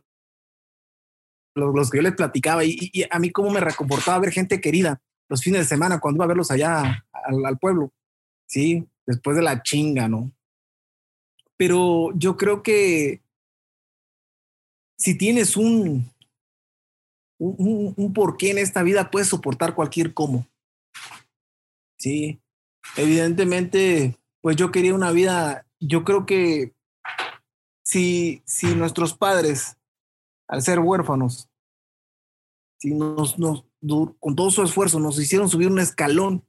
los, 1.54 1.90
que 1.90 1.98
yo 1.98 2.02
les 2.02 2.14
platicaba 2.14 2.64
y, 2.64 3.04
a 3.10 3.18
mí 3.18 3.30
cómo 3.30 3.50
me 3.50 3.60
reconfortaba 3.60 4.18
ver 4.18 4.32
gente 4.32 4.60
querida 4.60 5.00
los 5.28 5.42
fines 5.42 5.60
de 5.60 5.66
semana 5.66 6.00
cuando 6.00 6.18
iba 6.18 6.24
a 6.24 6.28
verlos 6.28 6.50
allá 6.50 7.06
al, 7.12 7.58
pueblo, 7.58 7.92
¿sí? 8.46 8.86
Después 9.06 9.36
de 9.36 9.42
la 9.42 9.62
chinga, 9.62 10.08
¿no? 10.08 10.32
Pero 11.56 12.12
yo 12.16 12.36
creo 12.36 12.62
que 12.62 13.22
si 14.96 15.16
tienes 15.16 15.56
un, 15.56 16.10
un, 17.38 18.12
porqué 18.14 18.50
en 18.50 18.58
esta 18.58 18.82
vida, 18.82 19.10
puedes 19.10 19.28
soportar 19.28 19.74
cualquier 19.74 20.14
cómo. 20.14 20.46
Sí, 21.98 22.40
evidentemente, 22.96 24.18
pues 24.40 24.56
yo 24.56 24.70
quería 24.70 24.94
una 24.94 25.10
vida, 25.10 25.66
yo 25.80 26.04
creo 26.04 26.26
que 26.26 26.74
si, 27.84 28.42
si 28.46 28.74
nuestros 28.74 29.14
padres, 29.14 29.76
al 30.48 30.62
ser 30.62 30.80
huérfanos, 30.80 31.48
si 32.78 32.94
nos, 32.94 33.38
nos, 33.38 33.64
con 34.20 34.36
todo 34.36 34.50
su 34.50 34.62
esfuerzo 34.62 34.98
nos 35.00 35.18
hicieron 35.18 35.48
subir 35.48 35.68
un 35.68 35.78
escalón, 35.78 36.44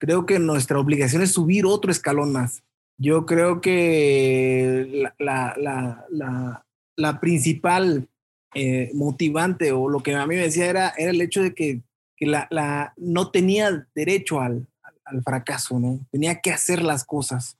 creo 0.00 0.26
que 0.26 0.40
nuestra 0.40 0.80
obligación 0.80 1.22
es 1.22 1.32
subir 1.32 1.66
otro 1.66 1.92
escalón 1.92 2.32
más. 2.32 2.64
Yo 2.98 3.24
creo 3.26 3.60
que 3.60 5.12
la, 5.18 5.54
la, 5.56 6.04
la, 6.10 6.66
la 6.96 7.20
principal 7.20 8.08
eh, 8.54 8.90
motivante 8.94 9.70
o 9.70 9.88
lo 9.88 10.00
que 10.00 10.14
a 10.14 10.26
mí 10.26 10.34
me 10.34 10.42
decía 10.42 10.66
era, 10.66 10.92
era 10.98 11.12
el 11.12 11.20
hecho 11.20 11.42
de 11.42 11.54
que 11.54 11.82
que 12.20 12.26
la, 12.26 12.92
no 12.98 13.30
tenía 13.30 13.88
derecho 13.94 14.40
al, 14.40 14.68
al 15.06 15.22
fracaso, 15.22 15.80
¿no? 15.80 16.06
Tenía 16.12 16.40
que 16.42 16.52
hacer 16.52 16.82
las 16.82 17.04
cosas. 17.04 17.56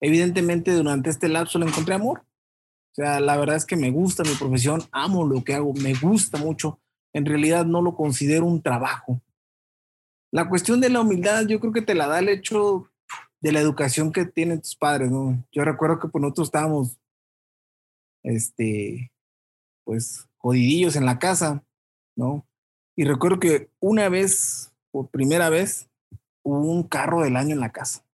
Evidentemente, 0.00 0.72
durante 0.72 1.08
este 1.08 1.28
lapso 1.28 1.58
le 1.60 1.66
encontré 1.66 1.94
amor. 1.94 2.24
O 2.90 2.94
sea, 2.94 3.20
la 3.20 3.36
verdad 3.36 3.54
es 3.54 3.64
que 3.64 3.76
me 3.76 3.92
gusta 3.92 4.24
mi 4.24 4.34
profesión, 4.34 4.82
amo 4.90 5.24
lo 5.24 5.44
que 5.44 5.54
hago, 5.54 5.72
me 5.74 5.94
gusta 5.94 6.38
mucho. 6.38 6.80
En 7.12 7.24
realidad 7.24 7.64
no 7.64 7.80
lo 7.80 7.94
considero 7.94 8.44
un 8.44 8.60
trabajo. 8.60 9.22
La 10.32 10.48
cuestión 10.48 10.80
de 10.80 10.90
la 10.90 11.00
humildad, 11.00 11.46
yo 11.46 11.58
creo 11.58 11.72
que 11.72 11.82
te 11.82 11.94
la 11.94 12.06
da 12.06 12.20
el 12.20 12.28
hecho 12.28 12.88
de 13.40 13.52
la 13.52 13.60
educación 13.60 14.12
que 14.12 14.24
tienen 14.24 14.60
tus 14.60 14.76
padres, 14.76 15.10
¿no? 15.10 15.44
Yo 15.50 15.64
recuerdo 15.64 15.98
que 15.98 16.08
pues 16.08 16.22
nosotros 16.22 16.48
estábamos, 16.48 16.98
este, 18.22 19.12
pues, 19.84 20.28
jodidillos 20.36 20.94
en 20.94 21.06
la 21.06 21.18
casa, 21.18 21.64
¿no? 22.16 22.46
Y 22.96 23.04
recuerdo 23.04 23.40
que 23.40 23.70
una 23.80 24.08
vez, 24.08 24.72
por 24.92 25.08
primera 25.08 25.48
vez, 25.48 25.88
hubo 26.42 26.60
un 26.60 26.84
carro 26.84 27.22
del 27.22 27.36
año 27.36 27.54
en 27.54 27.60
la 27.60 27.72
casa. 27.72 28.04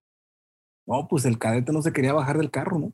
No, 0.87 1.09
pues 1.09 1.25
el 1.25 1.39
cadete 1.39 1.73
no 1.73 1.83
se 1.83 1.93
quería 1.93 2.13
bajar 2.13 2.39
del 2.39 2.51
carro, 2.51 2.79
¿no? 2.79 2.93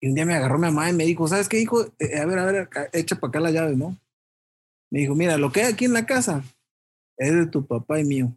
Y 0.00 0.08
un 0.08 0.14
día 0.14 0.24
me 0.24 0.34
agarró 0.34 0.58
mi 0.58 0.66
mamá 0.66 0.88
y 0.88 0.94
me 0.94 1.04
dijo, 1.04 1.28
¿sabes 1.28 1.48
qué, 1.48 1.60
hijo? 1.60 1.84
Eh, 1.98 2.18
a 2.18 2.24
ver, 2.24 2.38
a 2.38 2.44
ver, 2.46 2.70
echa 2.92 3.16
para 3.16 3.28
acá 3.28 3.40
la 3.40 3.50
llave, 3.50 3.76
¿no? 3.76 3.98
Me 4.90 5.00
dijo, 5.00 5.14
mira, 5.14 5.36
lo 5.36 5.52
que 5.52 5.62
hay 5.62 5.72
aquí 5.72 5.84
en 5.84 5.92
la 5.92 6.06
casa 6.06 6.44
es 7.16 7.34
de 7.34 7.46
tu 7.46 7.66
papá 7.66 8.00
y 8.00 8.04
mío. 8.04 8.36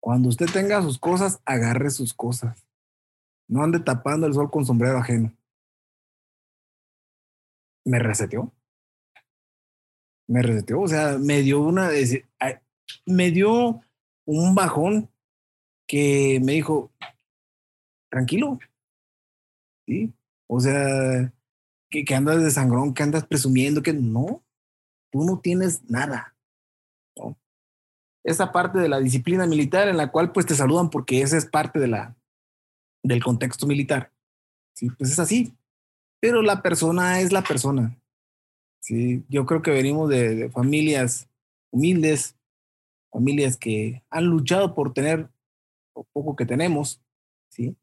Cuando 0.00 0.28
usted 0.28 0.46
tenga 0.52 0.82
sus 0.82 0.98
cosas, 0.98 1.40
agarre 1.44 1.90
sus 1.90 2.12
cosas. 2.12 2.66
No 3.48 3.62
ande 3.62 3.80
tapando 3.80 4.26
el 4.26 4.34
sol 4.34 4.50
con 4.50 4.66
sombrero 4.66 4.98
ajeno. 4.98 5.34
Me 7.84 7.98
reseteó. 7.98 8.52
Me 10.26 10.42
reseteó, 10.42 10.80
o 10.80 10.88
sea, 10.88 11.18
me 11.18 11.42
dio 11.42 11.60
una, 11.60 11.90
me 13.04 13.30
dio 13.30 13.82
un 14.24 14.54
bajón 14.54 15.10
que 15.86 16.40
me 16.42 16.52
dijo, 16.52 16.90
tranquilo, 18.10 18.58
¿sí? 19.86 20.14
O 20.46 20.60
sea, 20.60 21.30
que, 21.90 22.04
que, 22.06 22.14
andas 22.14 22.42
de 22.42 22.50
sangrón, 22.50 22.94
que 22.94 23.02
andas 23.02 23.26
presumiendo, 23.26 23.82
que 23.82 23.92
no, 23.92 24.42
tú 25.10 25.24
no 25.24 25.40
tienes 25.40 25.84
nada 25.90 26.33
esa 28.24 28.50
parte 28.52 28.78
de 28.78 28.88
la 28.88 29.00
disciplina 29.00 29.46
militar 29.46 29.88
en 29.88 29.96
la 29.96 30.10
cual 30.10 30.32
pues 30.32 30.46
te 30.46 30.54
saludan 30.54 30.90
porque 30.90 31.20
esa 31.20 31.36
es 31.36 31.46
parte 31.46 31.78
de 31.78 31.88
la, 31.88 32.16
del 33.02 33.22
contexto 33.22 33.66
militar. 33.66 34.10
Sí, 34.74 34.88
pues 34.90 35.12
es 35.12 35.18
así. 35.18 35.54
Pero 36.20 36.42
la 36.42 36.62
persona 36.62 37.20
es 37.20 37.32
la 37.32 37.42
persona. 37.42 37.96
Sí, 38.80 39.24
yo 39.28 39.46
creo 39.46 39.62
que 39.62 39.70
venimos 39.70 40.08
de, 40.08 40.34
de 40.34 40.50
familias 40.50 41.28
humildes, 41.70 42.36
familias 43.12 43.56
que 43.56 44.02
han 44.10 44.24
luchado 44.24 44.74
por 44.74 44.92
tener 44.92 45.28
lo 45.94 46.04
poco 46.12 46.36
que 46.36 46.46
tenemos, 46.46 47.02
¿sí? 47.50 47.76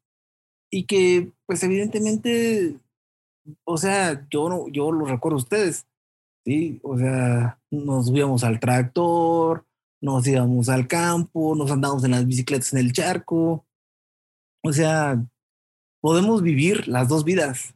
Y 0.70 0.84
que, 0.84 1.30
pues 1.46 1.62
evidentemente, 1.62 2.76
o 3.64 3.76
sea, 3.76 4.26
yo 4.30 4.48
no, 4.48 4.68
yo 4.68 4.90
lo 4.90 5.04
recuerdo 5.04 5.36
a 5.36 5.42
ustedes, 5.42 5.86
¿sí? 6.44 6.80
O 6.82 6.96
sea, 6.98 7.58
nos 7.70 8.06
subíamos 8.06 8.44
al 8.44 8.58
tractor, 8.58 9.66
nos 10.02 10.26
íbamos 10.26 10.68
al 10.68 10.88
campo, 10.88 11.54
nos 11.54 11.70
andábamos 11.70 12.04
en 12.04 12.10
las 12.10 12.26
bicicletas 12.26 12.72
en 12.72 12.80
el 12.80 12.92
charco. 12.92 13.64
O 14.62 14.72
sea, 14.72 15.24
podemos 16.00 16.42
vivir 16.42 16.88
las 16.88 17.08
dos 17.08 17.24
vidas. 17.24 17.74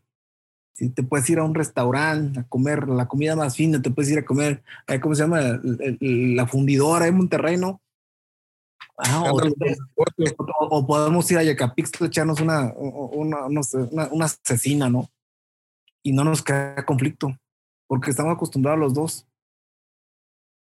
Si 0.74 0.91
te 0.91 1.03
puedes 1.03 1.31
ir 1.31 1.39
a 1.39 1.45
un 1.45 1.55
restaurante 1.55 2.41
a 2.41 2.49
comer 2.49 2.89
la 2.89 3.07
comida 3.07 3.37
más 3.37 3.57
fina, 3.57 3.81
te 3.81 3.91
puedes 3.91 4.11
ir 4.11 4.18
a 4.18 4.24
comer, 4.24 4.62
¿cómo 5.01 5.14
se 5.14 5.22
llama? 5.22 5.61
La 6.01 6.47
fundidora 6.47 7.07
en 7.07 7.16
Monterrey, 7.16 7.57
¿no? 7.57 7.81
Ah, 8.99 9.31
o, 9.31 9.41
o, 10.70 10.87
podemos 10.87 11.31
ir 11.31 11.39
a 11.39 11.43
Yacapix 11.43 12.01
a 12.01 12.07
echarnos 12.07 12.41
una, 12.41 12.72
una, 12.74 13.47
una, 13.47 14.09
una 14.11 14.24
asesina, 14.24 14.91
¿no? 14.91 15.09
Y 16.03 16.12
no 16.12 16.24
nos 16.24 16.43
crea 16.43 16.85
conflicto, 16.85 17.39
porque 17.87 18.11
estamos 18.11 18.35
acostumbrados 18.35 18.81
los 18.81 18.95
dos 18.95 19.26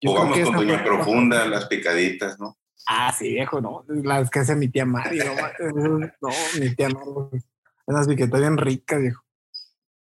o 0.06 0.14
vamos 0.14 0.40
con 0.40 0.56
Doña 0.56 0.84
Profunda, 0.84 1.46
las 1.48 1.66
picaditas, 1.66 2.40
¿no? 2.40 2.58
Ah, 2.88 3.14
sí, 3.18 3.30
viejo, 3.30 3.60
¿no? 3.60 3.84
Las 3.88 4.30
que 4.30 4.40
hace 4.40 4.56
mi 4.56 4.70
tía 4.70 4.86
Mari, 4.86 5.20
¿no? 5.20 5.36
no, 6.22 6.30
mi 6.60 6.76
tía 6.76 6.90
no. 6.90 7.30
Esas 7.86 8.08
piquetas 8.08 8.40
bien 8.40 8.58
ricas, 8.58 9.02
viejo. 9.02 9.24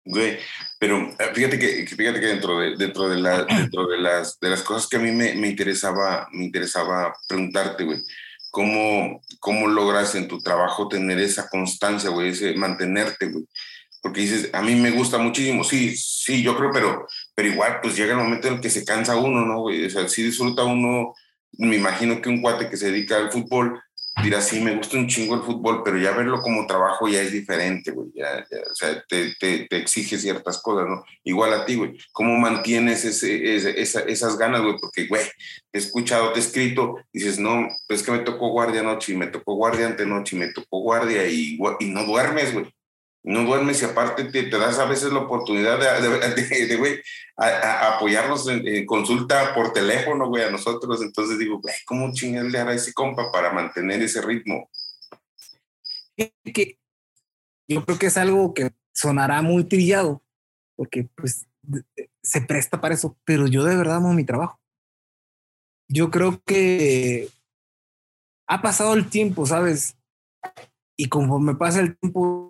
Güey, 0.05 0.37
pero 0.79 0.97
eh, 0.97 1.31
fíjate 1.33 1.57
que, 1.57 1.87
fíjate 1.87 2.19
que 2.19 2.27
dentro 2.27 2.59
de, 2.59 2.75
dentro 2.75 3.07
de, 3.07 3.17
la, 3.17 3.43
dentro 3.57 3.87
de, 3.87 3.97
las, 3.99 4.39
de 4.39 4.49
las 4.49 4.61
cosas 4.61 4.89
que 4.89 4.97
a 4.97 4.99
mí 4.99 5.11
me, 5.11 5.33
me 5.35 5.47
interesaba, 5.47 6.27
me 6.31 6.45
interesaba 6.45 7.13
preguntarte, 7.27 7.85
güey, 7.85 7.99
¿cómo, 8.51 9.21
¿cómo 9.39 9.67
logras 9.67 10.15
en 10.15 10.27
tu 10.27 10.39
trabajo 10.39 10.89
tener 10.89 11.19
esa 11.19 11.47
constancia, 11.47 12.09
güey, 12.09 12.29
ese 12.29 12.53
mantenerte, 12.55 13.27
güey? 13.27 13.45
Porque 14.03 14.19
dices, 14.19 14.49
a 14.51 14.61
mí 14.61 14.75
me 14.75 14.91
gusta 14.91 15.17
muchísimo, 15.17 15.63
sí, 15.63 15.95
sí, 15.95 16.43
yo 16.43 16.57
creo, 16.57 16.71
pero, 16.73 17.07
pero 17.33 17.47
igual, 17.47 17.79
pues 17.81 17.95
llega 17.95 18.11
el 18.11 18.19
momento 18.19 18.49
en 18.49 18.55
el 18.55 18.59
que 18.59 18.69
se 18.69 18.83
cansa 18.83 19.15
uno, 19.15 19.45
¿no? 19.45 19.63
O 19.63 19.89
sea, 19.89 20.09
sí 20.09 20.21
disfruta 20.23 20.65
uno, 20.65 21.13
me 21.53 21.77
imagino 21.77 22.21
que 22.21 22.27
un 22.27 22.41
cuate 22.41 22.69
que 22.69 22.75
se 22.75 22.91
dedica 22.91 23.15
al 23.15 23.31
fútbol 23.31 23.81
dirá, 24.21 24.41
sí, 24.41 24.59
me 24.59 24.75
gusta 24.75 24.97
un 24.97 25.07
chingo 25.07 25.35
el 25.35 25.41
fútbol, 25.41 25.83
pero 25.83 25.97
ya 25.97 26.11
verlo 26.11 26.41
como 26.41 26.67
trabajo 26.67 27.07
ya 27.07 27.21
es 27.21 27.31
diferente, 27.31 27.91
güey, 27.91 28.09
ya, 28.13 28.45
o 28.69 28.75
sea, 28.75 29.01
te, 29.07 29.33
te, 29.39 29.67
exige 29.71 30.17
ciertas 30.17 30.61
cosas, 30.61 30.87
¿no? 30.87 31.03
Igual 31.23 31.53
a 31.53 31.65
ti, 31.65 31.75
güey, 31.75 31.97
¿cómo 32.11 32.37
mantienes 32.37 33.05
ese, 33.05 33.55
esa, 33.81 34.01
esas 34.01 34.37
ganas, 34.37 34.61
güey? 34.61 34.75
Porque, 34.79 35.07
güey, 35.07 35.23
he 35.71 35.77
escuchado, 35.77 36.33
te 36.33 36.39
he 36.39 36.43
escrito, 36.43 36.97
dices, 37.13 37.39
no, 37.39 37.69
pues 37.87 38.03
que 38.03 38.11
me 38.11 38.19
tocó 38.19 38.49
guardia 38.49 38.81
anoche, 38.81 39.13
y 39.13 39.15
me 39.15 39.27
tocó 39.27 39.55
guardia 39.55 39.87
antenoche, 39.87 40.35
y 40.35 40.39
me 40.39 40.49
tocó 40.49 40.81
guardia, 40.81 41.25
y, 41.25 41.57
y 41.79 41.85
no 41.85 42.05
duermes, 42.05 42.53
güey 42.53 42.65
no 43.23 43.45
duermes 43.45 43.81
y 43.81 43.85
aparte 43.85 44.25
te, 44.25 44.49
das 44.49 44.79
a 44.79 44.85
veces 44.85 45.13
la 45.13 45.19
oportunidad 45.19 45.79
de, 45.79 45.87
apoyarnos 47.37 48.47
en, 48.49 48.85
consulta 48.85 49.55
por 49.55 49.71
teléfono, 49.71 50.27
güey, 50.27 50.43
a 50.43 50.51
nosotros. 50.51 51.01
Entonces 51.01 51.39
digo, 51.39 51.59
güey, 51.61 51.75
¿cómo 51.85 52.11
chingas 52.11 52.45
le 52.45 52.59
hará 52.59 52.73
ese 52.73 52.93
compa 52.93 53.31
para 53.31 53.53
mantener 53.53 54.01
ese 54.01 54.21
ritmo? 54.21 54.69
Que 56.15 56.77
yo 57.67 57.85
creo 57.85 57.97
que 57.97 58.07
es 58.07 58.17
algo 58.17 58.53
que 58.53 58.71
sonará 58.93 59.41
muy 59.41 59.63
trillado, 59.63 60.21
porque 60.75 61.07
pues 61.15 61.47
se 62.21 62.41
presta 62.41 62.81
para 62.81 62.93
eso, 62.93 63.17
pero 63.23 63.47
yo 63.47 63.63
de 63.63 63.75
verdad 63.75 63.97
amo 63.97 64.13
mi 64.13 64.25
trabajo. 64.25 64.59
Yo 65.87 66.11
creo 66.11 66.41
que 66.45 67.29
ha 68.47 68.61
pasado 68.61 68.93
el 68.93 69.09
tiempo, 69.09 69.45
¿sabes? 69.45 69.95
Y 70.97 71.07
conforme 71.07 71.55
pasa 71.55 71.79
el 71.79 71.97
tiempo, 71.97 72.42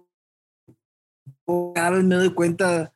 cada 1.74 1.92
vez 1.92 2.04
me 2.04 2.16
doy 2.16 2.34
cuenta 2.34 2.94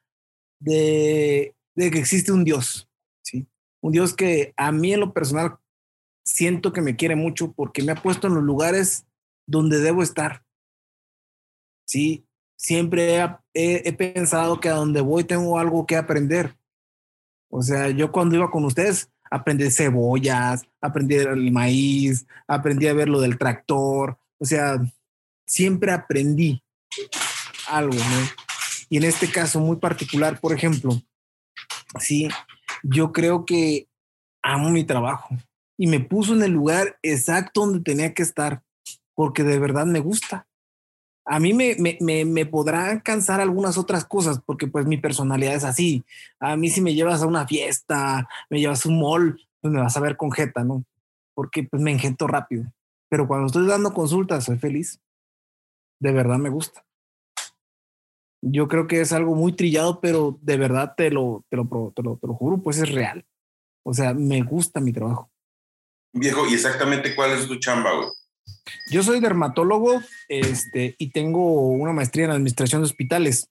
de, 0.59 1.55
de, 1.75 1.91
que 1.91 1.99
existe 1.99 2.31
un 2.31 2.43
Dios, 2.43 2.89
¿sí? 3.23 3.47
Un 3.81 3.91
Dios 3.91 4.13
que 4.13 4.53
a 4.57 4.71
mí 4.71 4.93
en 4.93 5.01
lo 5.01 5.13
personal 5.13 5.57
siento 6.23 6.73
que 6.73 6.81
me 6.81 6.95
quiere 6.95 7.15
mucho 7.15 7.51
porque 7.53 7.83
me 7.83 7.91
ha 7.91 8.01
puesto 8.01 8.27
en 8.27 8.35
los 8.35 8.43
lugares 8.43 9.05
donde 9.45 9.79
debo 9.79 10.03
estar. 10.03 10.43
Sí, 11.85 12.25
siempre 12.57 13.17
he, 13.17 13.23
he, 13.53 13.89
he 13.89 13.93
pensado 13.93 14.59
que 14.59 14.69
a 14.69 14.73
donde 14.73 15.01
voy 15.01 15.23
tengo 15.23 15.57
algo 15.57 15.85
que 15.85 15.95
aprender. 15.95 16.57
O 17.49 17.61
sea, 17.61 17.89
yo 17.89 18.11
cuando 18.11 18.35
iba 18.35 18.51
con 18.51 18.65
ustedes 18.65 19.09
aprendí 19.29 19.69
cebollas, 19.69 20.67
aprendí 20.81 21.15
el 21.15 21.51
maíz, 21.51 22.25
aprendí 22.47 22.87
a 22.87 22.93
ver 22.93 23.09
lo 23.09 23.21
del 23.21 23.37
tractor. 23.37 24.19
O 24.39 24.45
sea, 24.45 24.79
siempre 25.45 25.91
aprendí 25.91 26.61
algo, 27.67 27.95
¿no? 27.95 28.46
Y 28.89 28.97
en 28.97 29.03
este 29.03 29.29
caso 29.29 29.59
muy 29.59 29.77
particular, 29.77 30.39
por 30.39 30.53
ejemplo, 30.53 31.01
sí, 31.99 32.29
yo 32.83 33.11
creo 33.11 33.45
que 33.45 33.87
amo 34.41 34.69
mi 34.69 34.83
trabajo 34.83 35.35
y 35.77 35.87
me 35.87 35.99
puso 35.99 36.33
en 36.33 36.43
el 36.43 36.51
lugar 36.51 36.97
exacto 37.03 37.61
donde 37.61 37.81
tenía 37.81 38.13
que 38.13 38.23
estar, 38.23 38.63
porque 39.13 39.43
de 39.43 39.59
verdad 39.59 39.85
me 39.85 39.99
gusta. 39.99 40.47
A 41.25 41.39
mí 41.39 41.53
me, 41.53 41.75
me, 41.77 41.97
me, 41.99 42.23
me 42.23 42.45
podrán 42.45 43.01
cansar 43.01 43.41
algunas 43.41 43.77
otras 43.77 44.05
cosas, 44.05 44.39
porque 44.45 44.67
pues 44.67 44.85
mi 44.85 44.97
personalidad 44.97 45.55
es 45.55 45.65
así. 45.65 46.03
A 46.39 46.55
mí 46.55 46.69
si 46.69 46.79
me 46.79 46.93
llevas 46.93 47.21
a 47.21 47.27
una 47.27 47.45
fiesta, 47.45 48.27
me 48.49 48.59
llevas 48.59 48.85
a 48.85 48.89
un 48.89 48.99
mall, 49.01 49.39
pues 49.59 49.73
me 49.73 49.81
vas 49.81 49.97
a 49.97 49.99
ver 49.99 50.15
con 50.15 50.31
jeta, 50.31 50.63
¿no? 50.63 50.85
Porque 51.33 51.63
pues 51.63 51.81
me 51.81 51.91
engento 51.91 52.27
rápido. 52.27 52.71
Pero 53.09 53.27
cuando 53.27 53.47
estoy 53.47 53.67
dando 53.67 53.93
consultas, 53.93 54.45
soy 54.45 54.57
feliz. 54.57 55.01
De 55.99 56.11
verdad 56.13 56.37
me 56.37 56.49
gusta. 56.49 56.86
Yo 58.51 58.67
creo 58.67 58.87
que 58.87 59.01
es 59.01 59.13
algo 59.13 59.35
muy 59.35 59.53
trillado, 59.53 59.99
pero 60.01 60.37
de 60.41 60.57
verdad 60.57 60.93
te 60.95 61.09
lo, 61.11 61.45
te 61.49 61.57
lo, 61.57 61.93
te 61.95 62.03
lo, 62.03 62.17
te 62.17 62.27
lo 62.27 62.33
juro, 62.33 62.61
pues 62.61 62.77
es 62.77 62.91
real. 62.91 63.25
O 63.83 63.93
sea, 63.93 64.13
me 64.13 64.41
gusta 64.41 64.79
mi 64.79 64.93
trabajo. 64.93 65.31
Viejo, 66.13 66.47
¿y 66.47 66.53
exactamente 66.53 67.15
cuál 67.15 67.31
es 67.31 67.47
tu 67.47 67.55
chamba, 67.57 67.93
güey? 67.95 68.09
Yo 68.89 69.03
soy 69.03 69.19
dermatólogo 69.19 70.01
este, 70.27 70.95
y 70.97 71.11
tengo 71.11 71.69
una 71.69 71.93
maestría 71.93 72.25
en 72.25 72.31
administración 72.31 72.81
de 72.81 72.85
hospitales. 72.85 73.49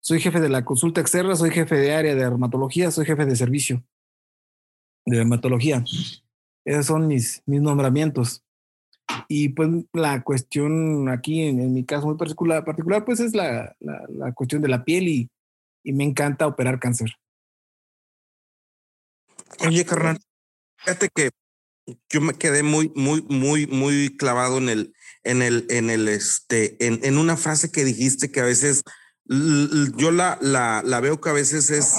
Soy 0.00 0.20
jefe 0.20 0.40
de 0.40 0.48
la 0.48 0.64
consulta 0.64 1.00
externa, 1.00 1.36
soy 1.36 1.50
jefe 1.50 1.76
de 1.76 1.94
área 1.94 2.14
de 2.14 2.22
dermatología, 2.22 2.90
soy 2.90 3.04
jefe 3.04 3.26
de 3.26 3.36
servicio. 3.36 3.84
de 5.06 5.18
dermatología. 5.18 5.84
Esos 6.64 6.86
son 6.86 7.06
mis, 7.06 7.42
mis 7.46 7.60
nombramientos. 7.60 8.44
Y 9.28 9.50
pues 9.50 9.68
la 9.92 10.22
cuestión 10.22 11.08
aquí, 11.08 11.42
en, 11.42 11.72
mi 11.72 11.84
caso 11.84 12.06
muy 12.06 12.16
particular, 12.16 12.64
particular 12.64 13.04
pues 13.04 13.20
es 13.20 13.34
la, 13.34 13.74
la, 13.80 14.02
la 14.08 14.32
cuestión 14.32 14.62
de 14.62 14.68
la 14.68 14.84
piel 14.84 15.08
y, 15.08 15.30
y, 15.82 15.92
me 15.92 16.04
encanta 16.04 16.46
operar 16.46 16.78
cáncer. 16.78 17.10
Oye, 19.66 19.84
carnal, 19.84 20.18
fíjate 20.76 21.08
que 21.14 21.30
yo 22.10 22.20
me 22.20 22.34
quedé 22.34 22.62
muy, 22.62 22.92
muy, 22.94 23.22
muy, 23.22 23.66
muy 23.66 24.16
clavado 24.16 24.58
en 24.58 24.68
el, 24.68 24.94
en 25.24 25.42
el, 25.42 25.66
en 25.70 25.90
el, 25.90 26.08
este, 26.08 26.84
en, 26.86 27.00
en 27.02 27.18
una 27.18 27.36
frase 27.36 27.70
que 27.72 27.84
dijiste 27.84 28.30
que 28.30 28.40
a 28.40 28.44
veces 28.44 28.82
yo 29.28 30.10
la, 30.10 30.38
la, 30.40 30.82
la 30.84 31.00
veo 31.00 31.20
que 31.20 31.28
a 31.28 31.34
veces 31.34 31.70
es 31.70 31.94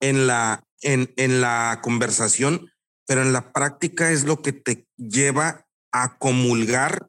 en 0.00 0.26
la, 0.26 0.64
en, 0.82 1.12
en 1.16 1.40
la 1.40 1.80
conversación, 1.82 2.71
pero 3.06 3.22
en 3.22 3.32
la 3.32 3.52
práctica 3.52 4.10
es 4.10 4.24
lo 4.24 4.42
que 4.42 4.52
te 4.52 4.86
lleva 4.96 5.66
a 5.92 6.18
comulgar, 6.18 7.08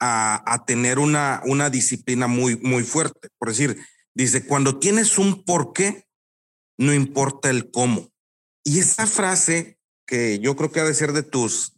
a, 0.00 0.42
a 0.52 0.64
tener 0.64 0.98
una, 0.98 1.42
una 1.44 1.70
disciplina 1.70 2.26
muy, 2.26 2.56
muy 2.56 2.84
fuerte. 2.84 3.28
Por 3.38 3.48
decir, 3.48 3.78
dice, 4.14 4.46
cuando 4.46 4.78
tienes 4.78 5.18
un 5.18 5.44
porqué, 5.44 6.06
no 6.78 6.94
importa 6.94 7.50
el 7.50 7.70
cómo. 7.70 8.08
Y 8.64 8.78
esa 8.78 9.06
frase 9.06 9.78
que 10.06 10.38
yo 10.38 10.56
creo 10.56 10.70
que 10.70 10.80
ha 10.80 10.84
de 10.84 10.94
ser 10.94 11.12
de 11.12 11.22
tus, 11.22 11.74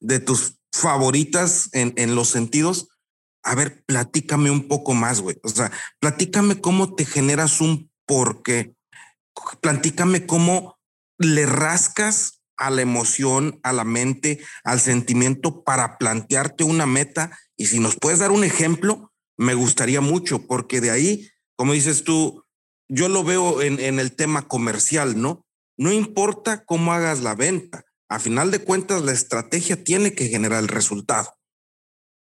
de 0.00 0.20
tus 0.20 0.58
favoritas 0.72 1.68
en, 1.72 1.92
en 1.96 2.14
los 2.14 2.28
sentidos, 2.28 2.88
a 3.44 3.54
ver, 3.54 3.84
platícame 3.84 4.50
un 4.50 4.68
poco 4.68 4.94
más, 4.94 5.20
güey. 5.20 5.38
O 5.42 5.48
sea, 5.48 5.70
platícame 6.00 6.60
cómo 6.60 6.94
te 6.94 7.04
generas 7.04 7.60
un 7.60 7.90
porqué. 8.06 8.74
Platícame 9.60 10.26
cómo 10.26 10.78
le 11.18 11.46
rascas 11.46 12.33
a 12.56 12.70
la 12.70 12.82
emoción, 12.82 13.60
a 13.62 13.72
la 13.72 13.84
mente, 13.84 14.40
al 14.62 14.80
sentimiento 14.80 15.64
para 15.64 15.98
plantearte 15.98 16.64
una 16.64 16.86
meta. 16.86 17.38
Y 17.56 17.66
si 17.66 17.78
nos 17.78 17.96
puedes 17.96 18.18
dar 18.18 18.32
un 18.32 18.44
ejemplo, 18.44 19.12
me 19.36 19.54
gustaría 19.54 20.00
mucho, 20.00 20.46
porque 20.46 20.80
de 20.80 20.90
ahí, 20.90 21.28
como 21.56 21.72
dices 21.72 22.04
tú, 22.04 22.44
yo 22.88 23.08
lo 23.08 23.24
veo 23.24 23.62
en, 23.62 23.80
en 23.80 23.98
el 23.98 24.14
tema 24.14 24.48
comercial, 24.48 25.20
¿no? 25.20 25.44
No 25.76 25.92
importa 25.92 26.64
cómo 26.64 26.92
hagas 26.92 27.20
la 27.20 27.34
venta, 27.34 27.84
a 28.08 28.20
final 28.20 28.50
de 28.50 28.60
cuentas 28.60 29.02
la 29.02 29.12
estrategia 29.12 29.82
tiene 29.82 30.14
que 30.14 30.28
generar 30.28 30.60
el 30.60 30.68
resultado. 30.68 31.36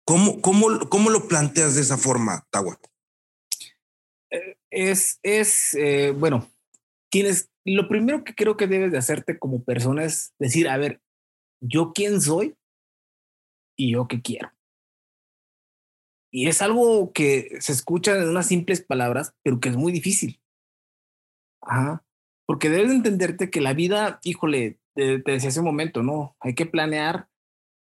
¿Cómo, 0.05 0.41
cómo, 0.41 0.89
cómo 0.89 1.09
lo 1.09 1.27
planteas 1.27 1.75
de 1.75 1.81
esa 1.81 1.97
forma, 1.97 2.45
Tawa? 2.49 2.77
Eh, 4.31 4.57
es, 4.69 5.19
es 5.23 5.73
eh, 5.75 6.11
bueno, 6.11 6.51
lo 7.65 7.87
primero 7.87 8.23
que 8.23 8.35
creo 8.35 8.57
que 8.57 8.67
debes 8.67 8.91
de 8.91 8.97
hacerte 8.97 9.37
como 9.37 9.63
persona 9.63 10.03
es 10.03 10.33
decir, 10.39 10.67
a 10.67 10.77
ver, 10.77 11.01
yo 11.61 11.93
quién 11.93 12.21
soy 12.21 12.55
y 13.77 13.93
yo 13.93 14.07
qué 14.07 14.21
quiero. 14.21 14.51
Y 16.31 16.47
es 16.47 16.61
algo 16.61 17.13
que 17.13 17.57
se 17.59 17.71
escucha 17.71 18.17
en 18.17 18.27
unas 18.27 18.47
simples 18.47 18.81
palabras, 18.81 19.35
pero 19.43 19.59
que 19.59 19.69
es 19.69 19.77
muy 19.77 19.91
difícil. 19.91 20.41
Ajá. 21.61 22.03
Porque 22.47 22.69
debes 22.69 22.91
entenderte 22.91 23.49
que 23.49 23.61
la 23.61 23.73
vida, 23.73 24.19
híjole, 24.23 24.79
te, 24.95 25.19
te 25.19 25.31
decía 25.31 25.49
hace 25.49 25.59
un 25.59 25.65
momento, 25.65 26.01
¿no? 26.01 26.35
Hay 26.39 26.55
que 26.55 26.65
planear 26.65 27.29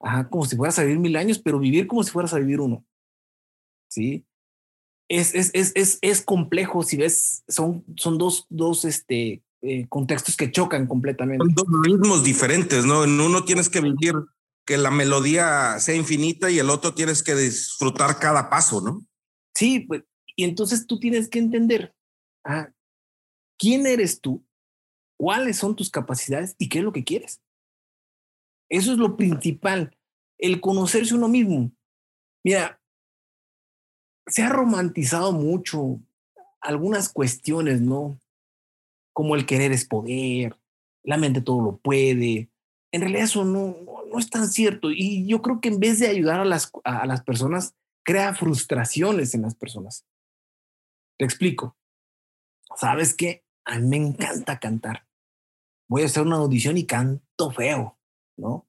ajá, 0.03 0.29
como 0.29 0.45
si 0.45 0.57
fueras 0.57 0.79
a 0.79 0.83
vivir 0.83 0.99
mil 0.99 1.17
años, 1.17 1.39
pero 1.39 1.59
vivir 1.59 1.87
como 1.87 2.03
si 2.03 2.11
fueras 2.11 2.35
a 2.35 2.39
vivir 2.39 2.61
uno. 2.61 2.85
¿Sí? 3.89 4.27
Es, 5.09 5.35
es, 5.35 5.51
es, 5.53 5.73
es, 5.75 5.99
es 6.01 6.23
complejo, 6.23 6.83
si 6.83 6.97
ves, 6.97 7.45
son, 7.49 7.85
son 7.97 8.19
dos, 8.19 8.47
dos 8.49 8.85
este, 8.85 9.43
eh, 9.61 9.87
contextos 9.89 10.37
que 10.37 10.51
chocan 10.51 10.87
completamente. 10.87 11.45
Son 11.45 11.55
dos 11.55 11.67
ritmos 11.85 12.25
diferentes, 12.25 12.85
¿no? 12.85 13.05
En 13.05 13.21
uno 13.21 13.45
tienes 13.45 13.69
que 13.69 13.81
vivir 13.81 14.15
que 14.65 14.77
la 14.77 14.91
melodía 14.91 15.79
sea 15.81 15.95
infinita 15.95 16.51
y 16.51 16.59
el 16.59 16.71
otro 16.71 16.95
tienes 16.95 17.23
que 17.23 17.35
disfrutar 17.35 18.19
cada 18.19 18.51
paso, 18.51 18.81
¿no? 18.81 19.05
Sí, 19.55 19.81
pues, 19.81 20.03
y 20.37 20.45
entonces 20.45 20.87
tú 20.87 20.99
tienes 20.99 21.29
que 21.29 21.39
entender 21.39 21.95
ah, 22.45 22.71
quién 23.59 23.87
eres 23.87 24.21
tú, 24.21 24.45
cuáles 25.17 25.59
son 25.59 25.77
tus 25.77 25.91
capacidades 25.91 26.57
y 26.59 26.69
qué 26.69 26.79
es 26.79 26.85
lo 26.85 26.93
que 26.93 27.05
quieres. 27.05 27.41
Eso 28.69 28.93
es 28.93 28.99
lo 28.99 29.17
principal, 29.17 29.97
el 30.39 30.61
conocerse 30.61 31.15
uno 31.15 31.29
mismo. 31.29 31.71
Mira, 32.45 32.82
se 34.27 34.43
ha 34.43 34.49
romantizado 34.49 35.33
mucho 35.33 36.01
algunas 36.61 37.09
cuestiones, 37.09 37.81
¿no? 37.81 38.19
Como 39.13 39.35
el 39.35 39.47
querer 39.47 39.73
es 39.73 39.85
poder, 39.85 40.57
la 41.03 41.17
mente 41.17 41.41
todo 41.41 41.63
lo 41.63 41.77
puede. 41.77 42.51
En 42.93 43.01
realidad 43.01 43.25
eso 43.25 43.45
no, 43.45 43.77
no 44.11 44.19
es 44.19 44.31
tan 44.31 44.49
cierto. 44.49 44.91
Y 44.91 45.27
yo 45.27 45.43
creo 45.43 45.61
que 45.61 45.69
en 45.69 45.81
vez 45.81 45.99
de 45.99 46.09
ayudar 46.09 46.41
a 46.41 46.45
las, 46.45 46.71
a 46.85 47.07
las 47.07 47.23
personas, 47.23 47.75
crea 48.05 48.35
frustraciones 48.35 49.35
en 49.35 49.43
las 49.43 49.55
personas. 49.55 50.05
Te 51.19 51.25
explico. 51.25 51.77
¿Sabes 52.77 53.15
qué? 53.15 53.45
A 53.65 53.79
mí 53.79 53.89
me 53.89 53.97
encanta 53.97 54.59
cantar. 54.59 55.07
Voy 55.89 56.03
a 56.03 56.07
hacer 56.07 56.23
una 56.23 56.37
audición 56.37 56.79
y 56.79 56.87
canto 56.87 57.51
feo. 57.51 57.99
¿no? 58.37 58.67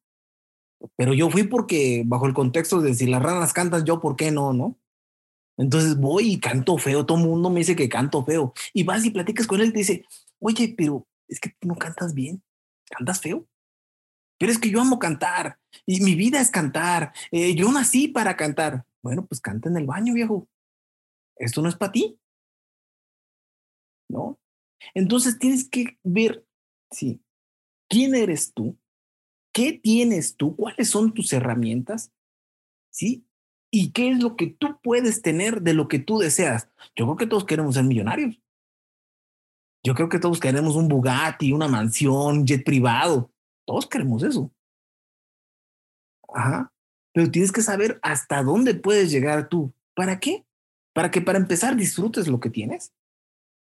Pero 0.95 1.13
yo 1.13 1.29
fui 1.29 1.43
porque, 1.43 2.03
bajo 2.05 2.25
el 2.27 2.33
contexto 2.33 2.81
de 2.81 2.93
si 2.93 3.07
las 3.07 3.21
ranas 3.21 3.53
cantan, 3.53 3.85
yo, 3.85 3.99
¿por 3.99 4.15
qué 4.15 4.31
no, 4.31 4.53
no? 4.53 4.77
Entonces 5.57 5.97
voy 5.97 6.33
y 6.33 6.39
canto 6.39 6.77
feo, 6.77 7.05
todo 7.05 7.17
el 7.17 7.25
mundo 7.25 7.49
me 7.49 7.59
dice 7.59 7.75
que 7.75 7.89
canto 7.89 8.25
feo. 8.25 8.53
Y 8.73 8.83
vas 8.83 9.05
y 9.05 9.11
platicas 9.11 9.47
con 9.47 9.61
él 9.61 9.69
y 9.69 9.71
te 9.71 9.79
dice, 9.79 10.05
oye, 10.39 10.73
pero 10.75 11.07
es 11.27 11.39
que 11.39 11.49
tú 11.59 11.67
no 11.67 11.75
cantas 11.75 12.13
bien, 12.13 12.43
cantas 12.89 13.21
feo. 13.21 13.47
Pero 14.39 14.51
es 14.51 14.59
que 14.59 14.69
yo 14.69 14.81
amo 14.81 14.99
cantar 14.99 15.59
y 15.85 16.01
mi 16.01 16.15
vida 16.15 16.41
es 16.41 16.49
cantar. 16.49 17.13
Eh, 17.31 17.55
yo 17.55 17.71
nací 17.71 18.07
para 18.07 18.35
cantar. 18.35 18.85
Bueno, 19.01 19.25
pues 19.25 19.39
canta 19.39 19.69
en 19.69 19.77
el 19.77 19.85
baño, 19.85 20.13
viejo. 20.13 20.47
Esto 21.35 21.61
no 21.61 21.69
es 21.69 21.75
para 21.75 21.91
ti. 21.91 22.19
¿No? 24.09 24.39
Entonces 24.93 25.39
tienes 25.39 25.69
que 25.69 25.97
ver, 26.03 26.45
sí, 26.91 27.23
quién 27.87 28.15
eres 28.15 28.53
tú, 28.53 28.77
¿Qué 29.53 29.71
tienes 29.71 30.35
tú? 30.35 30.55
¿Cuáles 30.55 30.89
son 30.89 31.13
tus 31.13 31.31
herramientas? 31.31 32.11
¿Sí? 32.89 33.25
¿Y 33.75 33.91
qué 33.91 34.11
es 34.11 34.21
lo 34.21 34.35
que 34.35 34.45
tú 34.45 34.79
puedes 34.83 35.23
tener 35.23 35.63
de 35.63 35.73
lo 35.73 35.87
que 35.87 35.97
tú 35.97 36.19
deseas? 36.19 36.69
Yo 36.95 37.05
creo 37.05 37.17
que 37.17 37.25
todos 37.25 37.43
queremos 37.43 37.73
ser 37.73 37.83
millonarios. 37.83 38.39
Yo 39.83 39.95
creo 39.95 40.09
que 40.09 40.19
todos 40.19 40.39
queremos 40.39 40.75
un 40.75 40.87
Bugatti, 40.87 41.51
una 41.51 41.67
mansión, 41.67 42.45
jet 42.45 42.63
privado. 42.63 43.31
Todos 43.65 43.87
queremos 43.87 44.21
eso. 44.21 44.53
Ajá. 46.31 46.71
Pero 47.13 47.31
tienes 47.31 47.51
que 47.51 47.63
saber 47.63 47.99
hasta 48.03 48.43
dónde 48.43 48.75
puedes 48.75 49.09
llegar 49.09 49.49
tú. 49.49 49.73
¿Para 49.95 50.19
qué? 50.19 50.45
Para 50.93 51.09
que 51.09 51.21
para 51.21 51.39
empezar 51.39 51.75
disfrutes 51.75 52.27
lo 52.27 52.39
que 52.39 52.51
tienes. 52.51 52.93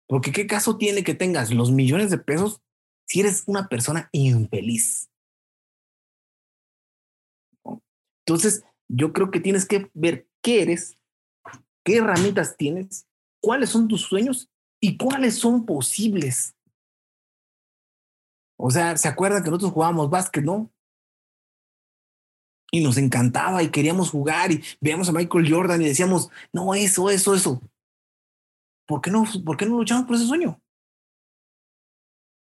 Porque 0.06 0.30
qué 0.30 0.46
caso 0.46 0.78
tiene 0.78 1.02
que 1.02 1.16
tengas 1.16 1.52
los 1.52 1.72
millones 1.72 2.12
de 2.12 2.18
pesos 2.18 2.62
si 3.08 3.18
eres 3.18 3.42
una 3.46 3.68
persona 3.68 4.08
infeliz. 4.12 5.10
Entonces, 8.24 8.62
yo 8.88 9.12
creo 9.12 9.30
que 9.30 9.40
tienes 9.40 9.66
que 9.66 9.90
ver 9.94 10.28
qué 10.42 10.62
eres, 10.62 10.98
qué 11.84 11.96
herramientas 11.96 12.56
tienes, 12.56 13.06
cuáles 13.40 13.70
son 13.70 13.88
tus 13.88 14.02
sueños 14.02 14.50
y 14.80 14.96
cuáles 14.96 15.36
son 15.36 15.66
posibles. 15.66 16.54
O 18.58 18.70
sea, 18.70 18.96
¿se 18.96 19.08
acuerdan 19.08 19.42
que 19.42 19.50
nosotros 19.50 19.72
jugábamos 19.72 20.10
básquet, 20.10 20.44
no? 20.44 20.72
Y 22.72 22.82
nos 22.82 22.96
encantaba 22.96 23.62
y 23.62 23.70
queríamos 23.70 24.10
jugar 24.10 24.52
y 24.52 24.62
veíamos 24.80 25.08
a 25.08 25.12
Michael 25.12 25.52
Jordan 25.52 25.82
y 25.82 25.86
decíamos, 25.86 26.30
no, 26.52 26.74
eso, 26.74 27.10
eso, 27.10 27.34
eso. 27.34 27.62
¿Por 28.86 29.00
qué 29.00 29.10
no, 29.10 29.24
por 29.44 29.56
qué 29.56 29.66
no 29.66 29.76
luchamos 29.76 30.06
por 30.06 30.16
ese 30.16 30.26
sueño? 30.26 30.60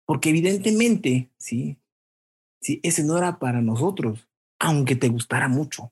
Porque 0.06 0.30
evidentemente, 0.30 1.32
sí, 1.38 1.78
sí, 2.62 2.80
ese 2.84 3.04
no 3.04 3.18
era 3.18 3.40
para 3.40 3.62
nosotros 3.62 4.28
aunque 4.60 4.96
te 4.96 5.10
gustara 5.10 5.48
mucho. 5.48 5.92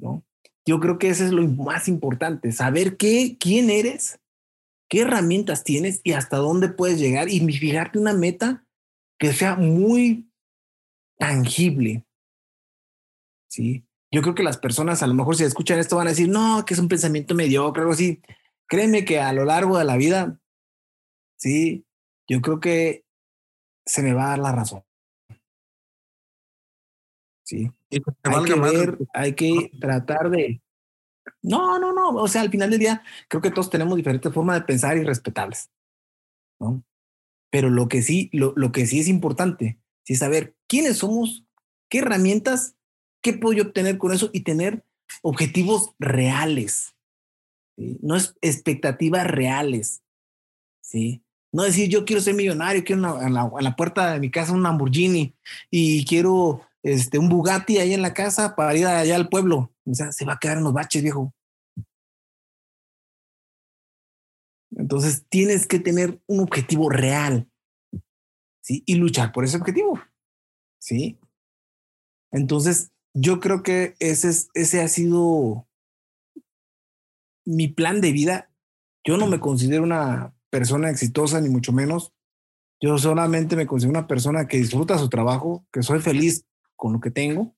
¿No? 0.00 0.24
Yo 0.66 0.80
creo 0.80 0.98
que 0.98 1.08
eso 1.08 1.24
es 1.24 1.32
lo 1.32 1.46
más 1.48 1.88
importante, 1.88 2.52
saber 2.52 2.96
qué, 2.96 3.36
quién 3.40 3.70
eres, 3.70 4.20
qué 4.88 5.00
herramientas 5.00 5.64
tienes 5.64 6.00
y 6.04 6.12
hasta 6.12 6.36
dónde 6.36 6.68
puedes 6.68 6.98
llegar 6.98 7.28
y 7.28 7.40
fijarte 7.52 7.98
una 7.98 8.12
meta 8.12 8.66
que 9.18 9.32
sea 9.32 9.56
muy 9.56 10.30
tangible. 11.18 12.04
Sí. 13.48 13.84
Yo 14.10 14.22
creo 14.22 14.34
que 14.34 14.42
las 14.42 14.58
personas 14.58 15.02
a 15.02 15.06
lo 15.06 15.14
mejor 15.14 15.36
si 15.36 15.44
escuchan 15.44 15.78
esto 15.78 15.96
van 15.96 16.06
a 16.06 16.10
decir, 16.10 16.28
no, 16.28 16.64
que 16.64 16.74
es 16.74 16.80
un 16.80 16.88
pensamiento 16.88 17.34
mediocre, 17.34 17.82
algo 17.82 17.92
así. 17.92 18.22
Créeme 18.66 19.04
que 19.04 19.20
a 19.20 19.32
lo 19.32 19.44
largo 19.44 19.78
de 19.78 19.84
la 19.84 19.96
vida, 19.96 20.40
sí, 21.36 21.86
yo 22.28 22.40
creo 22.40 22.60
que 22.60 23.04
se 23.84 24.02
me 24.02 24.12
va 24.12 24.26
a 24.26 24.28
dar 24.30 24.38
la 24.38 24.52
razón. 24.52 24.82
Sí. 27.48 27.72
hay 28.24 28.44
que 28.44 28.60
ver, 28.60 28.98
hay 29.14 29.34
que 29.34 29.70
tratar 29.80 30.28
de... 30.28 30.60
No, 31.40 31.78
no, 31.78 31.94
no. 31.94 32.10
O 32.10 32.28
sea, 32.28 32.42
al 32.42 32.50
final 32.50 32.68
del 32.68 32.78
día, 32.78 33.02
creo 33.26 33.40
que 33.40 33.50
todos 33.50 33.70
tenemos 33.70 33.96
diferentes 33.96 34.30
formas 34.34 34.60
de 34.60 34.66
pensar 34.66 34.98
y 34.98 35.02
respetables. 35.02 35.70
¿no? 36.60 36.84
Pero 37.50 37.70
lo 37.70 37.88
que 37.88 38.02
sí, 38.02 38.28
lo, 38.34 38.52
lo 38.54 38.70
que 38.70 38.86
sí 38.86 39.00
es 39.00 39.08
importante, 39.08 39.80
sí 40.04 40.14
saber 40.14 40.56
quiénes 40.66 40.98
somos, 40.98 41.46
qué 41.88 42.00
herramientas, 42.00 42.76
qué 43.22 43.32
puedo 43.32 43.54
yo 43.54 43.62
obtener 43.62 43.96
con 43.96 44.12
eso 44.12 44.28
y 44.34 44.40
tener 44.40 44.84
objetivos 45.22 45.94
reales. 45.98 46.94
No 47.78 48.14
es 48.14 48.36
expectativas 48.42 49.26
reales. 49.26 50.02
¿sí? 50.82 51.24
No 51.50 51.62
decir, 51.62 51.88
yo 51.88 52.04
quiero 52.04 52.20
ser 52.20 52.34
millonario, 52.34 52.84
quiero 52.84 53.22
en, 53.22 53.32
la, 53.32 53.74
puerta 53.74 54.12
de 54.12 54.20
mi 54.20 54.30
casa 54.30 54.52
un 54.52 54.62
Lamborghini 54.62 55.34
y 55.70 56.04
quiero 56.04 56.67
este, 56.82 57.18
un 57.18 57.28
Bugatti 57.28 57.78
ahí 57.78 57.92
en 57.92 58.02
la 58.02 58.14
casa 58.14 58.54
para 58.54 58.76
ir 58.76 58.86
allá 58.86 59.16
al 59.16 59.28
pueblo. 59.28 59.72
O 59.84 59.94
sea, 59.94 60.12
se 60.12 60.24
va 60.24 60.34
a 60.34 60.38
quedar 60.38 60.58
en 60.58 60.64
los 60.64 60.72
baches, 60.72 61.02
viejo. 61.02 61.34
Entonces 64.76 65.24
tienes 65.28 65.66
que 65.66 65.80
tener 65.80 66.20
un 66.26 66.40
objetivo 66.40 66.88
real, 66.88 67.50
¿sí? 68.62 68.82
Y 68.86 68.94
luchar 68.94 69.32
por 69.32 69.44
ese 69.44 69.56
objetivo, 69.56 69.98
¿sí? 70.78 71.18
Entonces, 72.30 72.92
yo 73.14 73.40
creo 73.40 73.62
que 73.62 73.96
ese, 73.98 74.28
es, 74.28 74.50
ese 74.54 74.82
ha 74.82 74.88
sido 74.88 75.66
mi 77.44 77.68
plan 77.68 78.00
de 78.00 78.12
vida. 78.12 78.52
Yo 79.04 79.16
no 79.16 79.26
me 79.26 79.40
considero 79.40 79.82
una 79.82 80.34
persona 80.50 80.90
exitosa, 80.90 81.40
ni 81.40 81.48
mucho 81.48 81.72
menos. 81.72 82.12
Yo 82.80 82.98
solamente 82.98 83.56
me 83.56 83.66
considero 83.66 83.98
una 83.98 84.06
persona 84.06 84.46
que 84.46 84.58
disfruta 84.58 84.98
su 84.98 85.08
trabajo, 85.08 85.66
que 85.72 85.82
soy 85.82 86.00
feliz 86.00 86.44
con 86.78 86.94
lo 86.94 87.00
que 87.00 87.10
tengo, 87.10 87.54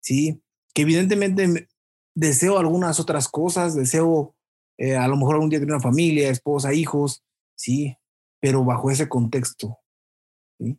¿sí? 0.00 0.40
Que 0.74 0.82
evidentemente 0.82 1.68
deseo 2.14 2.58
algunas 2.58 3.00
otras 3.00 3.26
cosas, 3.26 3.74
deseo 3.74 4.36
eh, 4.78 4.94
a 4.94 5.08
lo 5.08 5.16
mejor 5.16 5.34
algún 5.34 5.50
día 5.50 5.58
tener 5.58 5.74
una 5.74 5.82
familia, 5.82 6.28
esposa, 6.28 6.72
hijos, 6.74 7.24
¿sí? 7.56 7.96
Pero 8.40 8.64
bajo 8.64 8.90
ese 8.90 9.08
contexto, 9.08 9.78
¿sí? 10.58 10.78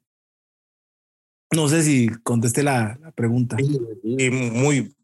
No 1.54 1.68
sé 1.68 1.84
si 1.84 2.10
contesté 2.24 2.64
la, 2.64 3.00
pregunta. 3.16 3.58
Y 3.60 4.30
muy, 4.30 4.96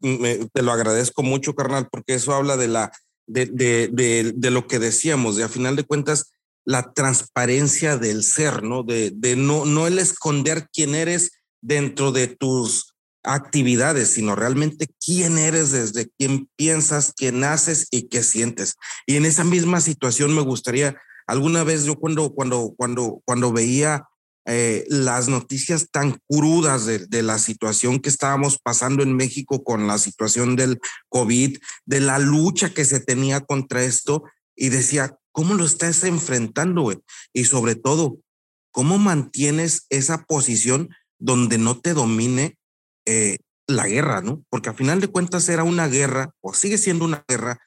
te 0.52 0.62
lo 0.62 0.72
agradezco 0.72 1.22
mucho, 1.22 1.54
carnal, 1.54 1.88
porque 1.90 2.14
eso 2.14 2.34
habla 2.34 2.56
de 2.56 2.68
la, 2.68 2.92
de, 3.26 3.46
de, 3.46 4.50
lo 4.50 4.66
que 4.66 4.78
decíamos, 4.78 5.36
de 5.36 5.44
a 5.44 5.48
final 5.48 5.76
de 5.76 5.84
cuentas, 5.84 6.32
la 6.64 6.92
transparencia 6.92 7.96
del 7.96 8.22
ser, 8.24 8.62
¿no? 8.62 8.82
De 8.82 9.12
no, 9.36 9.64
no 9.64 9.86
el 9.86 9.98
esconder 9.98 10.68
quién 10.72 10.94
eres 10.94 11.39
dentro 11.60 12.12
de 12.12 12.28
tus 12.28 12.94
actividades, 13.22 14.12
sino 14.12 14.34
realmente 14.34 14.88
quién 15.04 15.38
eres, 15.38 15.72
desde 15.72 16.10
quién 16.18 16.48
piensas, 16.56 17.12
quién 17.14 17.44
haces 17.44 17.86
y 17.90 18.08
qué 18.08 18.22
sientes. 18.22 18.76
Y 19.06 19.16
en 19.16 19.26
esa 19.26 19.44
misma 19.44 19.80
situación 19.80 20.34
me 20.34 20.40
gustaría, 20.42 20.96
alguna 21.26 21.64
vez 21.64 21.84
yo 21.84 21.96
cuando, 21.96 22.32
cuando, 22.32 22.74
cuando, 22.76 23.20
cuando 23.24 23.52
veía 23.52 24.04
eh, 24.46 24.86
las 24.88 25.28
noticias 25.28 25.90
tan 25.90 26.18
crudas 26.28 26.86
de, 26.86 27.06
de, 27.06 27.22
la 27.22 27.38
situación 27.38 28.00
que 28.00 28.08
estábamos 28.08 28.58
pasando 28.58 29.02
en 29.02 29.14
México 29.14 29.62
con 29.62 29.86
la 29.86 29.98
situación 29.98 30.56
del 30.56 30.80
COVID, 31.10 31.58
de 31.84 32.00
la 32.00 32.18
lucha 32.18 32.70
que 32.70 32.86
se 32.86 33.00
tenía 33.00 33.40
contra 33.40 33.84
esto, 33.84 34.24
y 34.56 34.70
decía, 34.70 35.16
¿cómo 35.32 35.54
lo 35.54 35.64
estás 35.64 36.04
enfrentando? 36.04 36.82
Güey? 36.82 36.98
Y 37.32 37.44
sobre 37.44 37.76
todo, 37.76 38.18
¿cómo 38.70 38.98
mantienes 38.98 39.86
esa 39.90 40.24
posición 40.24 40.90
donde 41.20 41.58
no 41.58 41.78
te 41.78 41.94
domine 41.94 42.56
eh, 43.06 43.38
la 43.68 43.86
guerra, 43.86 44.20
¿no? 44.20 44.44
Porque 44.50 44.70
a 44.70 44.74
final 44.74 45.00
de 45.00 45.08
cuentas 45.08 45.48
era 45.48 45.62
una 45.62 45.86
guerra, 45.86 46.34
o 46.40 46.52
sigue 46.54 46.78
siendo 46.78 47.04
una 47.04 47.24
guerra, 47.28 47.60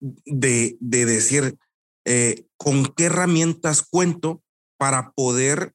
de, 0.00 0.76
de 0.80 1.06
decir, 1.06 1.56
eh, 2.04 2.46
¿con 2.56 2.86
qué 2.86 3.04
herramientas 3.04 3.82
cuento 3.82 4.42
para 4.78 5.12
poder 5.12 5.72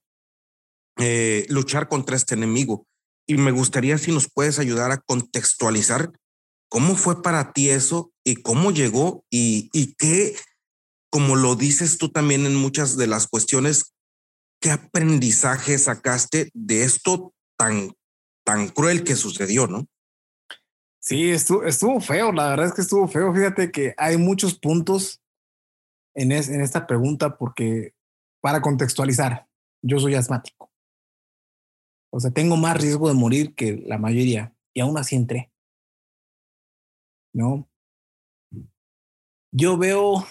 eh, 0.97 1.45
luchar 1.49 1.89
contra 1.89 2.15
este 2.15 2.35
enemigo? 2.35 2.85
Y 3.27 3.35
me 3.37 3.51
gustaría 3.51 3.97
si 3.97 4.11
nos 4.11 4.29
puedes 4.31 4.59
ayudar 4.59 4.91
a 4.91 4.97
contextualizar 4.97 6.11
cómo 6.69 6.95
fue 6.95 7.21
para 7.21 7.53
ti 7.53 7.69
eso 7.69 8.11
y 8.23 8.35
cómo 8.35 8.71
llegó 8.71 9.25
y, 9.29 9.69
y 9.73 9.93
qué, 9.95 10.35
como 11.09 11.35
lo 11.35 11.55
dices 11.55 11.97
tú 11.97 12.09
también 12.09 12.45
en 12.45 12.55
muchas 12.55 12.97
de 12.97 13.07
las 13.07 13.27
cuestiones, 13.27 13.92
qué 14.63 14.71
aprendizaje 14.71 15.77
sacaste 15.77 16.49
de 16.53 16.83
esto 16.83 17.33
tan 17.57 17.91
tan 18.45 18.69
cruel 18.69 19.03
que 19.03 19.15
sucedió, 19.15 19.67
¿no? 19.67 19.87
Sí, 21.01 21.31
estuvo, 21.31 21.99
feo, 21.99 22.31
la 22.31 22.49
verdad 22.49 22.67
es 22.67 22.73
que 22.73 22.81
estuvo 22.81 23.07
feo. 23.09 23.33
Fíjate 23.33 23.71
que 23.71 23.93
hay 23.97 24.15
muchos 24.15 24.57
puntos 24.57 25.21
en, 26.15 26.31
en 26.31 26.61
esta 26.61 26.87
pregunta 26.87 27.37
porque, 27.37 27.93
para 28.41 28.61
contextualizar, 28.61 29.47
yo 29.81 29.99
soy 29.99 30.15
asmático. 30.15 30.71
O 32.09 32.21
sea, 32.21 32.31
tengo 32.31 32.55
más 32.55 32.79
riesgo 32.79 33.09
de 33.09 33.15
morir 33.15 33.53
que 33.53 33.83
la 33.85 33.97
mayoría 33.97 34.55
y 34.73 34.79
aún 34.79 34.97
así 34.97 35.17
entré. 35.17 35.51
¿No? 37.33 37.67
Yo 39.51 39.77
veo, 39.77 40.25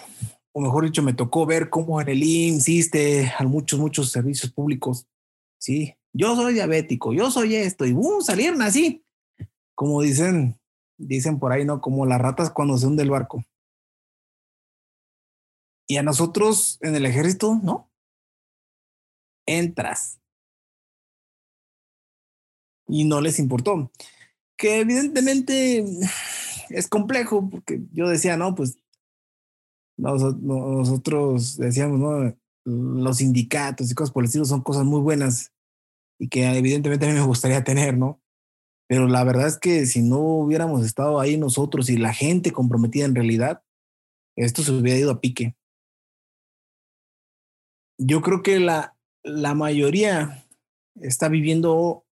o 0.53 0.61
mejor 0.61 0.85
dicho, 0.85 1.03
me 1.03 1.13
tocó 1.13 1.45
ver 1.45 1.69
cómo 1.69 1.99
en 1.99 2.09
el 2.09 2.23
IMSS 2.23 2.67
existe 2.67 3.33
a 3.37 3.43
muchos, 3.43 3.79
muchos 3.79 4.11
servicios 4.11 4.51
públicos, 4.51 5.07
¿sí? 5.59 5.95
yo 6.13 6.35
soy 6.35 6.53
diabético, 6.53 7.11
yo 7.11 7.31
soy 7.31 7.55
esto, 7.55 7.85
y 7.85 7.93
¡bum! 7.93 8.21
salieron 8.21 8.61
así, 8.61 9.03
como 9.75 10.01
dicen, 10.01 10.59
dicen 10.97 11.39
por 11.39 11.51
ahí, 11.51 11.65
¿no? 11.65 11.81
Como 11.81 12.05
las 12.05 12.21
ratas 12.21 12.51
cuando 12.51 12.77
se 12.77 12.85
hunde 12.85 13.03
el 13.03 13.09
barco. 13.09 13.43
Y 15.87 15.97
a 15.97 16.03
nosotros 16.03 16.77
en 16.81 16.95
el 16.95 17.05
ejército, 17.05 17.59
¿no? 17.61 17.91
Entras. 19.45 20.21
Y 22.87 23.05
no 23.05 23.19
les 23.19 23.39
importó. 23.39 23.91
Que 24.55 24.79
evidentemente 24.79 25.83
es 26.69 26.87
complejo, 26.87 27.49
porque 27.49 27.81
yo 27.91 28.07
decía, 28.07 28.37
no, 28.37 28.53
pues 28.53 28.77
nosotros 29.97 31.57
decíamos, 31.57 31.99
¿no? 31.99 32.35
Los 32.65 33.17
sindicatos 33.17 33.91
y 33.91 33.95
cosas 33.95 34.11
por 34.11 34.23
el 34.23 34.27
estilo 34.27 34.45
son 34.45 34.61
cosas 34.61 34.85
muy 34.85 35.01
buenas 35.01 35.51
y 36.19 36.29
que 36.29 36.45
evidentemente 36.57 37.05
a 37.05 37.09
mí 37.09 37.15
me 37.15 37.25
gustaría 37.25 37.63
tener, 37.63 37.97
¿no? 37.97 38.21
Pero 38.87 39.07
la 39.07 39.23
verdad 39.23 39.47
es 39.47 39.57
que 39.57 39.85
si 39.85 40.01
no 40.01 40.19
hubiéramos 40.19 40.85
estado 40.85 41.19
ahí 41.19 41.37
nosotros 41.37 41.89
y 41.89 41.97
la 41.97 42.13
gente 42.13 42.51
comprometida 42.51 43.05
en 43.05 43.15
realidad, 43.15 43.63
esto 44.35 44.63
se 44.63 44.71
hubiera 44.71 44.99
ido 44.99 45.11
a 45.11 45.21
pique. 45.21 45.55
Yo 47.97 48.21
creo 48.21 48.41
que 48.43 48.59
la, 48.59 48.97
la 49.23 49.53
mayoría 49.53 50.45
está 50.95 51.29
viviendo 51.29 52.05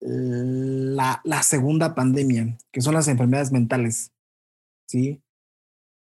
la, 0.00 1.20
la 1.24 1.42
segunda 1.42 1.94
pandemia, 1.94 2.58
que 2.72 2.80
son 2.80 2.94
las 2.94 3.08
enfermedades 3.08 3.52
mentales. 3.52 4.12
¿Sí? 4.88 5.22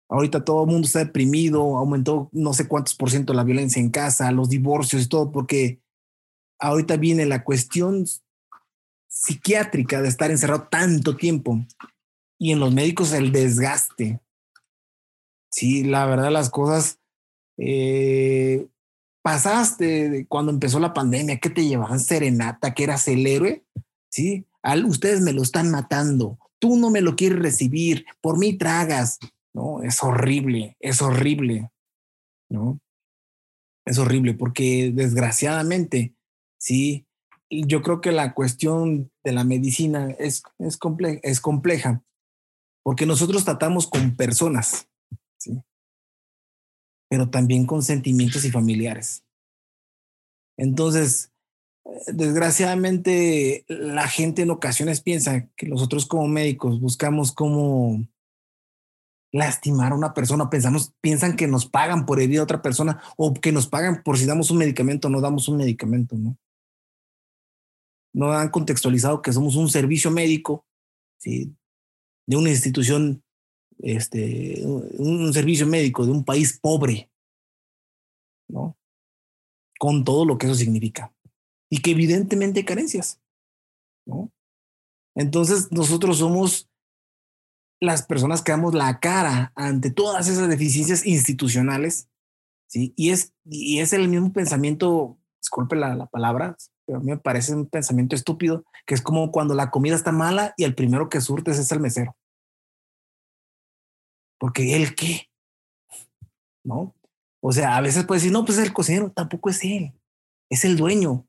Ahorita 0.08 0.44
todo 0.44 0.64
el 0.64 0.70
mundo 0.70 0.86
está 0.86 1.00
deprimido, 1.00 1.76
aumentó 1.76 2.28
no 2.32 2.52
sé 2.52 2.68
cuántos 2.68 2.94
por 2.94 3.10
ciento 3.10 3.32
la 3.32 3.44
violencia 3.44 3.80
en 3.80 3.90
casa, 3.90 4.30
los 4.30 4.48
divorcios 4.48 5.02
y 5.02 5.08
todo, 5.08 5.32
porque 5.32 5.80
ahorita 6.58 6.96
viene 6.96 7.26
la 7.26 7.44
cuestión 7.44 8.04
psiquiátrica 9.08 10.02
de 10.02 10.08
estar 10.08 10.30
encerrado 10.30 10.68
tanto 10.70 11.16
tiempo 11.16 11.64
y 12.38 12.52
en 12.52 12.60
los 12.60 12.72
médicos 12.72 13.12
el 13.12 13.32
desgaste. 13.32 14.20
Sí, 15.50 15.84
la 15.84 16.04
verdad 16.06 16.30
las 16.30 16.50
cosas 16.50 16.98
eh, 17.56 18.66
pasaste 19.22 20.26
cuando 20.28 20.52
empezó 20.52 20.80
la 20.80 20.92
pandemia, 20.92 21.38
que 21.38 21.50
te 21.50 21.66
llevaban 21.66 22.00
serenata, 22.00 22.74
que 22.74 22.84
eras 22.84 23.08
el 23.08 23.26
héroe, 23.26 23.64
sí, 24.10 24.46
Al, 24.62 24.84
ustedes 24.84 25.20
me 25.20 25.32
lo 25.32 25.42
están 25.42 25.70
matando, 25.70 26.38
tú 26.58 26.76
no 26.76 26.90
me 26.90 27.00
lo 27.00 27.16
quieres 27.16 27.38
recibir, 27.38 28.04
por 28.20 28.38
mí 28.38 28.58
tragas, 28.58 29.18
no, 29.54 29.82
es 29.82 30.02
horrible, 30.02 30.76
es 30.80 31.00
horrible, 31.00 31.70
no, 32.50 32.80
es 33.86 33.98
horrible 33.98 34.34
porque 34.34 34.90
desgraciadamente 34.92 36.14
Sí, 36.64 37.06
yo 37.50 37.82
creo 37.82 38.00
que 38.00 38.10
la 38.10 38.32
cuestión 38.32 39.12
de 39.22 39.32
la 39.32 39.44
medicina 39.44 40.10
es, 40.18 40.42
es, 40.58 40.78
es 41.22 41.40
compleja 41.40 42.02
porque 42.82 43.04
nosotros 43.04 43.44
tratamos 43.44 43.86
con 43.86 44.16
personas, 44.16 44.88
¿sí? 45.38 45.62
pero 47.10 47.28
también 47.28 47.66
con 47.66 47.82
sentimientos 47.82 48.46
y 48.46 48.50
familiares. 48.50 49.24
Entonces, 50.56 51.32
desgraciadamente, 52.06 53.66
la 53.68 54.08
gente 54.08 54.40
en 54.40 54.50
ocasiones 54.50 55.02
piensa 55.02 55.50
que 55.54 55.68
nosotros 55.68 56.06
como 56.06 56.28
médicos 56.28 56.80
buscamos 56.80 57.30
cómo 57.32 58.06
lastimar 59.34 59.90
a 59.90 59.96
una 59.96 60.14
persona, 60.14 60.48
pensamos, 60.48 60.92
piensan 61.00 61.34
que 61.34 61.48
nos 61.48 61.66
pagan 61.66 62.06
por 62.06 62.20
herir 62.20 62.38
a 62.38 62.44
otra 62.44 62.62
persona 62.62 63.02
o 63.16 63.34
que 63.34 63.50
nos 63.50 63.66
pagan 63.66 64.04
por 64.04 64.16
si 64.16 64.26
damos 64.26 64.52
un 64.52 64.58
medicamento 64.58 65.08
o 65.08 65.10
no 65.10 65.20
damos 65.20 65.48
un 65.48 65.56
medicamento, 65.56 66.16
¿no? 66.16 66.38
no 68.14 68.30
han 68.30 68.48
contextualizado 68.50 69.22
que 69.22 69.32
somos 69.32 69.56
un 69.56 69.68
servicio 69.68 70.12
médico, 70.12 70.64
¿sí? 71.18 71.52
de 72.26 72.36
una 72.36 72.50
institución, 72.50 73.24
este, 73.80 74.62
un, 74.64 75.32
servicio 75.32 75.66
médico 75.66 76.06
de 76.06 76.12
un 76.12 76.24
país 76.24 76.56
pobre, 76.60 77.10
¿no? 78.48 78.78
con 79.80 80.04
todo 80.04 80.24
lo 80.24 80.38
que 80.38 80.46
eso 80.46 80.54
significa 80.54 81.12
y 81.68 81.82
que 81.82 81.90
evidentemente 81.90 82.60
hay 82.60 82.64
carencias, 82.64 83.20
¿no? 84.06 84.30
Entonces 85.16 85.72
nosotros 85.72 86.18
somos 86.18 86.70
las 87.84 88.06
personas 88.06 88.42
que 88.42 88.52
damos 88.52 88.74
la 88.74 89.00
cara 89.00 89.52
ante 89.54 89.90
todas 89.90 90.28
esas 90.28 90.48
deficiencias 90.48 91.06
institucionales, 91.06 92.08
¿sí? 92.66 92.92
Y 92.96 93.10
es, 93.10 93.32
y 93.44 93.80
es 93.80 93.92
el 93.92 94.08
mismo 94.08 94.32
pensamiento, 94.32 95.18
disculpe 95.40 95.76
la, 95.76 95.94
la 95.94 96.06
palabra, 96.06 96.56
pero 96.86 96.98
a 96.98 97.00
mí 97.00 97.10
me 97.10 97.18
parece 97.18 97.54
un 97.54 97.66
pensamiento 97.66 98.14
estúpido, 98.14 98.64
que 98.86 98.94
es 98.94 99.02
como 99.02 99.30
cuando 99.30 99.54
la 99.54 99.70
comida 99.70 99.94
está 99.94 100.12
mala 100.12 100.54
y 100.56 100.64
el 100.64 100.74
primero 100.74 101.08
que 101.08 101.20
surtes 101.20 101.58
es 101.58 101.70
el 101.72 101.80
mesero. 101.80 102.16
Porque 104.38 104.76
él 104.76 104.94
qué, 104.94 105.28
¿no? 106.64 106.94
O 107.40 107.52
sea, 107.52 107.76
a 107.76 107.80
veces 107.80 108.04
puede 108.04 108.20
decir, 108.20 108.32
no, 108.32 108.44
pues 108.44 108.58
es 108.58 108.64
el 108.64 108.72
cocinero, 108.72 109.12
tampoco 109.12 109.50
es 109.50 109.62
él, 109.64 109.92
es 110.50 110.64
el 110.64 110.76
dueño. 110.76 111.26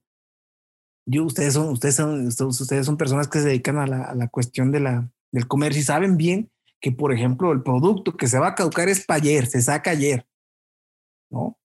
Yo, 1.07 1.23
ustedes 1.23 1.53
son, 1.53 1.69
ustedes 1.69 1.95
son, 1.95 2.27
ustedes 2.27 2.85
son 2.85 2.97
personas 2.97 3.27
que 3.27 3.39
se 3.39 3.47
dedican 3.47 3.77
a 3.77 3.85
la, 3.85 4.03
a 4.05 4.15
la 4.15 4.27
cuestión 4.27 4.71
de 4.71 4.79
la, 4.79 5.11
del 5.36 5.49
comercio 5.49 5.81
y 5.81 5.83
saben 5.83 6.15
bien 6.15 6.49
que, 6.79 6.93
por 6.93 7.13
ejemplo, 7.13 7.51
el 7.51 7.61
producto 7.61 8.15
que 8.15 8.27
se 8.27 8.39
va 8.39 8.47
a 8.47 8.55
caducar 8.55 8.88
es 8.88 9.05
para 9.05 9.17
ayer, 9.17 9.47
se 9.47 9.61
saca 9.61 9.91
ayer, 9.91 10.25
¿no? 11.29 11.59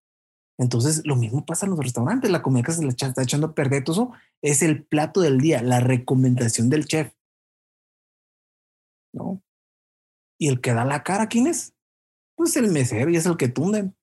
Entonces, 0.59 1.03
lo 1.05 1.15
mismo 1.15 1.47
pasa 1.47 1.67
en 1.67 1.71
los 1.71 1.79
restaurantes, 1.79 2.33
la 2.33 2.43
comida 2.43 2.65
que 2.65 2.73
se 2.73 2.83
le 2.83 2.89
está 2.89 3.15
echando 3.23 3.47
a 3.47 3.55
perder, 3.55 3.85
todo 3.85 3.95
eso 3.95 4.13
es 4.43 4.63
el 4.63 4.85
plato 4.85 5.21
del 5.21 5.39
día, 5.39 5.63
la 5.63 5.79
recomendación 5.79 6.69
del 6.69 6.85
chef, 6.85 7.13
¿no? 9.15 9.41
Y 10.37 10.49
el 10.49 10.61
que 10.61 10.75
da 10.75 10.85
la 10.85 11.05
cara, 11.05 11.29
¿quién 11.29 11.47
es? 11.47 11.73
Pues 12.35 12.57
el 12.57 12.73
mesero 12.73 13.09
y 13.11 13.17
es 13.17 13.27
el 13.27 13.37
que 13.37 13.49
tunden. 13.49 13.95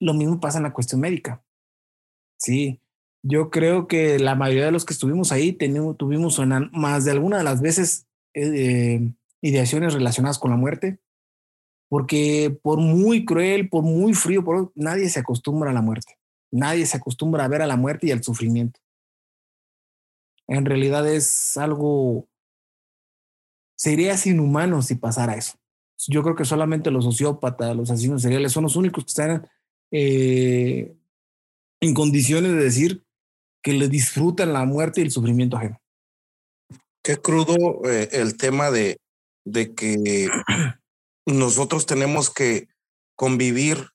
Lo 0.00 0.14
mismo 0.14 0.40
pasa 0.40 0.58
en 0.58 0.64
la 0.64 0.72
cuestión 0.72 1.02
médica. 1.02 1.44
Sí, 2.38 2.80
yo 3.22 3.50
creo 3.50 3.86
que 3.86 4.18
la 4.18 4.34
mayoría 4.34 4.66
de 4.66 4.72
los 4.72 4.86
que 4.86 4.94
estuvimos 4.94 5.30
ahí 5.30 5.52
tuvimos 5.52 6.40
más 6.72 7.04
de 7.04 7.10
alguna 7.10 7.38
de 7.38 7.44
las 7.44 7.60
veces 7.60 8.05
eh, 8.38 9.00
ideaciones 9.40 9.94
relacionadas 9.94 10.38
con 10.38 10.50
la 10.50 10.58
muerte, 10.58 10.98
porque 11.88 12.58
por 12.62 12.78
muy 12.78 13.24
cruel, 13.24 13.70
por 13.70 13.82
muy 13.82 14.12
frío, 14.12 14.44
por, 14.44 14.72
nadie 14.74 15.08
se 15.08 15.20
acostumbra 15.20 15.70
a 15.70 15.74
la 15.74 15.80
muerte. 15.80 16.18
Nadie 16.50 16.84
se 16.84 16.98
acostumbra 16.98 17.44
a 17.44 17.48
ver 17.48 17.62
a 17.62 17.66
la 17.66 17.76
muerte 17.76 18.06
y 18.06 18.10
al 18.10 18.22
sufrimiento. 18.22 18.78
En 20.48 20.66
realidad 20.66 21.08
es 21.08 21.56
algo, 21.56 22.28
sería 23.74 24.14
inhumano 24.26 24.82
si 24.82 24.96
pasara 24.96 25.34
eso. 25.34 25.54
Yo 26.06 26.22
creo 26.22 26.36
que 26.36 26.44
solamente 26.44 26.90
los 26.90 27.04
sociópatas, 27.04 27.74
los 27.74 27.90
asesinos 27.90 28.20
seriales 28.20 28.52
son 28.52 28.64
los 28.64 28.76
únicos 28.76 29.04
que 29.04 29.08
están 29.08 29.48
eh, 29.90 30.94
en 31.80 31.94
condiciones 31.94 32.52
de 32.52 32.58
decir 32.58 33.06
que 33.62 33.72
le 33.72 33.88
disfrutan 33.88 34.52
la 34.52 34.64
muerte 34.66 35.00
y 35.00 35.04
el 35.04 35.10
sufrimiento 35.10 35.56
ajeno. 35.56 35.80
Qué 37.06 37.18
crudo 37.18 37.88
eh, 37.88 38.08
el 38.10 38.36
tema 38.36 38.72
de, 38.72 38.98
de 39.44 39.76
que 39.76 40.28
nosotros 41.24 41.86
tenemos 41.86 42.30
que 42.30 42.66
convivir 43.14 43.90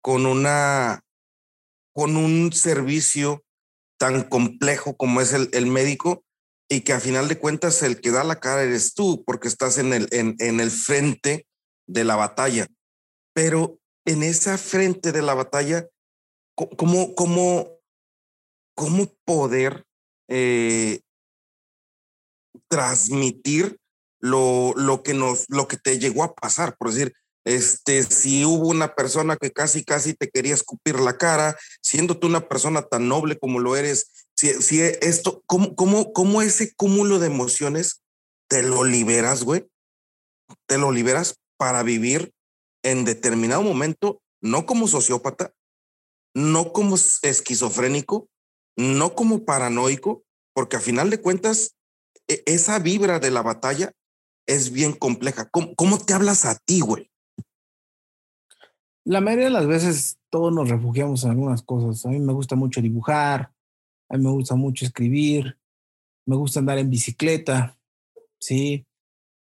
con 0.00 0.24
una 0.24 1.02
con 1.92 2.16
un 2.16 2.54
servicio 2.54 3.44
tan 3.98 4.22
complejo 4.22 4.96
como 4.96 5.20
es 5.20 5.34
el, 5.34 5.50
el, 5.52 5.66
médico 5.66 6.24
y 6.66 6.80
que 6.80 6.94
a 6.94 7.00
final 7.00 7.28
de 7.28 7.38
cuentas 7.38 7.82
el 7.82 8.00
que 8.00 8.10
da 8.10 8.24
la 8.24 8.40
cara 8.40 8.62
eres 8.62 8.94
tú 8.94 9.22
porque 9.26 9.48
estás 9.48 9.76
en 9.76 9.92
el, 9.92 10.08
en, 10.10 10.34
en 10.38 10.60
el 10.60 10.70
frente 10.70 11.46
de 11.86 12.04
la 12.04 12.16
batalla. 12.16 12.68
Pero 13.34 13.78
en 14.06 14.22
esa 14.22 14.56
frente 14.56 15.12
de 15.12 15.20
la 15.20 15.34
batalla, 15.34 15.90
¿cómo, 16.54 17.14
cómo, 17.14 17.68
cómo 18.74 19.12
poder 19.26 19.84
eh, 20.28 21.00
transmitir 22.68 23.78
lo, 24.20 24.72
lo 24.76 25.02
que 25.02 25.14
nos, 25.14 25.46
lo 25.48 25.68
que 25.68 25.76
te 25.76 25.98
llegó 25.98 26.24
a 26.24 26.34
pasar, 26.34 26.76
por 26.76 26.92
decir, 26.92 27.14
este, 27.44 28.02
si 28.02 28.44
hubo 28.44 28.68
una 28.68 28.94
persona 28.96 29.36
que 29.36 29.52
casi, 29.52 29.84
casi 29.84 30.14
te 30.14 30.28
quería 30.28 30.52
escupir 30.52 30.98
la 30.98 31.16
cara, 31.16 31.56
siendo 31.80 32.18
tú 32.18 32.26
una 32.26 32.48
persona 32.48 32.82
tan 32.82 33.08
noble 33.08 33.38
como 33.38 33.60
lo 33.60 33.76
eres, 33.76 34.26
si, 34.34 34.52
si 34.60 34.80
esto, 34.80 35.42
¿cómo, 35.46 35.76
cómo, 35.76 36.12
¿cómo 36.12 36.42
ese 36.42 36.74
cúmulo 36.74 37.20
de 37.20 37.28
emociones 37.28 38.02
te 38.48 38.62
lo 38.62 38.84
liberas, 38.84 39.44
güey? 39.44 39.68
Te 40.66 40.76
lo 40.76 40.90
liberas 40.90 41.36
para 41.56 41.84
vivir 41.84 42.32
en 42.82 43.04
determinado 43.04 43.62
momento, 43.62 44.20
no 44.40 44.66
como 44.66 44.88
sociópata, 44.88 45.52
no 46.34 46.72
como 46.72 46.96
esquizofrénico, 46.96 48.28
no 48.76 49.14
como 49.14 49.44
paranoico, 49.44 50.24
porque 50.52 50.76
a 50.76 50.80
final 50.80 51.10
de 51.10 51.20
cuentas, 51.20 51.76
esa 52.28 52.78
vibra 52.78 53.18
de 53.18 53.30
la 53.30 53.42
batalla 53.42 53.92
es 54.46 54.72
bien 54.72 54.92
compleja. 54.92 55.48
¿Cómo, 55.50 55.98
te 55.98 56.14
hablas 56.14 56.44
a 56.44 56.56
ti, 56.56 56.80
güey? 56.80 57.10
La 59.04 59.20
mayoría 59.20 59.46
de 59.46 59.52
las 59.52 59.66
veces 59.66 60.18
todos 60.30 60.52
nos 60.52 60.68
refugiamos 60.68 61.24
en 61.24 61.30
algunas 61.30 61.62
cosas. 61.62 62.04
A 62.06 62.08
mí 62.08 62.18
me 62.18 62.32
gusta 62.32 62.56
mucho 62.56 62.80
dibujar, 62.80 63.52
a 64.08 64.16
mí 64.16 64.24
me 64.24 64.30
gusta 64.30 64.54
mucho 64.54 64.84
escribir, 64.84 65.58
me 66.26 66.36
gusta 66.36 66.60
andar 66.60 66.78
en 66.78 66.90
bicicleta, 66.90 67.78
sí. 68.40 68.84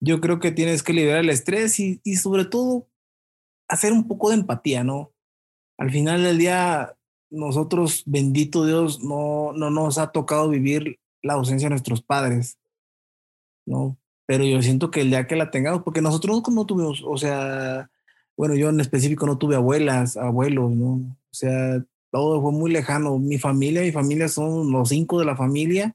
Yo 0.01 0.21
creo 0.21 0.41
que 0.41 0.53
tienes 0.53 0.83
que 0.83 0.93
liberar 0.93 1.21
el 1.21 1.31
estrés 1.31 1.81
y, 1.81 2.01
y 2.05 2.17
sobre 2.17 2.45
todo 2.45 2.87
hacer 3.69 3.93
un 3.93 4.07
poco 4.07 4.29
de 4.29 4.37
empatía, 4.37 4.85
¿no? 4.85 5.13
Al 5.79 5.91
final 5.91 6.23
del 6.23 6.39
día, 6.39 6.97
nosotros, 7.31 8.03
bendito 8.07 8.65
Dios, 8.65 9.03
no, 9.03 9.53
no 9.53 9.71
nos 9.71 9.99
ha 9.99 10.13
tocado 10.13 10.49
vivir 10.49 11.01
la 11.23 11.35
ausencia 11.35 11.67
de 11.67 11.71
nuestros 11.71 12.03
padres, 12.03 12.59
¿no? 13.67 13.99
pero 14.27 14.45
yo 14.45 14.61
siento 14.61 14.91
que 14.91 15.03
el 15.03 15.11
día 15.11 15.27
que 15.27 15.37
la 15.37 15.51
tengamos, 15.51 15.83
porque 15.83 16.03
nosotros 16.03 16.43
no 16.51 16.67
tuvimos, 16.67 17.03
o 17.07 17.17
sea, 17.17 17.89
bueno, 18.37 18.57
yo 18.57 18.69
en 18.69 18.81
específico 18.81 19.25
no 19.27 19.39
tuve 19.39 19.55
abuelas, 19.55 20.17
abuelos, 20.17 20.73
¿no? 20.73 20.95
O 20.95 21.33
sea, 21.33 21.83
todo 22.11 22.43
fue 22.43 22.53
muy 22.53 22.71
lejano. 22.71 23.19
Mi 23.19 23.39
familia, 23.39 23.83
mi 23.83 23.93
familia 23.93 24.29
son 24.29 24.73
los 24.73 24.89
cinco 24.91 25.19
de 25.21 25.25
la 25.25 25.37
familia, 25.37 25.95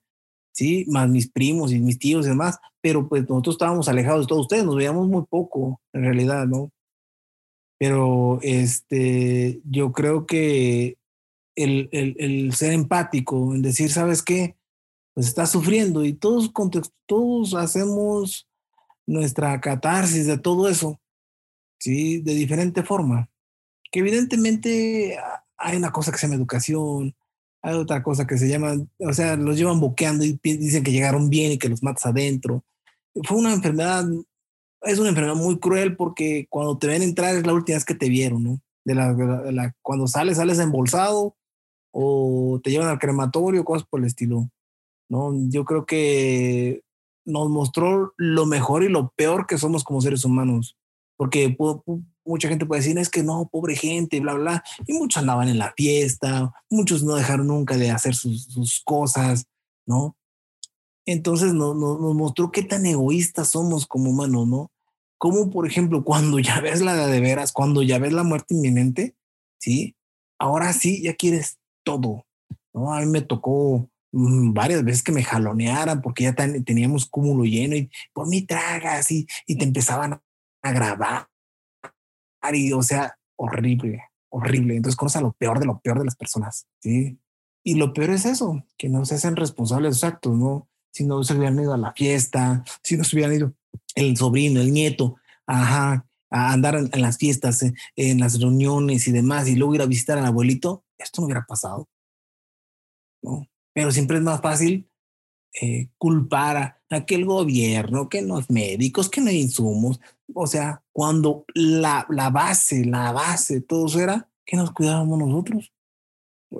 ¿sí? 0.53 0.85
Más 0.87 1.09
mis 1.09 1.29
primos 1.29 1.71
y 1.73 1.79
mis 1.79 1.99
tíos 1.99 2.25
y 2.25 2.29
demás, 2.29 2.57
pero 2.81 3.07
pues 3.07 3.29
nosotros 3.29 3.55
estábamos 3.55 3.89
alejados 3.89 4.21
de 4.21 4.27
todos 4.27 4.43
ustedes, 4.43 4.63
nos 4.63 4.77
veíamos 4.77 5.07
muy 5.07 5.23
poco, 5.29 5.81
en 5.93 6.03
realidad, 6.03 6.47
¿no? 6.47 6.71
Pero 7.77 8.39
este, 8.43 9.59
yo 9.65 9.91
creo 9.91 10.25
que 10.25 10.97
el, 11.55 11.89
el, 11.91 12.15
el 12.17 12.53
ser 12.53 12.71
empático, 12.73 13.53
en 13.53 13.61
decir, 13.61 13.91
¿sabes 13.91 14.23
qué? 14.23 14.55
Pues 15.13 15.27
está 15.27 15.45
sufriendo 15.45 16.05
y 16.05 16.13
todos, 16.13 16.51
todos 17.05 17.53
hacemos 17.53 18.47
nuestra 19.05 19.59
catarsis 19.59 20.25
de 20.25 20.37
todo 20.37 20.69
eso, 20.69 20.99
¿sí? 21.79 22.21
De 22.21 22.33
diferente 22.33 22.83
forma. 22.83 23.29
Que 23.91 23.99
evidentemente 23.99 25.17
hay 25.57 25.77
una 25.77 25.91
cosa 25.91 26.11
que 26.11 26.17
se 26.17 26.27
llama 26.27 26.35
educación, 26.35 27.15
hay 27.61 27.75
otra 27.75 28.01
cosa 28.01 28.25
que 28.25 28.37
se 28.37 28.47
llama, 28.47 28.73
o 28.99 29.13
sea, 29.13 29.35
los 29.35 29.57
llevan 29.57 29.79
boqueando 29.79 30.23
y 30.25 30.39
dicen 30.41 30.83
que 30.83 30.91
llegaron 30.91 31.29
bien 31.29 31.51
y 31.51 31.57
que 31.57 31.69
los 31.69 31.83
matas 31.83 32.05
adentro. 32.05 32.63
Fue 33.23 33.37
una 33.37 33.53
enfermedad, 33.53 34.05
es 34.81 34.97
una 34.97 35.09
enfermedad 35.09 35.35
muy 35.35 35.59
cruel 35.59 35.95
porque 35.95 36.47
cuando 36.49 36.77
te 36.77 36.87
ven 36.87 37.03
entrar 37.03 37.35
es 37.35 37.45
la 37.45 37.53
última 37.53 37.75
vez 37.75 37.85
que 37.85 37.95
te 37.95 38.09
vieron, 38.09 38.43
¿no? 38.43 38.61
De 38.83 38.95
la, 38.95 39.13
de 39.13 39.51
la, 39.51 39.75
cuando 39.81 40.07
sales, 40.07 40.37
sales 40.37 40.57
embolsado 40.57 41.35
o 41.91 42.59
te 42.63 42.71
llevan 42.71 42.87
al 42.87 42.97
crematorio, 42.97 43.65
cosas 43.65 43.87
por 43.87 43.99
el 43.99 44.07
estilo. 44.07 44.49
¿No? 45.11 45.33
Yo 45.49 45.65
creo 45.65 45.85
que 45.85 46.83
nos 47.25 47.49
mostró 47.49 48.13
lo 48.15 48.45
mejor 48.45 48.83
y 48.83 48.87
lo 48.87 49.11
peor 49.17 49.45
que 49.45 49.57
somos 49.57 49.83
como 49.83 49.99
seres 49.99 50.23
humanos, 50.23 50.77
porque 51.17 51.55
mucha 52.23 52.47
gente 52.47 52.65
puede 52.65 52.81
decir, 52.81 52.97
es 52.97 53.09
que 53.09 53.21
no, 53.21 53.49
pobre 53.51 53.75
gente, 53.75 54.21
bla, 54.21 54.35
bla, 54.35 54.63
y 54.87 54.93
muchos 54.93 55.21
andaban 55.21 55.49
en 55.49 55.59
la 55.59 55.73
fiesta, 55.75 56.53
muchos 56.69 57.03
no 57.03 57.15
dejaron 57.15 57.47
nunca 57.47 57.75
de 57.77 57.91
hacer 57.91 58.15
sus, 58.15 58.81
cosas, 58.85 59.47
¿no? 59.85 60.15
Entonces 61.05 61.53
nos 61.53 61.75
mostró 62.15 62.49
qué 62.49 62.63
tan 62.63 62.85
egoístas 62.85 63.49
somos 63.49 63.85
como 63.85 64.11
humanos, 64.11 64.47
¿no? 64.47 64.71
Como, 65.17 65.49
por 65.49 65.67
ejemplo, 65.67 66.05
cuando 66.05 66.39
ya 66.39 66.61
ves 66.61 66.81
la 66.81 66.95
de 67.05 67.19
veras, 67.19 67.51
cuando 67.51 67.83
ya 67.83 67.99
ves 67.99 68.13
la 68.13 68.23
muerte 68.23 68.53
inminente, 68.53 69.17
¿sí? 69.59 69.93
Ahora 70.39 70.71
sí, 70.71 71.03
ya 71.03 71.15
quieres 71.15 71.59
todo, 71.83 72.25
¿no? 72.73 72.93
A 72.93 73.01
mí 73.01 73.07
me 73.07 73.21
tocó 73.21 73.90
varias 74.11 74.83
veces 74.83 75.03
que 75.03 75.11
me 75.11 75.23
jalonearan 75.23 76.01
porque 76.01 76.23
ya 76.23 76.35
teníamos 76.35 77.05
cúmulo 77.05 77.45
lleno 77.45 77.75
y 77.75 77.89
por 78.13 78.27
mí 78.27 78.41
tragas 78.41 79.11
y, 79.11 79.25
y 79.47 79.57
te 79.57 79.63
empezaban 79.63 80.21
a 80.61 80.71
grabar. 80.71 81.27
Y, 82.53 82.73
o 82.73 82.81
sea, 82.81 83.17
horrible, 83.37 84.03
horrible. 84.29 84.75
Entonces 84.75 84.97
conoces 84.97 85.21
lo 85.21 85.33
peor 85.33 85.59
de 85.59 85.65
lo 85.65 85.79
peor 85.79 85.99
de 85.99 86.05
las 86.05 86.15
personas. 86.15 86.67
Sí. 86.79 87.17
Y 87.63 87.75
lo 87.75 87.93
peor 87.93 88.09
es 88.09 88.25
eso, 88.25 88.65
que 88.77 88.89
no 88.89 89.05
se 89.05 89.15
hacen 89.15 89.35
responsables 89.35 90.01
de 90.01 90.13
¿no? 90.29 90.67
Si 90.91 91.05
no 91.05 91.23
se 91.23 91.35
hubieran 91.35 91.59
ido 91.59 91.73
a 91.73 91.77
la 91.77 91.93
fiesta, 91.93 92.63
si 92.83 92.97
no 92.97 93.03
se 93.03 93.15
hubieran 93.15 93.35
ido 93.35 93.53
el 93.95 94.17
sobrino, 94.17 94.59
el 94.59 94.73
nieto, 94.73 95.15
ajá, 95.45 96.07
a 96.31 96.53
andar 96.53 96.75
en, 96.75 97.01
las 97.01 97.17
fiestas, 97.17 97.63
en, 97.95 98.19
las 98.19 98.39
reuniones 98.39 99.07
y 99.07 99.11
demás, 99.11 99.47
y 99.47 99.55
luego 99.55 99.75
ir 99.75 99.81
a 99.81 99.85
visitar 99.85 100.17
al 100.17 100.25
abuelito, 100.25 100.83
esto 100.97 101.21
no 101.21 101.25
hubiera 101.25 101.45
pasado. 101.45 101.87
¿no? 103.21 103.47
Pero 103.73 103.91
siempre 103.91 104.17
es 104.17 104.23
más 104.23 104.41
fácil 104.41 104.89
eh, 105.61 105.89
culpar 105.97 106.57
a 106.57 106.81
aquel 106.89 107.25
gobierno, 107.25 108.09
que 108.09 108.21
los 108.21 108.49
médicos, 108.49 109.09
que 109.09 109.21
no 109.21 109.29
hay 109.29 109.41
insumos. 109.41 109.99
O 110.33 110.47
sea, 110.47 110.83
cuando 110.91 111.45
la, 111.53 112.05
la 112.09 112.29
base, 112.29 112.85
la 112.85 113.11
base 113.11 113.61
todo 113.61 113.87
eso 113.87 113.99
era 113.99 114.29
que 114.45 114.57
nos 114.57 114.71
cuidábamos 114.71 115.19
nosotros. 115.19 115.73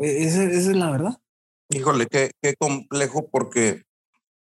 E, 0.02 0.26
esa, 0.26 0.44
esa 0.44 0.72
es 0.72 0.76
la 0.76 0.92
verdad. 0.92 1.22
Híjole, 1.70 2.08
qué, 2.08 2.32
qué 2.42 2.56
complejo 2.56 3.30
porque 3.30 3.84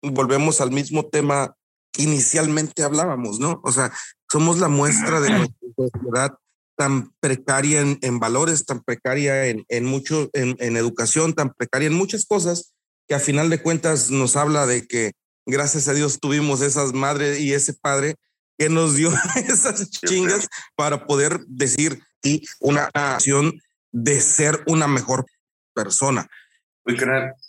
volvemos 0.02 0.60
al 0.60 0.72
mismo 0.72 1.06
tema 1.06 1.56
que 1.92 2.02
inicialmente 2.02 2.82
hablábamos, 2.82 3.38
¿no? 3.38 3.60
O 3.64 3.72
sea, 3.72 3.92
somos 4.30 4.58
la 4.58 4.68
muestra 4.68 5.20
de 5.20 5.30
nuestra 5.30 5.68
sociedad 5.76 6.38
tan 6.80 7.12
precaria 7.20 7.82
en, 7.82 7.98
en 8.00 8.18
valores, 8.20 8.64
tan 8.64 8.82
precaria 8.82 9.48
en, 9.48 9.66
en 9.68 9.84
mucho, 9.84 10.30
en, 10.32 10.56
en, 10.60 10.78
educación, 10.78 11.34
tan 11.34 11.52
precaria 11.52 11.88
en 11.88 11.92
muchas 11.92 12.24
cosas, 12.24 12.72
que 13.06 13.14
a 13.14 13.18
final 13.18 13.50
de 13.50 13.60
cuentas 13.60 14.10
nos 14.10 14.34
habla 14.34 14.64
de 14.64 14.86
que 14.86 15.12
gracias 15.44 15.88
a 15.88 15.92
Dios 15.92 16.20
tuvimos 16.20 16.62
esas 16.62 16.94
madres 16.94 17.38
y 17.38 17.52
ese 17.52 17.74
padre 17.74 18.14
que 18.56 18.70
nos 18.70 18.94
dio 18.94 19.12
esas 19.46 19.90
chingas 19.90 20.48
para 20.74 21.04
poder 21.04 21.40
decir 21.48 22.02
y 22.22 22.46
una 22.60 22.88
acción 22.94 23.60
de 23.92 24.18
ser 24.22 24.62
una 24.66 24.88
mejor 24.88 25.26
persona. 25.74 26.30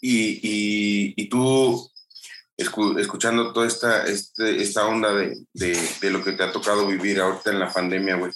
y, 0.01 0.41
y, 0.43 1.13
y 1.15 1.29
tú 1.29 1.89
escuchando 2.57 3.53
toda 3.53 3.65
esta, 3.65 4.03
este, 4.07 4.61
esta 4.61 4.85
onda 4.85 5.13
de, 5.13 5.37
de, 5.53 5.79
de, 6.01 6.11
lo 6.11 6.21
que 6.21 6.33
te 6.33 6.43
ha 6.43 6.51
tocado 6.51 6.85
vivir 6.85 7.21
ahorita 7.21 7.51
en 7.51 7.59
la 7.59 7.71
pandemia, 7.71 8.17
güey. 8.17 8.33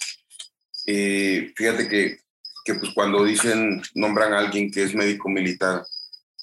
Eh, 0.86 1.52
fíjate 1.56 1.88
que, 1.88 2.20
que, 2.64 2.74
pues 2.74 2.92
cuando 2.94 3.24
dicen, 3.24 3.82
nombran 3.94 4.32
a 4.32 4.38
alguien 4.38 4.70
que 4.70 4.84
es 4.84 4.94
médico 4.94 5.28
militar, 5.28 5.84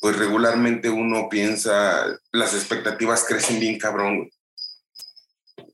pues 0.01 0.17
regularmente 0.17 0.89
uno 0.89 1.29
piensa, 1.29 2.05
las 2.31 2.53
expectativas 2.53 3.25
crecen 3.25 3.59
bien 3.59 3.79
cabrón. 3.79 4.29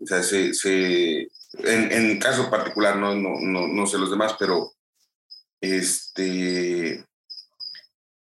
O 0.02 0.06
sea, 0.06 0.22
se, 0.22 0.54
se, 0.54 1.22
en, 1.64 1.92
en 1.92 2.20
caso 2.20 2.50
particular, 2.50 2.96
no, 2.96 3.16
no, 3.16 3.40
no, 3.40 3.68
no 3.68 3.88
sé 3.88 3.98
los 3.98 4.12
demás, 4.12 4.36
pero 4.38 4.72
este, 5.62 7.04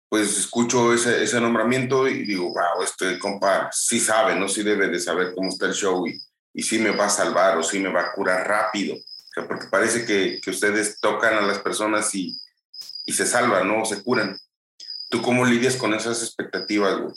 pues 0.10 0.38
escucho 0.38 0.94
ese, 0.94 1.24
ese, 1.24 1.40
nombramiento 1.40 2.08
y 2.08 2.24
digo, 2.26 2.46
wow, 2.46 2.84
este 2.84 3.18
compa 3.20 3.70
sí 3.72 4.00
sabe, 4.00 4.36
¿no? 4.36 4.48
Sí 4.48 4.64
debe 4.64 4.88
de 4.88 5.00
saber 5.00 5.34
cómo 5.34 5.50
está 5.50 5.68
el 5.68 5.74
show 5.74 6.08
y, 6.08 6.20
y 6.54 6.64
sí 6.64 6.80
me 6.80 6.92
va 6.92 7.06
a 7.06 7.10
salvar 7.10 7.58
o 7.58 7.64
sí 7.64 7.80
me 7.80 7.92
va 7.92 8.02
a 8.02 8.14
curar 8.14 8.48
rápido. 8.48 8.96
Sea, 9.34 9.48
porque 9.48 9.68
parece 9.68 10.06
que, 10.06 10.40
que 10.42 10.50
ustedes 10.52 11.00
tocan 11.00 11.36
a 11.36 11.42
las 11.42 11.60
personas 11.60 12.14
y, 12.14 12.40
y 13.06 13.14
se 13.14 13.26
salvan, 13.26 13.68
¿no? 13.68 13.84
Se 13.86 14.04
curan. 14.04 14.38
¿Tú 15.10 15.22
cómo 15.22 15.46
lidias 15.46 15.76
con 15.76 15.94
esas 15.94 16.22
expectativas, 16.22 17.00
güey? 17.00 17.14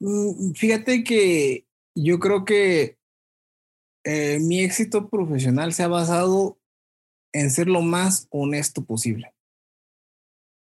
Mm, 0.00 0.52
fíjate 0.54 1.04
que 1.04 1.66
yo 1.94 2.18
creo 2.18 2.44
que 2.44 2.98
eh, 4.04 4.38
mi 4.40 4.60
éxito 4.60 5.08
profesional 5.08 5.72
se 5.72 5.84
ha 5.84 5.88
basado 5.88 6.58
en 7.32 7.50
ser 7.50 7.68
lo 7.68 7.82
más 7.82 8.26
honesto 8.30 8.84
posible. 8.84 9.34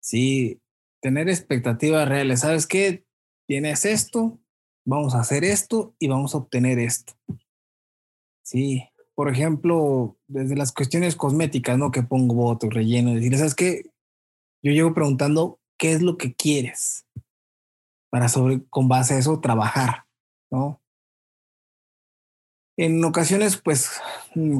Sí, 0.01 0.61
tener 1.01 1.29
expectativas 1.29 2.09
reales. 2.09 2.41
¿Sabes 2.41 2.66
qué? 2.66 3.05
Tienes 3.47 3.85
esto, 3.85 4.41
vamos 4.85 5.14
a 5.14 5.20
hacer 5.20 5.45
esto 5.45 5.95
y 5.99 6.09
vamos 6.09 6.35
a 6.35 6.39
obtener 6.39 6.79
esto. 6.79 7.14
Sí, 8.43 8.85
por 9.15 9.31
ejemplo, 9.31 10.17
desde 10.27 10.57
las 10.57 10.73
cuestiones 10.73 11.17
cosméticas, 11.17 11.79
¿no? 11.79 11.91
Que 11.91 12.03
pongo 12.03 12.35
voto, 12.35 12.69
relleno, 12.69 13.15
decir, 13.15 13.37
¿sabes 13.37 13.55
qué? 13.55 13.83
Yo 14.62 14.73
llego 14.73 14.95
preguntando, 14.95 15.61
¿qué 15.79 15.93
es 15.93 16.03
lo 16.03 16.17
que 16.17 16.35
quieres? 16.35 17.07
Para 18.11 18.29
sobre, 18.29 18.65
con 18.71 18.89
base 18.89 19.15
a 19.15 19.19
eso, 19.19 19.41
trabajar, 19.41 20.05
¿no? 20.51 20.81
En 22.77 23.05
ocasiones, 23.05 23.57
pues, 23.57 24.01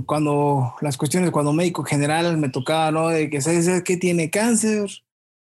cuando 0.07 0.74
las 0.80 0.96
cuestiones, 0.96 1.32
cuando 1.32 1.52
médico 1.52 1.82
general 1.82 2.36
me 2.36 2.48
tocaba, 2.48 2.92
¿no? 2.92 3.09
De 3.09 3.28
que, 3.28 3.40
¿sabes 3.40 3.82
qué? 3.82 3.96
Tiene 3.96 4.30
cáncer, 4.30 4.88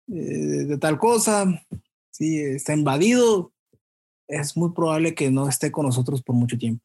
eh, 0.07 0.13
de 0.13 0.77
tal 0.77 0.97
cosa, 0.97 1.45
si 2.11 2.39
está 2.39 2.73
invadido, 2.73 3.51
es 4.27 4.55
muy 4.55 4.71
probable 4.71 5.15
que 5.15 5.31
no 5.31 5.49
esté 5.49 5.71
con 5.71 5.85
nosotros 5.85 6.21
por 6.21 6.35
mucho 6.35 6.57
tiempo. 6.57 6.84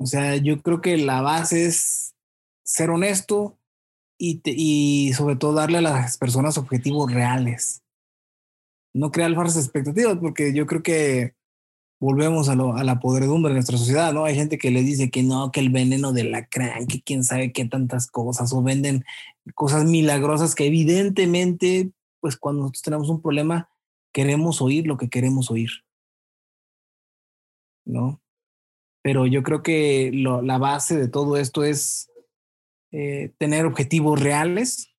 O 0.00 0.06
sea, 0.06 0.36
yo 0.36 0.62
creo 0.62 0.80
que 0.80 0.96
la 0.96 1.20
base 1.20 1.66
es 1.66 2.14
ser 2.64 2.88
honesto 2.88 3.58
y, 4.18 4.40
y 4.46 5.12
sobre 5.12 5.36
todo 5.36 5.52
darle 5.52 5.76
a 5.76 5.82
las 5.82 6.16
personas 6.16 6.56
objetivos 6.56 7.12
reales. 7.12 7.82
No 8.94 9.12
crear 9.12 9.34
falsas 9.34 9.62
expectativas, 9.62 10.16
porque 10.16 10.54
yo 10.54 10.66
creo 10.66 10.82
que 10.82 11.34
volvemos 12.00 12.48
a, 12.48 12.54
lo, 12.54 12.74
a, 12.76 12.82
la 12.82 12.98
podredumbre 12.98 13.50
de 13.50 13.56
nuestra 13.56 13.76
sociedad, 13.76 14.14
¿no? 14.14 14.24
Hay 14.24 14.34
gente 14.34 14.56
que 14.56 14.70
le 14.70 14.82
dice 14.82 15.10
que 15.10 15.22
no, 15.22 15.52
que 15.52 15.60
el 15.60 15.68
veneno 15.68 16.14
de 16.14 16.24
la 16.24 16.46
cran, 16.46 16.86
que 16.86 17.02
quién 17.02 17.22
sabe 17.22 17.52
qué 17.52 17.66
tantas 17.66 18.10
cosas, 18.10 18.54
o 18.54 18.62
venden 18.62 19.04
cosas 19.54 19.84
milagrosas 19.84 20.54
que 20.54 20.66
evidentemente, 20.66 21.92
pues 22.20 22.38
cuando 22.38 22.62
nosotros 22.62 22.82
tenemos 22.82 23.10
un 23.10 23.20
problema, 23.20 23.68
queremos 24.14 24.62
oír 24.62 24.86
lo 24.86 24.96
que 24.96 25.10
queremos 25.10 25.50
oír, 25.50 25.70
¿no? 27.84 28.18
Pero 29.02 29.26
yo 29.26 29.42
creo 29.42 29.62
que 29.62 30.10
lo, 30.12 30.42
la 30.42 30.58
base 30.58 30.96
de 30.96 31.08
todo 31.08 31.36
esto 31.36 31.64
es 31.64 32.10
eh, 32.92 33.32
tener 33.38 33.66
objetivos 33.66 34.20
reales, 34.20 34.94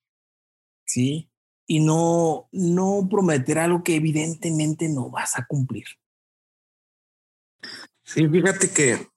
¿sí? 0.85 1.29
Y 1.67 1.79
no, 1.79 2.49
no 2.51 3.07
prometer 3.09 3.59
algo 3.59 3.83
que 3.83 3.95
evidentemente 3.95 4.89
no 4.89 5.09
vas 5.09 5.37
a 5.37 5.45
cumplir. 5.45 5.85
Sí, 8.03 8.27
fíjate 8.27 8.69
que 8.71 9.07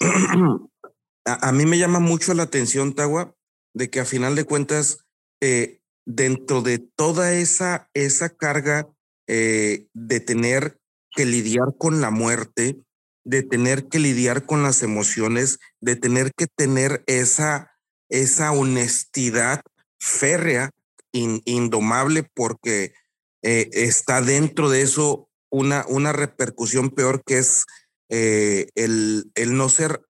a, 1.24 1.48
a, 1.48 1.52
mí 1.52 1.66
me 1.66 1.78
llama 1.78 2.00
mucho 2.00 2.34
la 2.34 2.44
atención, 2.44 2.94
Tagua, 2.94 3.36
de 3.74 3.90
que 3.90 4.00
a 4.00 4.04
final 4.04 4.34
de 4.34 4.44
cuentas, 4.44 5.06
eh, 5.40 5.80
dentro 6.06 6.62
de 6.62 6.78
toda 6.78 7.32
esa, 7.32 7.88
esa 7.94 8.30
carga 8.30 8.88
eh, 9.26 9.86
de 9.94 10.20
tener 10.20 10.80
que 11.12 11.26
lidiar 11.26 11.76
con 11.78 12.00
la 12.00 12.10
muerte, 12.10 12.80
de 13.24 13.42
tener 13.42 13.88
que 13.88 13.98
lidiar 13.98 14.46
con 14.46 14.62
las 14.62 14.82
emociones, 14.82 15.58
de 15.80 15.96
tener 15.96 16.32
que 16.34 16.46
tener 16.46 17.04
esa, 17.06 17.72
esa 18.08 18.52
honestidad 18.52 19.60
férrea, 19.98 20.70
in, 21.12 21.42
indomable, 21.44 22.24
porque 22.34 22.94
eh, 23.42 23.68
está 23.72 24.22
dentro 24.22 24.70
de 24.70 24.82
eso 24.82 25.28
una, 25.50 25.84
una 25.88 26.12
repercusión 26.12 26.90
peor 26.90 27.22
que 27.24 27.38
es 27.38 27.66
eh, 28.08 28.68
el, 28.74 29.30
el, 29.34 29.56
no 29.56 29.68
ser, 29.68 30.02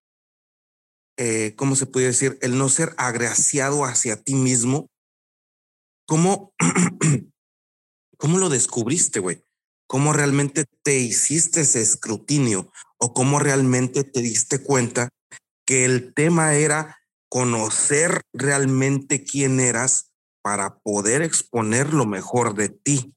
eh, 1.17 1.55
¿cómo 1.57 1.77
se 1.77 1.87
puede 1.87 2.07
decir? 2.07 2.39
El 2.41 2.59
no 2.59 2.69
ser 2.69 2.95
agraciado 2.97 3.85
hacia 3.85 4.17
ti 4.17 4.35
mismo. 4.35 4.91
¿Cómo, 6.07 6.55
cómo 8.19 8.39
lo 8.39 8.49
descubriste, 8.49 9.21
güey? 9.21 9.45
¿Cómo 9.87 10.13
realmente 10.13 10.65
te 10.83 10.99
hiciste 10.99 11.63
ese 11.63 11.81
escrutinio? 11.81 12.73
¿O 13.01 13.15
cómo 13.15 13.39
realmente 13.39 14.05
te 14.05 14.21
diste 14.21 14.63
cuenta 14.63 15.09
que 15.67 15.85
el 15.85 16.15
tema 16.15 16.55
era 16.55 16.99
conocer 17.29 18.23
realmente 18.33 19.25
quién 19.25 19.61
eras 19.61 20.13
para 20.43 20.79
poder 20.79 21.23
exponer 21.23 21.95
lo 21.95 22.07
mejor 22.07 22.55
de 22.55 22.69
ti? 22.69 23.15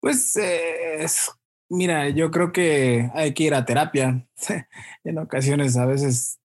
Pues 0.00 0.36
eh, 0.36 1.06
Mira, 1.74 2.10
yo 2.10 2.30
creo 2.30 2.52
que 2.52 3.10
hay 3.14 3.32
que 3.32 3.44
ir 3.44 3.54
a 3.54 3.64
terapia. 3.64 4.28
en 5.04 5.18
ocasiones, 5.18 5.78
a 5.78 5.86
veces, 5.86 6.38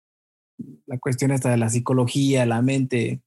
la 0.86 0.98
cuestión 1.00 1.32
está 1.32 1.50
de 1.50 1.58
la 1.58 1.70
psicología, 1.70 2.46
la 2.46 2.62
mente, 2.62 3.22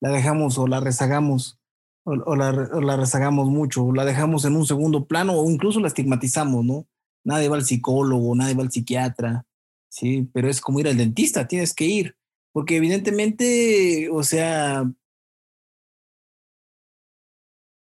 la 0.00 0.10
dejamos 0.10 0.58
o 0.58 0.66
la 0.66 0.80
rezagamos, 0.80 1.60
o, 2.02 2.34
la, 2.34 2.50
o, 2.50 2.80
la, 2.80 2.96
rezagamos 2.96 3.50
mucho, 3.50 3.84
o 3.84 3.94
la 3.94 4.04
dejamos 4.04 4.44
en 4.46 4.56
un 4.56 4.66
segundo 4.66 5.06
plano, 5.06 5.34
o 5.34 5.48
incluso 5.48 5.78
la 5.78 5.86
estigmatizamos, 5.86 6.64
¿no? 6.64 6.88
Nadie 7.28 7.50
va 7.50 7.56
al 7.56 7.64
psicólogo, 7.64 8.34
nadie 8.34 8.54
va 8.54 8.62
al 8.62 8.72
psiquiatra, 8.72 9.44
sí, 9.90 10.26
pero 10.32 10.48
es 10.48 10.62
como 10.62 10.80
ir 10.80 10.88
al 10.88 10.96
dentista, 10.96 11.46
tienes 11.46 11.74
que 11.74 11.84
ir, 11.84 12.16
porque 12.52 12.76
evidentemente, 12.76 14.08
o 14.10 14.22
sea, 14.22 14.90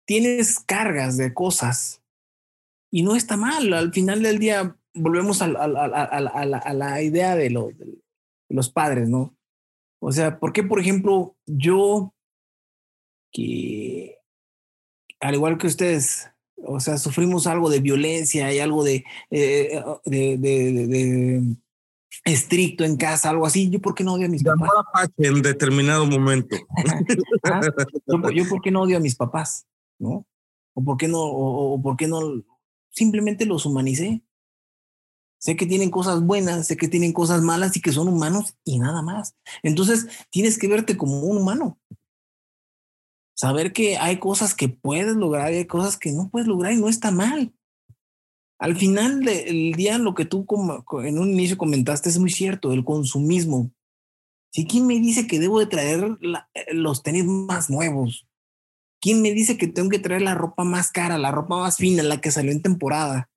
tienes 0.04 0.58
cargas 0.58 1.16
de 1.16 1.32
cosas 1.34 2.02
y 2.90 3.04
no 3.04 3.14
está 3.14 3.36
mal. 3.36 3.72
Al 3.74 3.92
final 3.92 4.24
del 4.24 4.40
día 4.40 4.76
volvemos 4.92 5.40
a, 5.40 5.44
a, 5.44 5.66
a, 5.66 6.58
a 6.58 6.74
la 6.74 7.00
idea 7.00 7.36
de, 7.36 7.48
de, 7.48 8.02
los 8.48 8.70
padres, 8.70 9.08
¿no? 9.08 9.36
O 10.00 10.10
sea, 10.10 10.40
¿por 10.40 10.52
qué, 10.52 10.64
por 10.64 10.80
ejemplo, 10.80 11.36
yo, 11.46 12.12
que 13.30 14.18
al 15.20 15.34
igual 15.34 15.58
que 15.58 15.68
ustedes, 15.68 16.28
o 16.64 16.80
sea, 16.80 16.98
sufrimos 16.98 17.46
algo 17.46 17.70
de 17.70 17.80
violencia 17.80 18.52
y 18.52 18.58
algo 18.58 18.84
de, 18.84 19.04
eh, 19.30 19.82
de, 20.04 20.36
de, 20.38 21.56
estricto 22.24 22.84
en 22.84 22.96
casa, 22.96 23.30
algo 23.30 23.46
así. 23.46 23.70
¿Yo 23.70 23.80
por 23.80 23.94
qué 23.94 24.04
no 24.04 24.14
odio 24.14 24.26
a 24.26 24.30
mis 24.30 24.42
papás? 24.42 24.70
en 25.16 25.42
determinado 25.42 26.06
momento. 26.06 26.56
Ah, 27.44 27.60
yo, 28.34 28.48
por 28.48 28.60
qué 28.60 28.70
no 28.70 28.82
odio 28.82 28.96
a 28.96 29.00
mis 29.00 29.14
papás, 29.14 29.66
¿no? 29.98 30.26
O 30.74 30.84
por 30.84 30.96
qué 30.96 31.08
no, 31.08 31.20
o, 31.20 31.80
por 31.80 31.96
qué 31.96 32.06
no, 32.06 32.20
simplemente 32.90 33.46
los 33.46 33.64
humanicé. 33.64 34.22
Sé 35.38 35.56
que 35.56 35.66
tienen 35.66 35.90
cosas 35.90 36.20
buenas, 36.22 36.66
sé 36.66 36.76
que 36.76 36.88
tienen 36.88 37.12
cosas 37.12 37.42
malas 37.42 37.76
y 37.76 37.80
que 37.80 37.92
son 37.92 38.08
humanos 38.08 38.56
y 38.64 38.78
nada 38.78 39.02
más. 39.02 39.36
Entonces 39.62 40.08
tienes 40.30 40.58
que 40.58 40.68
verte 40.68 40.96
como 40.96 41.20
un 41.20 41.38
humano. 41.38 41.78
Saber 43.38 43.72
que 43.72 43.96
hay 43.98 44.18
cosas 44.18 44.54
que 44.54 44.68
puedes 44.68 45.14
lograr 45.14 45.52
y 45.52 45.58
hay 45.58 45.66
cosas 45.66 45.96
que 45.96 46.10
no 46.10 46.28
puedes 46.28 46.48
lograr 46.48 46.72
y 46.72 46.76
no 46.76 46.88
está 46.88 47.10
mal 47.10 47.54
al 48.58 48.76
final 48.76 49.22
del 49.22 49.72
día, 49.72 49.98
lo 49.98 50.14
que 50.14 50.24
tú 50.24 50.44
como 50.44 50.84
en 51.04 51.18
un 51.18 51.30
inicio 51.30 51.56
comentaste 51.56 52.08
es 52.08 52.18
muy 52.18 52.30
cierto, 52.30 52.72
el 52.72 52.84
consumismo. 52.84 53.70
Si 54.50 54.66
¿quién 54.66 54.86
me 54.86 54.98
dice 54.98 55.26
que 55.26 55.38
debo 55.38 55.60
de 55.60 55.66
traer 55.66 56.18
eh, 56.54 56.74
los 56.74 57.02
tenis 57.02 57.24
más 57.24 57.70
nuevos? 57.70 58.26
¿Quién 59.00 59.22
me 59.22 59.32
dice 59.32 59.56
que 59.56 59.68
tengo 59.68 59.90
que 59.90 60.00
traer 60.00 60.22
la 60.22 60.34
ropa 60.34 60.64
más 60.64 60.90
cara, 60.90 61.18
la 61.18 61.30
ropa 61.30 61.58
más 61.58 61.76
fina, 61.76 62.02
la 62.02 62.20
que 62.20 62.32
salió 62.32 62.50
en 62.50 62.62
temporada? 62.62 63.30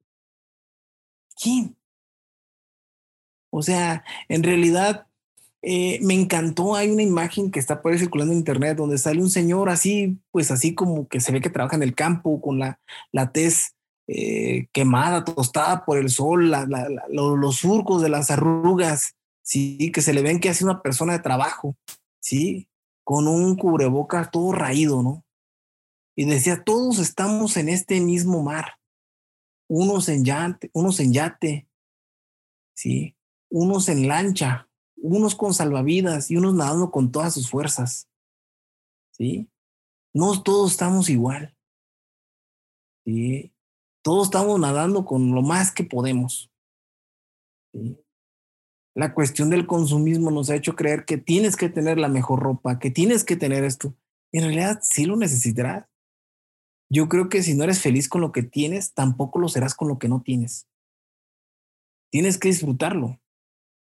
¿Quién? 1.40 1.78
O 3.52 3.62
sea, 3.62 4.04
en 4.28 4.42
realidad 4.42 5.08
eh, 5.62 6.00
me 6.02 6.14
encantó. 6.14 6.76
Hay 6.76 6.90
una 6.90 7.04
imagen 7.04 7.52
que 7.52 7.60
está 7.60 7.82
por 7.82 7.92
ahí 7.92 8.00
circulando 8.00 8.34
en 8.34 8.40
internet 8.40 8.78
donde 8.78 8.98
sale 8.98 9.22
un 9.22 9.30
señor 9.30 9.70
así, 9.70 10.18
pues 10.32 10.52
así 10.52 10.74
como 10.74 11.08
que 11.08 11.20
se 11.20 11.32
ve 11.32 11.42
que 11.42 11.50
trabaja 11.50 11.76
en 11.76 11.84
el 11.84 11.96
campo 11.96 12.42
con 12.42 12.60
la, 12.60 12.80
la 13.12 13.32
tez 13.32 13.76
eh, 14.08 14.68
quemada, 14.74 15.24
tostada 15.24 15.86
por 15.86 15.98
el 15.98 16.10
sol, 16.10 16.52
los, 17.10 17.56
surcos 17.56 18.02
de 18.02 18.10
las 18.10 18.32
arrugas, 18.32 19.16
sí, 19.42 19.92
que 19.94 20.02
se 20.02 20.14
le 20.14 20.22
ven 20.22 20.40
que 20.40 20.50
hace 20.50 20.66
una 20.66 20.82
persona 20.82 21.14
de 21.14 21.20
trabajo, 21.20 21.78
sí, 22.20 22.68
con 23.06 23.28
un 23.28 23.56
cubrebocas 23.56 24.30
todo 24.32 24.52
raído, 24.52 25.02
¿no? 25.02 25.24
Y 26.16 26.26
decía, 26.26 26.64
todos 26.64 27.00
estamos 27.00 27.56
en 27.56 27.70
este 27.70 28.02
mismo 28.02 28.44
mar, 28.44 28.80
unos 29.70 30.10
en 30.10 30.26
yate, 30.26 30.70
unos 30.74 31.00
en 31.00 31.14
yate, 31.14 31.68
sí, 32.76 33.16
unos 33.50 33.88
en 33.88 34.10
lancha, 34.10 34.68
unos 35.02 35.36
con 35.36 35.54
salvavidas 35.54 36.32
y 36.32 36.38
unos 36.38 36.54
nadando 36.54 36.92
con 36.92 37.12
todas 37.12 37.34
sus 37.34 37.50
fuerzas, 37.50 38.08
sí. 39.12 39.50
No 40.14 40.42
todos 40.44 40.72
estamos 40.72 41.10
igual. 41.10 41.56
Sí 43.06 43.52
todos 44.02 44.28
estamos 44.28 44.60
nadando 44.60 45.06
con 45.06 45.34
lo 45.34 45.42
más 45.42 45.72
que 45.72 45.84
podemos. 45.84 46.52
La 48.96 49.14
cuestión 49.14 49.50
del 49.50 49.68
consumismo 49.68 50.32
nos 50.32 50.50
ha 50.50 50.56
hecho 50.56 50.76
creer 50.76 51.06
que 51.06 51.18
tienes 51.18 51.56
que 51.56 51.70
tener 51.70 51.98
la 51.98 52.10
mejor 52.10 52.40
ropa, 52.40 52.80
que 52.80 52.92
tienes 52.92 53.24
que 53.24 53.36
tener 53.36 53.64
esto. 53.64 53.96
En 54.32 54.44
realidad 54.44 54.80
sí 54.82 55.06
lo 55.06 55.16
necesitarás. 55.16 55.88
Yo 56.90 57.08
creo 57.08 57.30
que 57.30 57.42
si 57.42 57.54
no 57.54 57.64
eres 57.64 57.80
feliz 57.80 58.10
con 58.10 58.20
lo 58.20 58.34
que 58.34 58.44
tienes, 58.44 58.94
tampoco 58.94 59.40
lo 59.40 59.48
serás 59.48 59.76
con 59.76 59.88
lo 59.88 59.98
que 59.98 60.10
no 60.10 60.22
tienes. 60.22 60.68
Tienes 62.12 62.38
que 62.38 62.50
disfrutarlo, 62.50 63.21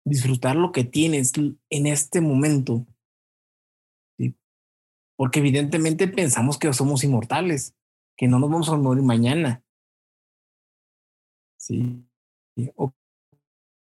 disfrutar 0.08 0.56
lo 0.56 0.72
que 0.72 0.84
tienes 0.84 1.34
en 1.70 1.88
este 1.88 2.22
momento. 2.22 2.86
Porque 5.16 5.40
evidentemente 5.40 6.08
pensamos 6.08 6.58
que 6.58 6.72
somos 6.74 7.04
inmortales, 7.04 7.76
que 8.16 8.28
no 8.28 8.40
nos 8.40 8.50
vamos 8.50 8.70
a 8.70 8.78
morir 8.78 9.04
mañana. 9.04 9.64
Sí. 11.58 12.04
O 12.76 12.94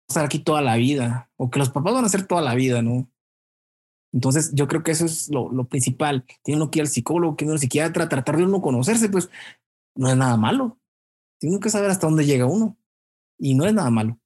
estar 0.08 0.26
aquí 0.26 0.40
toda 0.40 0.62
la 0.62 0.76
vida, 0.76 1.32
o 1.38 1.50
que 1.50 1.60
los 1.60 1.70
papás 1.70 1.94
van 1.94 2.06
a 2.06 2.10
ser 2.10 2.26
toda 2.26 2.42
la 2.42 2.56
vida, 2.56 2.82
¿no? 2.82 3.10
Entonces, 4.12 4.52
yo 4.56 4.68
creo 4.68 4.82
que 4.82 4.92
eso 4.92 5.06
es 5.06 5.30
lo, 5.30 5.68
principal. 5.68 6.26
Tiene 6.42 6.62
uno 6.62 6.72
que 6.72 6.80
ir 6.80 6.84
al 6.84 6.88
psicólogo, 6.88 7.36
que 7.36 7.46
ir 7.46 7.52
al 7.52 7.60
psiquiatra, 7.60 8.10
tratar 8.10 8.38
de 8.38 8.44
uno 8.44 8.60
conocerse, 8.62 9.08
pues 9.10 9.30
no 9.96 10.10
es 10.10 10.18
nada 10.18 10.36
malo. 10.36 10.80
Tiene 11.40 11.60
que 11.60 11.70
saber 11.70 11.92
hasta 11.92 12.08
dónde 12.08 12.26
llega 12.26 12.48
uno 12.48 12.76
y 13.38 13.54
no 13.54 13.66
es 13.66 13.74
nada 13.74 13.92
malo. 13.92 14.19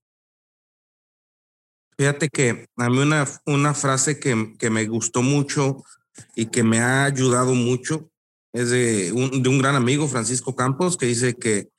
Fíjate 1.98 2.30
que 2.30 2.68
a 2.78 2.90
mí 2.90 2.98
una, 3.00 3.28
una 3.46 3.74
frase 3.74 4.20
que, 4.20 4.56
que 4.58 4.70
me 4.70 4.86
gustó 4.88 5.22
mucho 5.22 5.84
y 6.36 6.48
que 6.48 6.64
me 6.64 6.80
ha 6.80 7.06
ayudado 7.06 7.54
mucho 7.54 8.10
es 8.54 8.70
de 8.70 9.12
un, 9.12 9.44
de 9.44 9.50
un 9.50 9.60
gran 9.60 9.76
amigo, 9.76 10.08
Francisco 10.08 10.56
Campos, 10.56 10.98
que 10.98 11.08
dice 11.08 11.34
que 11.34 11.70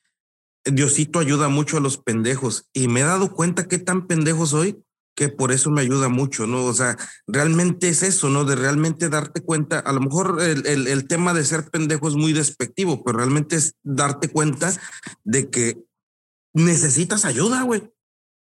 Diosito 0.65 1.19
ayuda 1.19 1.47
mucho 1.47 1.77
a 1.77 1.81
los 1.81 1.97
pendejos 1.97 2.69
y 2.73 2.87
me 2.87 3.01
he 3.01 3.03
dado 3.03 3.33
cuenta 3.33 3.67
qué 3.67 3.77
tan 3.77 4.07
pendejo 4.07 4.45
soy 4.45 4.81
que 5.15 5.29
por 5.29 5.53
eso 5.53 5.71
me 5.71 5.81
ayuda 5.81 6.09
mucho, 6.09 6.45
¿no? 6.45 6.65
O 6.65 6.73
sea, 6.73 6.97
realmente 7.25 7.87
es 7.87 8.03
eso, 8.03 8.29
¿no? 8.29 8.43
De 8.43 8.55
realmente 8.55 9.07
darte 9.07 9.41
cuenta, 9.41 9.79
a 9.79 9.93
lo 9.93 10.01
mejor 10.01 10.41
el, 10.41 10.67
el, 10.67 10.87
el 10.87 11.07
tema 11.07 11.33
de 11.33 11.45
ser 11.45 11.69
pendejo 11.69 12.09
es 12.09 12.15
muy 12.15 12.33
despectivo, 12.33 13.01
pero 13.03 13.19
realmente 13.19 13.55
es 13.55 13.75
darte 13.81 14.27
cuenta 14.27 14.73
de 15.23 15.49
que 15.49 15.81
necesitas 16.53 17.23
ayuda, 17.23 17.63
güey. 17.63 17.89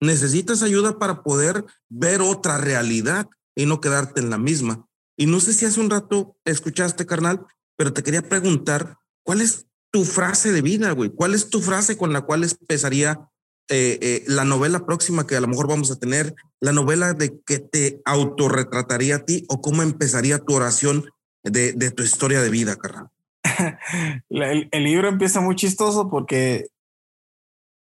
Necesitas 0.03 0.65
ayuda 0.65 0.99
para 0.99 1.23
poder 1.23 1.65
ver 1.89 2.23
otra 2.23 2.59
realidad 2.59 3.29
y 3.55 3.67
no 3.67 3.81
quedarte 3.81 4.21
en 4.21 4.31
la 4.31 4.39
misma. 4.39 4.85
Y 5.17 5.27
no 5.27 5.39
sé 5.39 5.53
si 5.53 5.65
hace 5.65 5.81
un 5.81 5.91
rato 5.91 6.37
escuchaste, 6.45 7.07
carnal, 7.07 7.47
pero 7.77 7.93
te 7.93 8.03
quería 8.03 8.23
preguntar, 8.23 8.97
¿cuál 9.23 9.41
es 9.41 9.67
tu 9.93 10.05
frase 10.05 10.51
de 10.51 10.61
vida, 10.61 10.91
güey? 10.91 11.11
¿Cuál 11.11 11.35
es 11.35 11.51
tu 11.51 11.61
frase 11.61 11.97
con 11.97 12.13
la 12.13 12.23
cual 12.23 12.43
empezaría 12.43 13.31
eh, 13.69 14.01
eh, 14.03 14.25
la 14.27 14.45
novela 14.45 14.85
próxima 14.85 15.25
que 15.25 15.37
a 15.37 15.41
lo 15.41 15.47
mejor 15.47 15.69
vamos 15.69 15.93
a 15.93 16.01
tener? 16.01 16.35
La 16.59 16.73
novela 16.73 17.13
de 17.13 17.41
que 17.47 17.61
te 17.61 18.03
autorretrataría 18.05 19.17
a 19.17 19.25
ti 19.25 19.45
o 19.49 19.61
cómo 19.61 19.83
empezaría 19.83 20.41
tu 20.41 20.55
oración 20.55 21.05
de, 21.45 21.73
tu 21.93 22.03
historia 22.03 22.41
de 22.43 22.51
vida, 22.51 22.75
carnal. 22.75 23.09
el, 24.31 24.69
libro 24.73 25.09
empieza 25.09 25.41
muy 25.41 25.55
chistoso 25.55 26.11
porque 26.11 26.67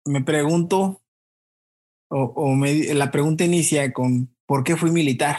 me 0.06 0.22
pregunto, 0.22 1.02
o, 2.08 2.54
me, 2.54 2.94
la 2.94 3.10
pregunta 3.10 3.44
inicia 3.44 3.92
con 3.92 4.34
¿por 4.46 4.64
qué 4.64 4.76
fui 4.76 4.90
militar? 4.90 5.36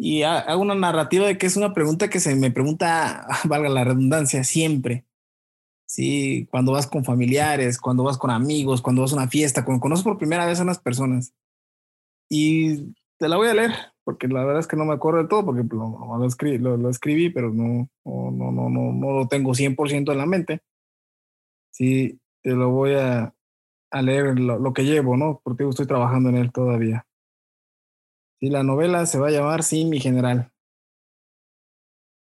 y 0.00 0.22
hago 0.22 0.62
una 0.62 0.76
narrativa 0.76 1.26
de 1.26 1.36
que 1.36 1.46
es 1.46 1.56
una 1.56 1.74
pregunta 1.74 2.08
que 2.08 2.20
se 2.20 2.36
me 2.36 2.52
pregunta, 2.52 3.26
valga 3.44 3.68
la 3.68 3.84
redundancia, 3.84 4.44
siempre. 4.44 5.04
Sí, 5.86 6.46
cuando 6.50 6.72
vas 6.72 6.86
con 6.86 7.04
familiares, 7.04 7.80
cuando 7.80 8.04
vas 8.04 8.16
con 8.16 8.30
amigos, 8.30 8.80
cuando 8.80 9.02
vas 9.02 9.12
a 9.12 9.16
una 9.16 9.28
fiesta, 9.28 9.64
cuando 9.64 9.80
conoces 9.80 10.04
por 10.04 10.18
primera 10.18 10.46
vez 10.46 10.60
a 10.60 10.62
unas 10.62 10.78
personas. 10.78 11.34
Y 12.30 12.94
te 13.18 13.28
la 13.28 13.36
voy 13.36 13.48
a 13.48 13.54
leer, 13.54 13.72
porque 14.04 14.28
la 14.28 14.44
verdad 14.44 14.60
es 14.60 14.68
que 14.68 14.76
no 14.76 14.84
me 14.84 14.94
acuerdo 14.94 15.22
de 15.22 15.28
todo, 15.28 15.46
porque 15.46 15.64
lo, 15.68 16.24
escribí, 16.26 16.58
lo, 16.58 16.88
escribí, 16.90 17.30
pero 17.30 17.52
no, 17.52 17.88
no, 18.04 18.30
no, 18.30 18.68
no, 18.70 18.92
no, 18.92 19.12
lo 19.12 19.28
tengo 19.28 19.54
100% 19.54 20.12
en 20.12 20.18
la 20.18 20.26
mente. 20.26 20.60
Sí, 21.72 22.20
te 22.42 22.50
lo 22.50 22.70
voy 22.70 22.92
a, 22.94 23.34
a 23.90 24.02
leer 24.02 24.38
lo, 24.38 24.72
que 24.72 24.84
llevo, 24.84 25.16
¿no? 25.16 25.40
Porque 25.42 25.68
estoy 25.68 25.86
trabajando 25.86 26.28
en 26.28 26.36
él 26.36 26.52
todavía. 26.52 27.06
Y 28.40 28.50
la 28.50 28.62
novela 28.62 29.06
se 29.06 29.18
va 29.18 29.28
a 29.28 29.32
llamar 29.32 29.62
Sí, 29.62 29.84
mi 29.84 30.00
general. 30.00 30.52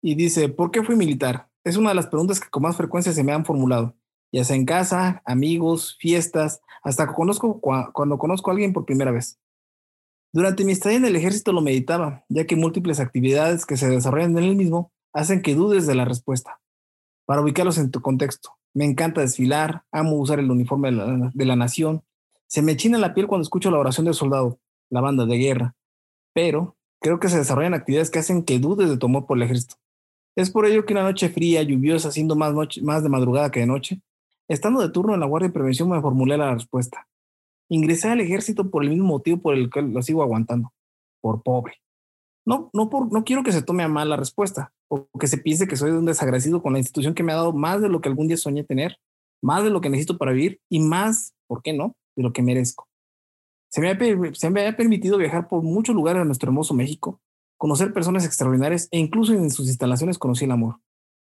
Y 0.02 0.14
dice, 0.14 0.48
¿por 0.48 0.70
qué 0.70 0.82
fui 0.82 0.96
militar? 0.96 1.48
Es 1.64 1.76
una 1.76 1.90
de 1.90 1.96
las 1.96 2.06
preguntas 2.06 2.40
que 2.40 2.50
con 2.50 2.62
más 2.62 2.76
frecuencia 2.76 3.12
se 3.12 3.24
me 3.24 3.32
han 3.32 3.44
formulado, 3.44 3.96
ya 4.32 4.44
sea 4.44 4.56
en 4.56 4.64
casa, 4.64 5.22
amigos, 5.24 5.96
fiestas, 5.98 6.60
hasta 6.82 7.06
conozco, 7.12 7.60
cuando 7.60 8.18
conozco 8.18 8.50
a 8.50 8.52
alguien 8.52 8.72
por 8.72 8.84
primera 8.84 9.10
vez. 9.10 9.40
Durante 10.32 10.64
mi 10.64 10.72
estadía 10.72 10.98
en 10.98 11.04
el 11.06 11.16
ejército 11.16 11.52
lo 11.52 11.62
meditaba, 11.62 12.24
ya 12.28 12.46
que 12.46 12.54
múltiples 12.54 13.00
actividades 13.00 13.64
que 13.66 13.76
se 13.76 13.88
desarrollan 13.88 14.36
en 14.36 14.44
el 14.44 14.56
mismo 14.56 14.92
hacen 15.12 15.42
que 15.42 15.54
dudes 15.54 15.86
de 15.86 15.94
la 15.94 16.04
respuesta. 16.04 16.60
Para 17.26 17.40
ubicarlos 17.40 17.78
en 17.78 17.90
tu 17.90 18.00
contexto, 18.00 18.57
me 18.78 18.84
encanta 18.84 19.20
desfilar, 19.20 19.82
amo 19.90 20.12
usar 20.12 20.38
el 20.38 20.48
uniforme 20.48 20.92
de 20.92 20.96
la, 20.96 21.30
de 21.34 21.44
la 21.44 21.56
nación, 21.56 22.04
se 22.46 22.62
me 22.62 22.76
china 22.76 22.96
la 22.96 23.12
piel 23.12 23.26
cuando 23.26 23.42
escucho 23.42 23.72
la 23.72 23.78
oración 23.80 24.06
del 24.06 24.14
soldado, 24.14 24.60
la 24.88 25.00
banda 25.00 25.26
de 25.26 25.36
guerra, 25.36 25.74
pero 26.32 26.76
creo 27.00 27.18
que 27.18 27.28
se 27.28 27.38
desarrollan 27.38 27.74
actividades 27.74 28.08
que 28.08 28.20
hacen 28.20 28.44
que 28.44 28.60
dudes 28.60 28.88
de 28.88 28.96
tu 28.96 29.06
amor 29.06 29.26
por 29.26 29.36
el 29.36 29.42
ejército. 29.42 29.74
Es 30.36 30.50
por 30.50 30.64
ello 30.64 30.86
que 30.86 30.92
una 30.92 31.02
noche 31.02 31.28
fría, 31.28 31.60
lluviosa, 31.64 32.12
siendo 32.12 32.36
más, 32.36 32.54
noche, 32.54 32.80
más 32.80 33.02
de 33.02 33.08
madrugada 33.08 33.50
que 33.50 33.58
de 33.58 33.66
noche, 33.66 34.00
estando 34.46 34.80
de 34.80 34.90
turno 34.90 35.12
en 35.12 35.18
la 35.18 35.26
Guardia 35.26 35.48
de 35.48 35.54
Prevención 35.54 35.88
me 35.88 36.00
formulé 36.00 36.38
la 36.38 36.54
respuesta. 36.54 37.08
Ingresé 37.68 38.06
al 38.06 38.20
ejército 38.20 38.70
por 38.70 38.84
el 38.84 38.90
mismo 38.90 39.06
motivo 39.06 39.38
por 39.38 39.56
el 39.56 39.70
que 39.70 39.82
lo 39.82 40.02
sigo 40.02 40.22
aguantando, 40.22 40.72
por 41.20 41.42
pobre. 41.42 41.80
No, 42.48 42.70
no, 42.72 42.88
por, 42.88 43.12
no 43.12 43.24
quiero 43.24 43.42
que 43.42 43.52
se 43.52 43.60
tome 43.60 43.82
a 43.82 43.88
mal 43.88 44.08
la 44.08 44.16
respuesta 44.16 44.72
o 44.88 45.06
que 45.20 45.26
se 45.26 45.36
piense 45.36 45.68
que 45.68 45.76
soy 45.76 45.90
un 45.90 46.06
desagradecido 46.06 46.62
con 46.62 46.72
la 46.72 46.78
institución 46.78 47.12
que 47.12 47.22
me 47.22 47.32
ha 47.32 47.36
dado 47.36 47.52
más 47.52 47.82
de 47.82 47.90
lo 47.90 48.00
que 48.00 48.08
algún 48.08 48.26
día 48.26 48.38
soñé 48.38 48.64
tener, 48.64 48.96
más 49.42 49.64
de 49.64 49.68
lo 49.68 49.82
que 49.82 49.90
necesito 49.90 50.16
para 50.16 50.32
vivir 50.32 50.58
y 50.70 50.80
más, 50.80 51.34
¿por 51.46 51.60
qué 51.60 51.74
no?, 51.74 51.94
de 52.16 52.22
lo 52.22 52.32
que 52.32 52.40
merezco. 52.40 52.88
Se 53.68 53.82
me, 53.82 53.90
ha, 53.90 54.76
permitido 54.78 55.18
viajar 55.18 55.46
por 55.46 55.62
muchos 55.62 55.94
lugares 55.94 56.22
de 56.22 56.24
nuestro 56.24 56.48
hermoso 56.48 56.72
México, 56.72 57.20
conocer 57.58 57.92
personas 57.92 58.24
extraordinarias 58.24 58.88
e 58.92 58.98
incluso 58.98 59.34
en 59.34 59.50
sus 59.50 59.68
instalaciones 59.68 60.16
conocí 60.16 60.46
el 60.46 60.52
amor. 60.52 60.80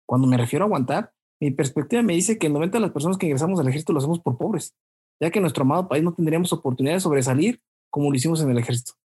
Cuando 0.06 0.28
me 0.28 0.38
refiero 0.38 0.66
a 0.66 0.68
aguantar, 0.68 1.12
mi 1.42 1.50
perspectiva 1.50 2.04
me 2.04 2.14
dice 2.14 2.38
que 2.38 2.46
el 2.46 2.54
90 2.54 2.78
de 2.78 2.82
las 2.84 2.92
personas 2.92 3.18
que 3.18 3.26
ingresamos 3.26 3.60
al 3.60 3.68
ejército 3.68 3.94
lo 3.94 3.98
hacemos 3.98 4.20
por 4.20 4.38
pobres. 4.38 4.76
ya 5.20 5.32
que 5.32 5.40
en 5.40 5.44
nuestro 5.44 5.64
amado 5.64 5.88
país 5.88 6.04
no 6.04 6.14
tendríamos 6.14 6.54
oportunidad 6.54 6.98
de 6.98 7.00
sobresalir 7.00 7.64
como 7.90 8.12
lo 8.12 8.16
hicimos 8.16 8.44
en 8.44 8.52
el 8.52 8.60
ejército. 8.60 8.99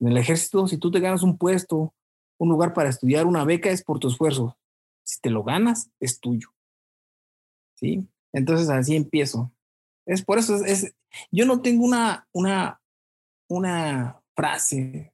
En 0.00 0.08
el 0.08 0.16
ejército, 0.16 0.66
si 0.66 0.78
tú 0.78 0.90
te 0.90 1.00
ganas 1.00 1.22
un 1.22 1.36
puesto, 1.36 1.94
un 2.38 2.48
lugar 2.48 2.72
para 2.72 2.88
estudiar, 2.88 3.26
una 3.26 3.44
beca, 3.44 3.70
es 3.70 3.84
por 3.84 3.98
tu 3.98 4.08
esfuerzo. 4.08 4.56
Si 5.04 5.20
te 5.20 5.30
lo 5.30 5.44
ganas, 5.44 5.90
es 6.00 6.20
tuyo. 6.20 6.48
¿Sí? 7.76 8.08
Entonces 8.32 8.68
así 8.70 8.96
empiezo. 8.96 9.52
Es 10.06 10.24
por 10.24 10.38
eso, 10.38 10.56
es, 10.64 10.94
yo 11.30 11.44
no 11.44 11.60
tengo 11.60 11.84
una, 11.84 12.26
una, 12.32 12.80
una 13.48 14.22
frase. 14.34 15.12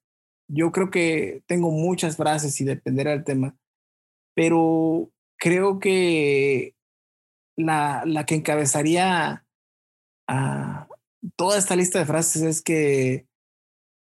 Yo 0.49 0.70
creo 0.70 0.91
que 0.91 1.43
tengo 1.47 1.70
muchas 1.70 2.16
frases 2.16 2.61
y 2.61 2.64
dependerá 2.64 3.11
del 3.11 3.24
tema, 3.24 3.57
pero 4.34 5.11
creo 5.39 5.80
que 5.80 6.76
la, 7.57 8.05
la 8.07 8.24
que 8.24 8.37
encabezaría 8.37 9.45
a 10.28 10.89
toda 11.37 11.59
esta 11.59 11.74
lista 11.74 11.99
de 11.99 12.07
frases 12.07 12.43
es 12.43 12.62
que, 12.62 13.26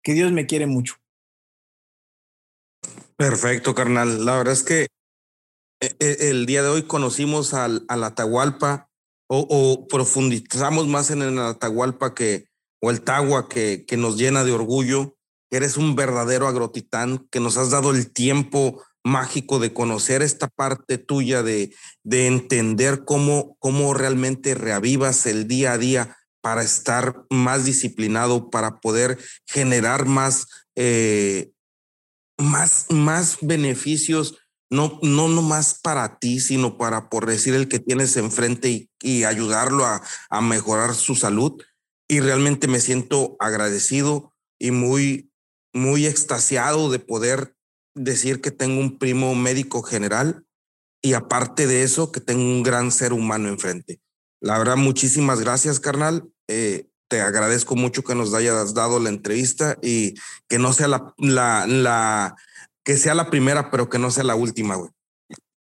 que 0.04 0.14
Dios 0.14 0.32
me 0.32 0.46
quiere 0.46 0.68
mucho. 0.68 0.96
Perfecto, 3.16 3.74
carnal. 3.74 4.26
La 4.26 4.38
verdad 4.38 4.54
es 4.54 4.64
que 4.64 4.88
eh, 5.80 5.96
eh, 6.00 6.18
el 6.30 6.46
día 6.46 6.62
de 6.62 6.70
hoy 6.70 6.84
conocimos 6.84 7.54
al, 7.54 7.86
al 7.88 8.04
Atahualpa 8.04 8.90
o, 9.28 9.88
profundizamos 9.88 10.88
más 10.88 11.10
en 11.10 11.24
el 11.24 11.40
Atahualpa 11.40 12.14
que, 12.14 12.46
o 12.82 12.92
el 12.92 13.02
Tagua 13.02 13.50
que, 13.50 13.86
que 13.88 13.98
nos 13.98 14.18
llena 14.18 14.44
de 14.44 14.52
orgullo. 14.52 15.18
Eres 15.50 15.78
un 15.78 15.96
verdadero 15.96 16.48
agrotitán 16.48 17.28
que 17.32 17.40
nos 17.40 17.58
has 17.58 17.72
dado 17.72 17.92
el 17.92 18.12
tiempo 18.12 18.84
mágico 19.04 19.60
de 19.60 19.74
conocer 19.74 20.22
esta 20.22 20.48
parte 20.48 20.98
tuya, 20.98 21.44
de, 21.44 21.74
de 22.04 22.28
entender 22.28 23.06
cómo, 23.06 23.56
cómo 23.60 23.94
realmente 23.94 24.56
reavivas 24.56 25.26
el 25.26 25.48
día 25.48 25.74
a 25.74 25.78
día 25.78 26.18
para 26.44 26.62
estar 26.62 27.26
más 27.30 27.64
disciplinado, 27.64 28.50
para 28.50 28.82
poder 28.82 29.18
generar 29.48 30.06
más, 30.06 30.48
eh, 30.76 31.54
más, 32.38 32.88
más 32.90 33.38
beneficios, 33.40 34.38
no, 34.70 35.00
no 35.02 35.30
más 35.42 35.80
para 35.82 36.20
ti, 36.20 36.42
sino 36.42 36.78
para, 36.78 37.10
por 37.10 37.28
decir, 37.28 37.54
el 37.54 37.70
que 37.70 37.80
tienes 37.80 38.18
enfrente 38.18 38.90
y, 39.02 39.24
ayudarlo 39.24 39.86
a, 39.86 40.04
a, 40.30 40.42
mejorar 40.42 40.96
su 40.96 41.16
salud. 41.16 41.64
Y 42.10 42.20
realmente 42.20 42.68
me 42.68 42.82
siento 42.82 43.38
agradecido 43.40 44.34
y 44.60 44.72
muy, 44.72 45.32
muy 45.74 46.08
extasiado 46.08 46.92
de 46.92 47.00
poder 47.00 47.56
decir 47.96 48.42
que 48.42 48.52
tengo 48.52 48.82
un 48.82 48.98
primo 48.98 49.34
médico 49.34 49.82
general 49.82 50.46
y 51.02 51.14
aparte 51.14 51.68
de 51.68 51.84
eso, 51.84 52.12
que 52.12 52.20
tengo 52.20 52.44
un 52.44 52.64
gran 52.64 52.92
ser 52.92 53.14
humano 53.14 53.48
enfrente. 53.48 54.02
La 54.42 54.58
verdad, 54.58 54.76
muchísimas 54.76 55.40
gracias, 55.40 55.80
carnal. 55.80 56.33
Eh, 56.48 56.88
te 57.08 57.22
agradezco 57.22 57.76
mucho 57.76 58.04
que 58.04 58.16
nos 58.16 58.34
hayas 58.34 58.74
dado 58.74 59.00
la 59.00 59.10
entrevista 59.10 59.78
y 59.82 60.16
que 60.48 60.58
no 60.58 60.74
sea 60.74 60.88
la, 60.88 61.14
la, 61.18 61.66
la, 61.68 62.36
que 62.84 62.98
sea 62.98 63.14
la 63.14 63.30
primera, 63.30 63.70
pero 63.70 63.90
que 63.90 64.00
no 64.00 64.10
sea 64.12 64.24
la 64.24 64.36
última, 64.36 64.76
güey. 64.76 64.90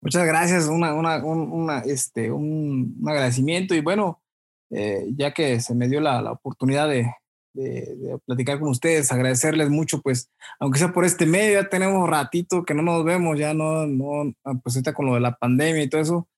Muchas 0.00 0.26
gracias, 0.26 0.66
una, 0.66 0.94
una, 0.94 1.24
una, 1.24 1.78
este, 1.80 2.30
un, 2.30 2.96
agradecimiento 3.06 3.74
y 3.74 3.80
bueno, 3.80 4.22
eh, 4.70 5.06
ya 5.16 5.32
que 5.32 5.60
se 5.60 5.74
me 5.74 5.88
dio 5.88 6.00
la, 6.00 6.22
la 6.22 6.32
oportunidad 6.32 6.88
de, 6.88 7.12
de, 7.52 8.18
platicar 8.24 8.60
con 8.60 8.68
ustedes, 8.68 9.10
agradecerles 9.10 9.70
mucho, 9.70 10.00
pues, 10.00 10.30
aunque 10.60 10.78
sea 10.78 10.92
por 10.92 11.04
este 11.04 11.26
medio, 11.26 11.60
ya 11.60 11.68
tenemos 11.68 12.08
ratito 12.08 12.64
que 12.64 12.74
no 12.74 12.82
nos 12.82 13.04
vemos, 13.04 13.38
ya 13.38 13.54
no, 13.54 13.86
no, 13.86 14.32
ah, 14.44 14.54
pues 14.62 14.76
ahorita 14.76 14.94
con 14.94 15.06
lo 15.06 15.14
de 15.14 15.20
la 15.20 15.36
pandemia 15.36 15.82
y 15.82 15.88
todo 15.88 16.00
eso, 16.00 16.28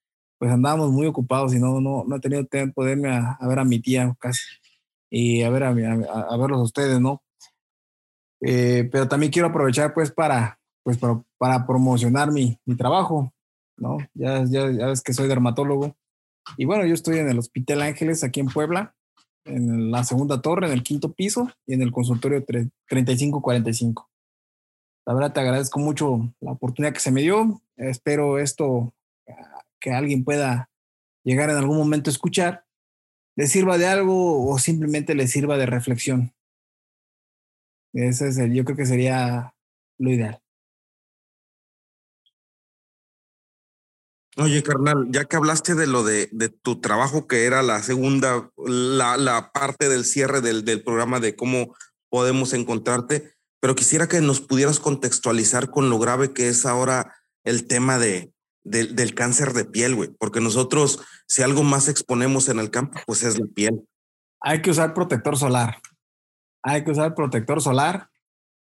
pues 0.41 0.51
andábamos 0.51 0.91
muy 0.91 1.07
ocupados 1.07 1.55
y 1.55 1.61
no, 1.61 1.83
no, 1.83 2.03
no 2.07 2.17
he 2.17 2.21
tenido 2.21 2.47
tiempo 2.47 2.83
de 2.83 2.93
irme 2.93 3.11
a, 3.11 3.39
ver 3.47 3.59
a 3.59 3.65
mi 3.65 3.79
tía 3.79 4.17
casi 4.19 4.41
y 5.11 5.43
a 5.43 5.51
ver 5.51 5.65
a, 5.65 5.69
a, 5.69 6.37
verlos 6.39 6.61
a 6.61 6.63
ustedes, 6.63 6.99
¿no? 6.99 7.23
Eh, 8.41 8.89
pero 8.91 9.07
también 9.07 9.31
quiero 9.31 9.49
aprovechar 9.49 9.93
pues 9.93 10.11
para, 10.11 10.59
pues 10.83 10.97
para, 10.97 11.23
para 11.37 11.67
promocionar 11.67 12.33
mi, 12.33 12.59
mi, 12.65 12.75
trabajo, 12.75 13.35
¿no? 13.77 13.99
Ya, 14.15 14.43
ya, 14.47 14.71
ya 14.71 14.87
ves 14.87 15.03
que 15.03 15.13
soy 15.13 15.29
dermatólogo 15.29 15.95
y 16.57 16.65
bueno, 16.65 16.87
yo 16.87 16.95
estoy 16.95 17.19
en 17.19 17.29
el 17.29 17.39
Hospital 17.39 17.83
Ángeles 17.83 18.25
aquí 18.25 18.41
en 18.41 18.47
Puebla 18.47 18.95
en 19.45 19.91
la 19.91 20.05
segunda 20.05 20.41
torre, 20.41 20.69
en 20.69 20.73
el 20.73 20.83
quinto 20.83 21.13
piso 21.13 21.51
y 21.67 21.75
en 21.75 21.83
el 21.83 21.93
consultorio 21.93 22.43
3545. 22.45 24.09
La 25.07 25.13
verdad 25.13 25.35
te 25.35 25.41
agradezco 25.41 25.81
mucho 25.81 26.33
la 26.41 26.53
oportunidad 26.53 26.95
que 26.95 27.01
se 27.01 27.11
me 27.11 27.21
dio. 27.21 27.61
Espero 27.77 28.39
esto 28.39 28.95
que 29.81 29.93
alguien 29.93 30.25
pueda 30.25 30.71
llegar 31.25 31.51
en 31.51 31.57
algún 31.57 31.79
momento 31.79 32.11
a 32.11 32.13
escuchar, 32.13 32.65
le 33.37 33.47
sirva 33.47 33.79
de 33.79 33.87
algo 33.87 34.49
o 34.51 34.59
simplemente 34.59 35.15
le 35.15 35.27
sirva 35.27 35.57
de 35.57 35.67
reflexión. 35.67 36.35
Ese 37.93 38.29
es 38.29 38.39
el, 38.39 38.55
yo 38.55 38.65
creo 38.65 38.77
que 38.77 38.87
sería 38.87 39.55
lo 39.99 40.11
ideal. 40.11 40.41
Oye, 44.37 44.63
carnal, 44.63 45.09
ya 45.11 45.25
que 45.25 45.37
hablaste 45.37 45.75
de 45.75 45.87
lo 45.87 46.05
de, 46.05 46.29
tu 46.63 46.81
trabajo, 46.81 47.27
que 47.27 47.45
era 47.45 47.63
la 47.63 47.83
segunda, 47.83 48.51
la, 48.57 49.51
parte 49.53 49.89
del 49.89 50.05
cierre 50.05 50.41
del, 50.41 50.83
programa 50.83 51.21
de 51.21 51.35
cómo 51.35 51.75
podemos 52.09 52.55
encontrarte, 52.55 53.35
pero 53.61 53.75
quisiera 53.75 54.09
que 54.09 54.21
nos 54.21 54.41
pudieras 54.41 54.81
contextualizar 54.81 55.71
con 55.71 55.91
lo 55.91 55.99
grave 55.99 56.33
que 56.33 56.49
es 56.49 56.65
ahora 56.65 57.15
el 57.45 57.67
tema 57.67 57.99
de, 57.99 58.33
del 58.71 59.15
cáncer 59.15 59.53
de 59.53 59.65
piel, 59.65 59.95
güey, 59.95 60.11
porque 60.19 60.41
nosotros, 60.41 61.01
si 61.27 61.43
algo 61.43 61.63
más 61.63 61.89
exponemos 61.89 62.49
en 62.49 62.59
el 62.59 62.71
campo, 62.71 62.99
pues 63.07 63.23
es 63.23 63.39
la 63.39 63.47
piel. 63.47 63.87
Hay 64.41 64.63
que 64.63 64.71
usar 64.71 64.95
protector 64.95 65.37
solar. 65.37 65.79
Hay 66.63 66.85
que 66.85 66.91
usar 66.91 67.15
protector 67.15 67.61
solar 67.61 68.11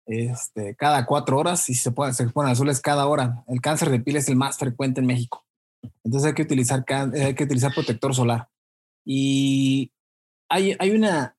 este, 0.06 0.74
cada 0.74 1.06
cuatro 1.06 1.38
horas 1.38 1.68
y 1.68 1.74
se, 1.74 1.90
puede, 1.92 2.12
se 2.12 2.24
exponen 2.24 2.52
azules 2.52 2.80
cada 2.80 3.06
hora. 3.06 3.44
El 3.46 3.60
cáncer 3.60 3.90
de 3.90 4.00
piel 4.00 4.16
es 4.16 4.28
el 4.28 4.36
más 4.36 4.58
frecuente 4.58 5.00
en 5.00 5.06
México. 5.06 5.44
Entonces 6.04 6.28
hay 6.28 6.34
que 6.34 6.42
utilizar, 6.42 6.84
hay 6.88 7.34
que 7.34 7.44
utilizar 7.44 7.72
protector 7.72 8.14
solar. 8.14 8.48
Y 9.04 9.92
hay, 10.48 10.76
hay, 10.78 10.90
una, 10.90 11.36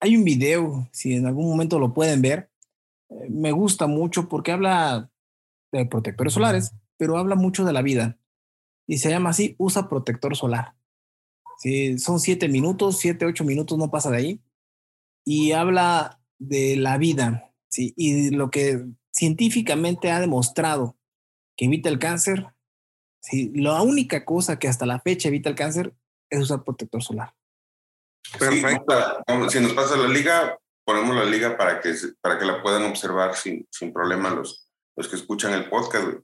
hay 0.00 0.16
un 0.16 0.24
video, 0.24 0.88
si 0.92 1.14
en 1.14 1.26
algún 1.26 1.48
momento 1.48 1.78
lo 1.78 1.94
pueden 1.94 2.22
ver, 2.22 2.50
eh, 3.10 3.28
me 3.30 3.52
gusta 3.52 3.86
mucho 3.86 4.28
porque 4.28 4.52
habla 4.52 5.10
de 5.72 5.86
protectores 5.86 6.32
solares, 6.32 6.72
pero 6.98 7.16
habla 7.16 7.36
mucho 7.36 7.64
de 7.64 7.72
la 7.72 7.80
vida. 7.80 8.18
Y 8.86 8.98
se 8.98 9.08
llama 9.08 9.30
así, 9.30 9.54
usa 9.58 9.88
protector 9.88 10.36
solar. 10.36 10.74
Si 11.58 11.98
son 11.98 12.20
siete 12.20 12.48
minutos, 12.48 12.98
siete, 12.98 13.24
ocho 13.24 13.44
minutos, 13.44 13.78
no 13.78 13.90
pasa 13.90 14.10
de 14.10 14.16
ahí. 14.18 14.42
Y 15.24 15.52
habla 15.52 16.20
de 16.38 16.76
la 16.76 16.98
vida, 16.98 17.52
¿sí? 17.68 17.94
Y 17.96 18.30
lo 18.30 18.50
que 18.50 18.84
científicamente 19.12 20.10
ha 20.10 20.20
demostrado 20.20 20.96
que 21.56 21.66
evita 21.66 21.88
el 21.88 21.98
cáncer, 21.98 22.46
¿sí? 23.20 23.52
La 23.54 23.82
única 23.82 24.24
cosa 24.24 24.58
que 24.58 24.68
hasta 24.68 24.86
la 24.86 25.00
fecha 25.00 25.28
evita 25.28 25.50
el 25.50 25.56
cáncer 25.56 25.94
es 26.30 26.40
usar 26.40 26.64
protector 26.64 27.02
solar. 27.02 27.34
Perfecto. 28.38 28.94
si 29.48 29.60
nos 29.60 29.72
pasa 29.72 29.96
la 29.96 30.08
liga, 30.08 30.58
ponemos 30.84 31.16
la 31.16 31.24
liga 31.24 31.56
para 31.56 31.80
que, 31.80 31.94
para 32.20 32.38
que 32.38 32.44
la 32.44 32.62
puedan 32.62 32.84
observar 32.84 33.34
sin, 33.34 33.66
sin 33.70 33.92
problema 33.92 34.30
los, 34.30 34.70
los 34.96 35.08
que 35.08 35.16
escuchan 35.16 35.52
el 35.52 35.68
podcast. 35.68 36.18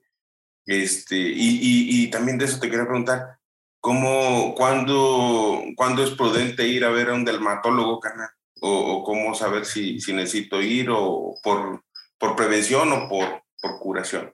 Este, 0.66 1.16
y, 1.16 1.58
y, 1.60 2.04
y, 2.04 2.10
también 2.10 2.38
de 2.38 2.46
eso 2.46 2.58
te 2.58 2.70
quería 2.70 2.86
preguntar, 2.86 3.38
¿cómo, 3.80 4.54
cuándo, 4.54 5.62
cuándo 5.76 6.02
es 6.02 6.10
prudente 6.10 6.66
ir 6.66 6.84
a 6.84 6.90
ver 6.90 7.10
a 7.10 7.14
un 7.14 7.24
dermatólogo, 7.24 8.00
carnal? 8.00 8.30
o, 8.66 9.04
cómo 9.04 9.34
saber 9.34 9.66
si, 9.66 10.00
si, 10.00 10.12
necesito 10.12 10.62
ir 10.62 10.88
o 10.90 11.34
por, 11.42 11.84
por 12.18 12.34
prevención 12.34 12.90
o 12.92 13.08
por, 13.08 13.42
por 13.60 13.78
curación? 13.78 14.32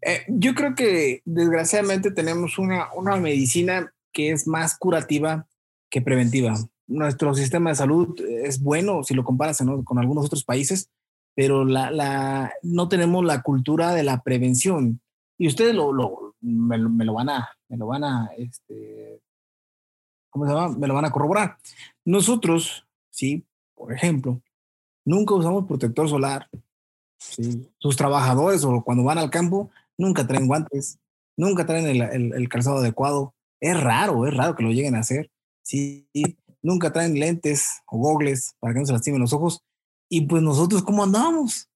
Eh, 0.00 0.24
yo 0.28 0.54
creo 0.54 0.74
que 0.74 1.22
desgraciadamente 1.24 2.10
tenemos 2.10 2.58
una, 2.58 2.92
una 2.94 3.16
medicina 3.16 3.92
que 4.12 4.30
es 4.30 4.46
más 4.46 4.78
curativa 4.78 5.46
que 5.90 6.00
preventiva. 6.00 6.54
Nuestro 6.86 7.34
sistema 7.34 7.70
de 7.70 7.76
salud 7.76 8.18
es 8.20 8.62
bueno 8.62 9.02
si 9.02 9.14
lo 9.14 9.24
comparas 9.24 9.62
con 9.84 9.98
algunos 9.98 10.24
otros 10.24 10.44
países, 10.44 10.88
pero 11.34 11.64
la, 11.64 11.90
la, 11.90 12.52
no 12.62 12.88
tenemos 12.88 13.24
la 13.24 13.42
cultura 13.42 13.92
de 13.94 14.04
la 14.04 14.22
prevención. 14.22 15.00
Y 15.38 15.46
ustedes 15.46 15.74
lo, 15.74 16.34
me, 16.40 16.78
lo 16.78 17.14
van 17.14 17.30
a, 17.30 17.48
me 17.68 17.76
lo 17.76 17.86
van 17.86 18.04
a, 18.04 18.30
este, 18.36 19.22
¿cómo 20.30 20.46
se 20.46 20.52
llama? 20.52 20.76
Me 20.76 20.86
lo 20.88 20.94
van 20.94 21.04
a 21.04 21.10
corroborar. 21.10 21.58
Nosotros 22.04 22.88
¿sí? 23.18 23.44
Por 23.74 23.92
ejemplo, 23.92 24.40
nunca 25.04 25.34
usamos 25.34 25.66
protector 25.66 26.08
solar. 26.08 26.48
¿sí? 27.18 27.68
Sus 27.78 27.96
trabajadores 27.96 28.64
o 28.64 28.82
cuando 28.82 29.02
van 29.02 29.18
al 29.18 29.30
campo 29.30 29.70
nunca 29.96 30.26
traen 30.26 30.46
guantes, 30.46 30.98
nunca 31.36 31.66
traen 31.66 31.86
el, 31.86 32.32
el, 32.32 32.48
calzado 32.48 32.78
adecuado. 32.78 33.34
Es 33.60 33.78
raro, 33.80 34.24
es 34.26 34.36
raro 34.36 34.54
que 34.54 34.62
lo 34.62 34.70
lleguen 34.70 34.94
a 34.94 35.00
hacer. 35.00 35.30
¿sí? 35.62 36.08
Nunca 36.62 36.92
traen 36.92 37.18
lentes 37.18 37.82
o 37.86 37.98
gogles 37.98 38.54
para 38.60 38.72
que 38.72 38.80
no 38.80 38.86
se 38.86 38.92
lastimen 38.92 39.20
los 39.20 39.32
ojos. 39.32 39.64
Y 40.08 40.22
pues 40.22 40.42
nosotros, 40.42 40.82
¿cómo 40.82 41.02
andamos? 41.02 41.68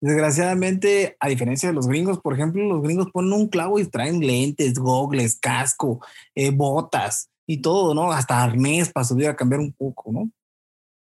Desgraciadamente, 0.00 1.16
a 1.20 1.28
diferencia 1.28 1.68
de 1.68 1.74
los 1.74 1.86
gringos, 1.86 2.20
por 2.20 2.34
ejemplo, 2.34 2.64
los 2.64 2.82
gringos 2.82 3.10
ponen 3.10 3.32
un 3.34 3.48
clavo 3.48 3.78
y 3.78 3.86
traen 3.86 4.20
lentes, 4.20 4.74
gogles, 4.74 5.38
casco, 5.38 6.00
eh, 6.34 6.50
botas, 6.50 7.30
y 7.50 7.58
todo, 7.58 7.94
¿no? 7.94 8.12
Hasta 8.12 8.44
arnés 8.44 8.92
para 8.92 9.04
subir 9.04 9.26
a 9.26 9.34
cambiar 9.34 9.60
un 9.60 9.72
poco, 9.72 10.12
¿no? 10.12 10.30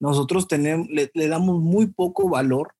Nosotros 0.01 0.49
tenemos, 0.49 0.89
le, 0.89 1.29
damos 1.29 1.61
muy 1.61 1.89
poco 1.89 2.31
valor, 2.31 2.75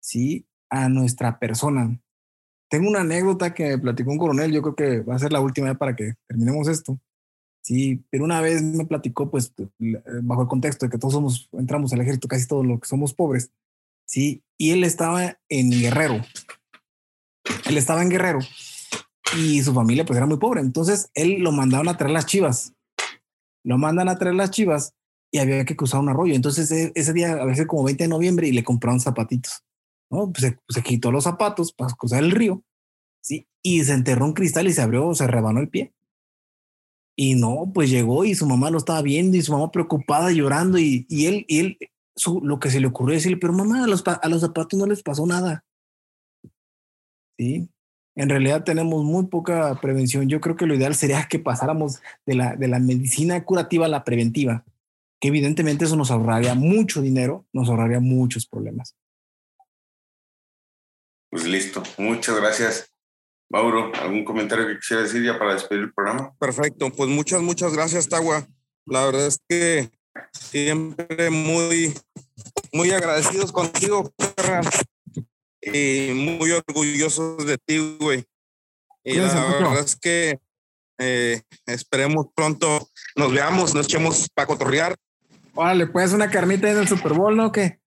¿sí? 0.00 0.46
A 0.68 0.88
nuestra 0.88 1.38
persona. 1.38 2.00
Tengo 2.68 2.88
una 2.88 3.02
anécdota 3.02 3.54
que 3.54 3.68
me 3.68 3.78
platicó 3.78 4.10
un 4.10 4.18
coronel, 4.18 4.50
yo 4.50 4.62
creo 4.62 4.74
que 4.74 5.00
va 5.02 5.14
a 5.14 5.20
ser 5.20 5.32
la 5.32 5.40
última 5.40 5.72
para 5.74 5.94
que 5.94 6.14
terminemos 6.26 6.66
esto. 6.66 6.98
Sí, 7.62 8.04
pero 8.10 8.24
una 8.24 8.40
vez 8.40 8.62
me 8.62 8.84
platicó, 8.84 9.30
pues, 9.30 9.54
bajo 10.22 10.42
el 10.42 10.48
contexto 10.48 10.86
de 10.86 10.90
que 10.90 10.98
todos 10.98 11.14
somos, 11.14 11.48
entramos 11.52 11.92
al 11.92 12.00
ejército, 12.00 12.26
casi 12.26 12.48
todos 12.48 12.66
los 12.66 12.80
que 12.80 12.88
somos 12.88 13.14
pobres, 13.14 13.52
sí, 14.04 14.42
y 14.58 14.70
él 14.70 14.84
estaba 14.84 15.38
en 15.48 15.70
Guerrero. 15.70 16.24
Él 17.66 17.76
estaba 17.76 18.02
en 18.02 18.10
Guerrero 18.10 18.40
y 19.36 19.62
su 19.62 19.74
familia, 19.74 20.04
pues, 20.04 20.16
era 20.16 20.26
muy 20.26 20.38
pobre. 20.38 20.60
Entonces, 20.60 21.10
él 21.14 21.40
lo 21.40 21.52
mandaron 21.52 21.88
a 21.88 21.96
traer 21.96 22.12
las 22.12 22.26
chivas. 22.26 22.72
Lo 23.64 23.78
mandan 23.78 24.08
a 24.08 24.18
traer 24.18 24.34
las 24.34 24.50
chivas 24.50 24.94
y 25.30 25.38
había 25.38 25.64
que 25.64 25.76
cruzar 25.76 26.00
un 26.00 26.08
arroyo. 26.08 26.34
Entonces, 26.34 26.70
e, 26.70 26.92
ese 26.94 27.12
día, 27.12 27.32
a 27.32 27.44
veces 27.44 27.66
como 27.66 27.84
20 27.84 28.04
de 28.04 28.08
noviembre, 28.08 28.48
y 28.48 28.52
le 28.52 28.64
compraron 28.64 29.00
zapatitos. 29.00 29.64
¿no? 30.10 30.30
Pues 30.30 30.54
se, 30.68 30.82
quitó 30.82 31.10
los 31.10 31.24
zapatos 31.24 31.72
para 31.72 31.92
cruzar 31.94 32.22
el 32.22 32.30
río, 32.30 32.62
sí, 33.20 33.48
y 33.62 33.82
se 33.82 33.94
enterró 33.94 34.26
un 34.26 34.34
cristal 34.34 34.68
y 34.68 34.72
se 34.72 34.82
abrió, 34.82 35.14
se 35.14 35.26
rebanó 35.26 35.60
el 35.60 35.68
pie. 35.68 35.92
Y 37.16 37.36
no, 37.36 37.70
pues 37.72 37.90
llegó 37.90 38.24
y 38.24 38.34
su 38.34 38.46
mamá 38.46 38.70
lo 38.70 38.78
estaba 38.78 39.00
viendo 39.00 39.36
y 39.36 39.42
su 39.42 39.52
mamá 39.52 39.70
preocupada 39.70 40.30
llorando 40.32 40.78
y, 40.78 41.06
y 41.08 41.26
él, 41.26 41.44
y 41.48 41.58
él 41.60 41.78
su, 42.16 42.40
lo 42.40 42.58
que 42.58 42.70
se 42.70 42.80
le 42.80 42.86
ocurrió 42.86 43.14
decirle, 43.14 43.36
pero 43.36 43.52
mamá, 43.52 43.84
a 43.84 43.86
los, 43.86 44.04
a 44.06 44.28
los 44.28 44.40
zapatos 44.40 44.78
no 44.78 44.86
les 44.86 45.02
pasó 45.02 45.26
nada. 45.26 45.64
Sí, 47.38 47.68
en 48.16 48.28
realidad 48.28 48.64
tenemos 48.64 49.04
muy 49.04 49.26
poca 49.26 49.78
prevención. 49.80 50.28
Yo 50.28 50.40
creo 50.40 50.56
que 50.56 50.66
lo 50.66 50.74
ideal 50.74 50.94
sería 50.94 51.26
que 51.28 51.38
pasáramos 51.38 52.00
de 52.26 52.34
la, 52.34 52.54
de 52.56 52.68
la 52.68 52.78
medicina 52.78 53.44
curativa 53.44 53.86
a 53.86 53.88
la 53.88 54.04
preventiva, 54.04 54.64
que 55.20 55.28
evidentemente 55.28 55.84
eso 55.84 55.96
nos 55.96 56.10
ahorraría 56.10 56.54
mucho 56.54 57.02
dinero, 57.02 57.44
nos 57.52 57.68
ahorraría 57.68 58.00
muchos 58.00 58.46
problemas. 58.46 58.96
Pues 61.30 61.46
listo, 61.46 61.82
muchas 61.98 62.36
gracias. 62.36 62.94
Mauro, 63.50 63.92
¿algún 64.00 64.24
comentario 64.24 64.66
que 64.68 64.76
quisiera 64.76 65.02
decir 65.02 65.24
ya 65.24 65.38
para 65.38 65.54
despedir 65.54 65.82
el 65.82 65.92
programa? 65.92 66.32
Perfecto, 66.38 66.90
pues 66.90 67.10
muchas, 67.10 67.42
muchas 67.42 67.72
gracias, 67.72 68.08
Tagua. 68.08 68.46
La 68.86 69.04
verdad 69.04 69.26
es 69.26 69.40
que 69.48 69.90
siempre 70.32 71.30
muy, 71.30 71.94
muy 72.72 72.90
agradecidos 72.92 73.52
contigo, 73.52 74.12
y 75.60 76.12
muy 76.12 76.50
orgullosos 76.50 77.46
de 77.46 77.58
ti, 77.58 77.96
güey. 78.00 78.24
Y 79.02 79.16
la 79.16 79.34
verdad 79.34 79.80
es 79.80 79.96
que 79.96 80.38
eh, 80.98 81.42
esperemos 81.66 82.26
pronto 82.34 82.88
nos 83.16 83.32
veamos, 83.32 83.74
nos 83.74 83.86
echemos 83.86 84.28
para 84.34 84.46
cotorrear. 84.46 84.96
Órale, 85.54 85.86
pues 85.86 86.12
una 86.12 86.30
carnita 86.30 86.70
en 86.70 86.78
el 86.78 86.88
Super 86.88 87.12
Bowl, 87.12 87.36
¿no? 87.36 87.52
¿Qué? 87.52 87.80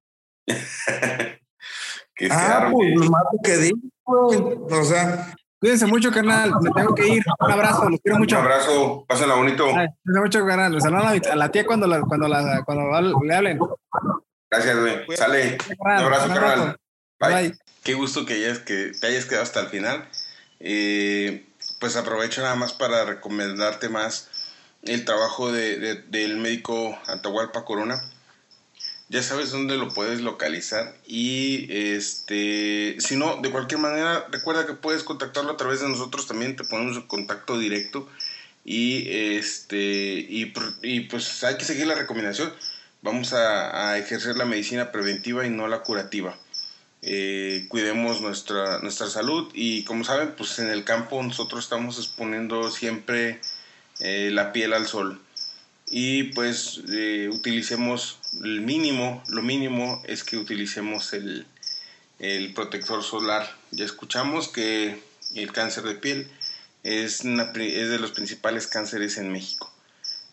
ah, 2.32 2.70
pues 2.72 2.96
lo 2.96 3.10
más 3.10 3.24
que 3.44 3.58
digo, 3.58 3.78
o 4.06 4.84
sea, 4.84 5.36
Cuídense 5.60 5.86
mucho, 5.88 6.12
carnal. 6.12 6.52
Me 6.62 6.70
tengo 6.72 6.94
que 6.94 7.08
ir. 7.08 7.24
Un 7.40 7.52
abrazo, 7.52 7.90
los 7.90 8.00
quiero 8.02 8.20
mucho. 8.20 8.38
Un 8.38 8.46
abrazo, 8.46 9.06
pásenla 9.08 9.36
bonito. 9.36 9.66
Cuídense 9.66 10.22
mucho, 10.22 10.46
carnal. 10.46 10.74
Les 10.74 10.86
a 10.86 11.36
la, 11.36 11.52
tía 11.52 11.66
cuando, 11.66 11.88
la, 11.88 12.02
cuando, 12.02 12.28
la, 12.28 12.64
cuando 12.64 13.24
le 13.24 13.36
hablen. 13.36 13.60
Gracias, 14.50 14.80
güey. 14.80 15.18
Sale. 15.18 15.58
Un 15.80 15.92
abrazo, 15.92 16.28
carnal. 16.28 16.78
Bye. 17.20 17.58
Qué 17.84 17.94
gusto 17.94 18.26
que, 18.26 18.34
hayas, 18.34 18.60
que 18.60 18.92
te 19.00 19.08
hayas 19.08 19.26
quedado 19.26 19.44
hasta 19.44 19.62
el 19.62 19.68
final. 19.68 20.08
Eh, 20.60 21.48
pues 21.80 21.96
aprovecho 21.96 22.42
nada 22.42 22.56
más 22.56 22.74
para 22.74 23.06
recomendarte 23.06 23.90
más 23.90 24.30
el 24.84 25.06
trabajo 25.06 25.52
de, 25.52 25.78
de, 25.80 25.96
del 26.04 26.38
médico 26.38 26.98
Atahualpa 27.08 27.66
Corona 27.66 28.02
ya 29.10 29.24
sabes 29.24 29.52
dónde 29.52 29.78
lo 29.78 29.90
puedes 29.90 30.22
localizar 30.22 30.94
y 31.06 31.68
este 31.72 32.98
si 33.00 33.16
no 33.16 33.38
de 33.42 33.52
cualquier 33.52 33.80
manera 33.80 34.28
recuerda 34.32 34.66
que 34.66 34.74
puedes 34.74 35.04
contactarlo 35.04 35.52
a 35.52 35.58
través 35.58 35.80
de 35.80 35.88
nosotros 35.88 36.28
también 36.28 36.56
te 36.56 36.66
ponemos 36.66 36.98
en 36.98 37.04
contacto 37.04 37.58
directo 37.58 38.08
y 38.68 39.08
este 39.38 40.26
y, 40.30 41.00
pues 41.10 41.44
hay 41.46 41.56
que 41.58 41.64
seguir 41.64 41.88
la 41.88 41.96
recomendación. 41.96 42.54
Vamos 43.02 43.32
a, 43.32 43.98
ejercer 43.98 44.36
la 44.36 44.44
medicina 44.44 44.92
preventiva 44.92 45.46
y 45.48 45.50
no 45.50 45.70
la 45.70 45.84
curativa. 45.84 46.38
Eh, 47.02 47.66
cuidemos 47.70 48.20
nuestra 48.22 48.80
nuestra 48.80 49.08
salud 49.08 49.50
y 49.54 49.86
como 49.86 50.04
saben 50.04 50.34
pues 50.36 50.60
en 50.60 50.68
el 50.70 50.84
campo 50.84 51.22
nosotros 51.24 51.64
estamos 51.64 51.98
exponiendo 51.98 52.70
siempre 52.70 53.40
eh, 54.02 54.32
la 54.34 54.52
piel 54.52 54.74
al 54.74 54.86
sol. 54.86 55.22
Y 55.90 56.24
pues 56.34 56.82
eh, 56.90 57.30
utilicemos 57.32 58.20
el 58.44 58.62
mínimo, 58.62 59.24
lo 59.30 59.42
mínimo 59.42 60.02
es 60.06 60.24
que 60.24 60.38
utilicemos 60.38 61.14
el, 61.14 61.46
el, 62.20 62.54
protector 62.54 63.04
solar. 63.04 63.50
Ya 63.72 63.86
escuchamos 63.86 64.48
que 64.48 65.02
el 65.36 65.52
cáncer 65.52 65.84
de 65.84 65.96
piel 65.96 66.30
es, 66.84 67.24
es 67.26 67.90
de 67.90 68.00
los 68.00 68.12
principales 68.12 68.68
cánceres 68.68 69.18
en 69.18 69.32
México. 69.32 69.72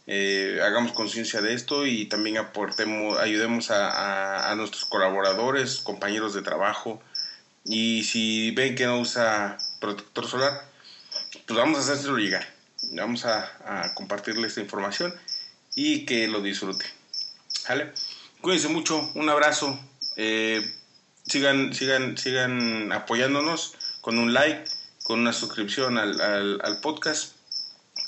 Eh, 0.07 0.61
hagamos 0.63 0.93
conciencia 0.93 1.41
de 1.41 1.55
esto 1.55 1.87
y 1.87 2.07
también 2.07 2.37
aportemos, 2.37 3.19
ayudemos 3.19 3.71
a, 3.71 4.51
a, 4.51 4.55
nuestros 4.55 4.85
colaboradores, 4.85 5.79
compañeros 5.79 6.35
de 6.35 6.43
trabajo. 6.43 7.03
Y 7.65 8.05
si 8.05 8.51
ven 8.51 8.75
que 8.75 8.85
no 8.85 9.01
usa 9.01 9.57
protector 9.81 10.27
solar, 10.29 10.69
pues 11.47 11.59
vamos 11.59 11.79
a 11.79 11.81
hacérselo 11.81 12.19
llegar. 12.19 12.47
Vamos 12.93 13.25
a, 13.25 13.51
a 13.65 13.95
compartirle 13.95 14.47
esta 14.47 14.61
información 14.61 15.15
y 15.75 16.05
que 16.05 16.29
lo 16.29 16.43
disfrute. 16.43 16.85
Cuídense 18.41 18.69
mucho, 18.69 19.11
un 19.15 19.29
abrazo. 19.31 19.79
Eh, 20.17 20.61
sigan, 21.27 21.73
sigan, 21.73 22.19
sigan 22.19 22.93
apoyándonos 22.93 23.75
con 24.03 24.19
un 24.19 24.35
like, 24.35 24.65
con 25.03 25.21
una 25.21 25.33
suscripción 25.33 25.97
al, 25.97 26.21
al, 26.21 26.81
podcast, 26.81 27.37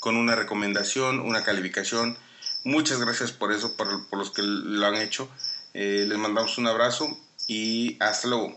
con 0.01 0.17
una 0.17 0.35
recomendación, 0.35 1.21
una 1.21 1.43
calificación. 1.43 2.19
Muchas 2.65 3.01
gracias 3.01 3.33
por 3.33 3.53
eso, 3.53 3.77
por, 3.77 4.09
por 4.09 4.19
los 4.19 4.31
que 4.31 4.43
lo 4.43 4.87
han 4.87 4.97
hecho. 4.97 5.29
Eh, 5.73 6.05
les 6.07 6.19
mandamos 6.19 6.59
un 6.59 6.67
abrazo 6.67 7.19
y 7.49 7.97
hasta 8.01 8.29
luego. 8.29 8.57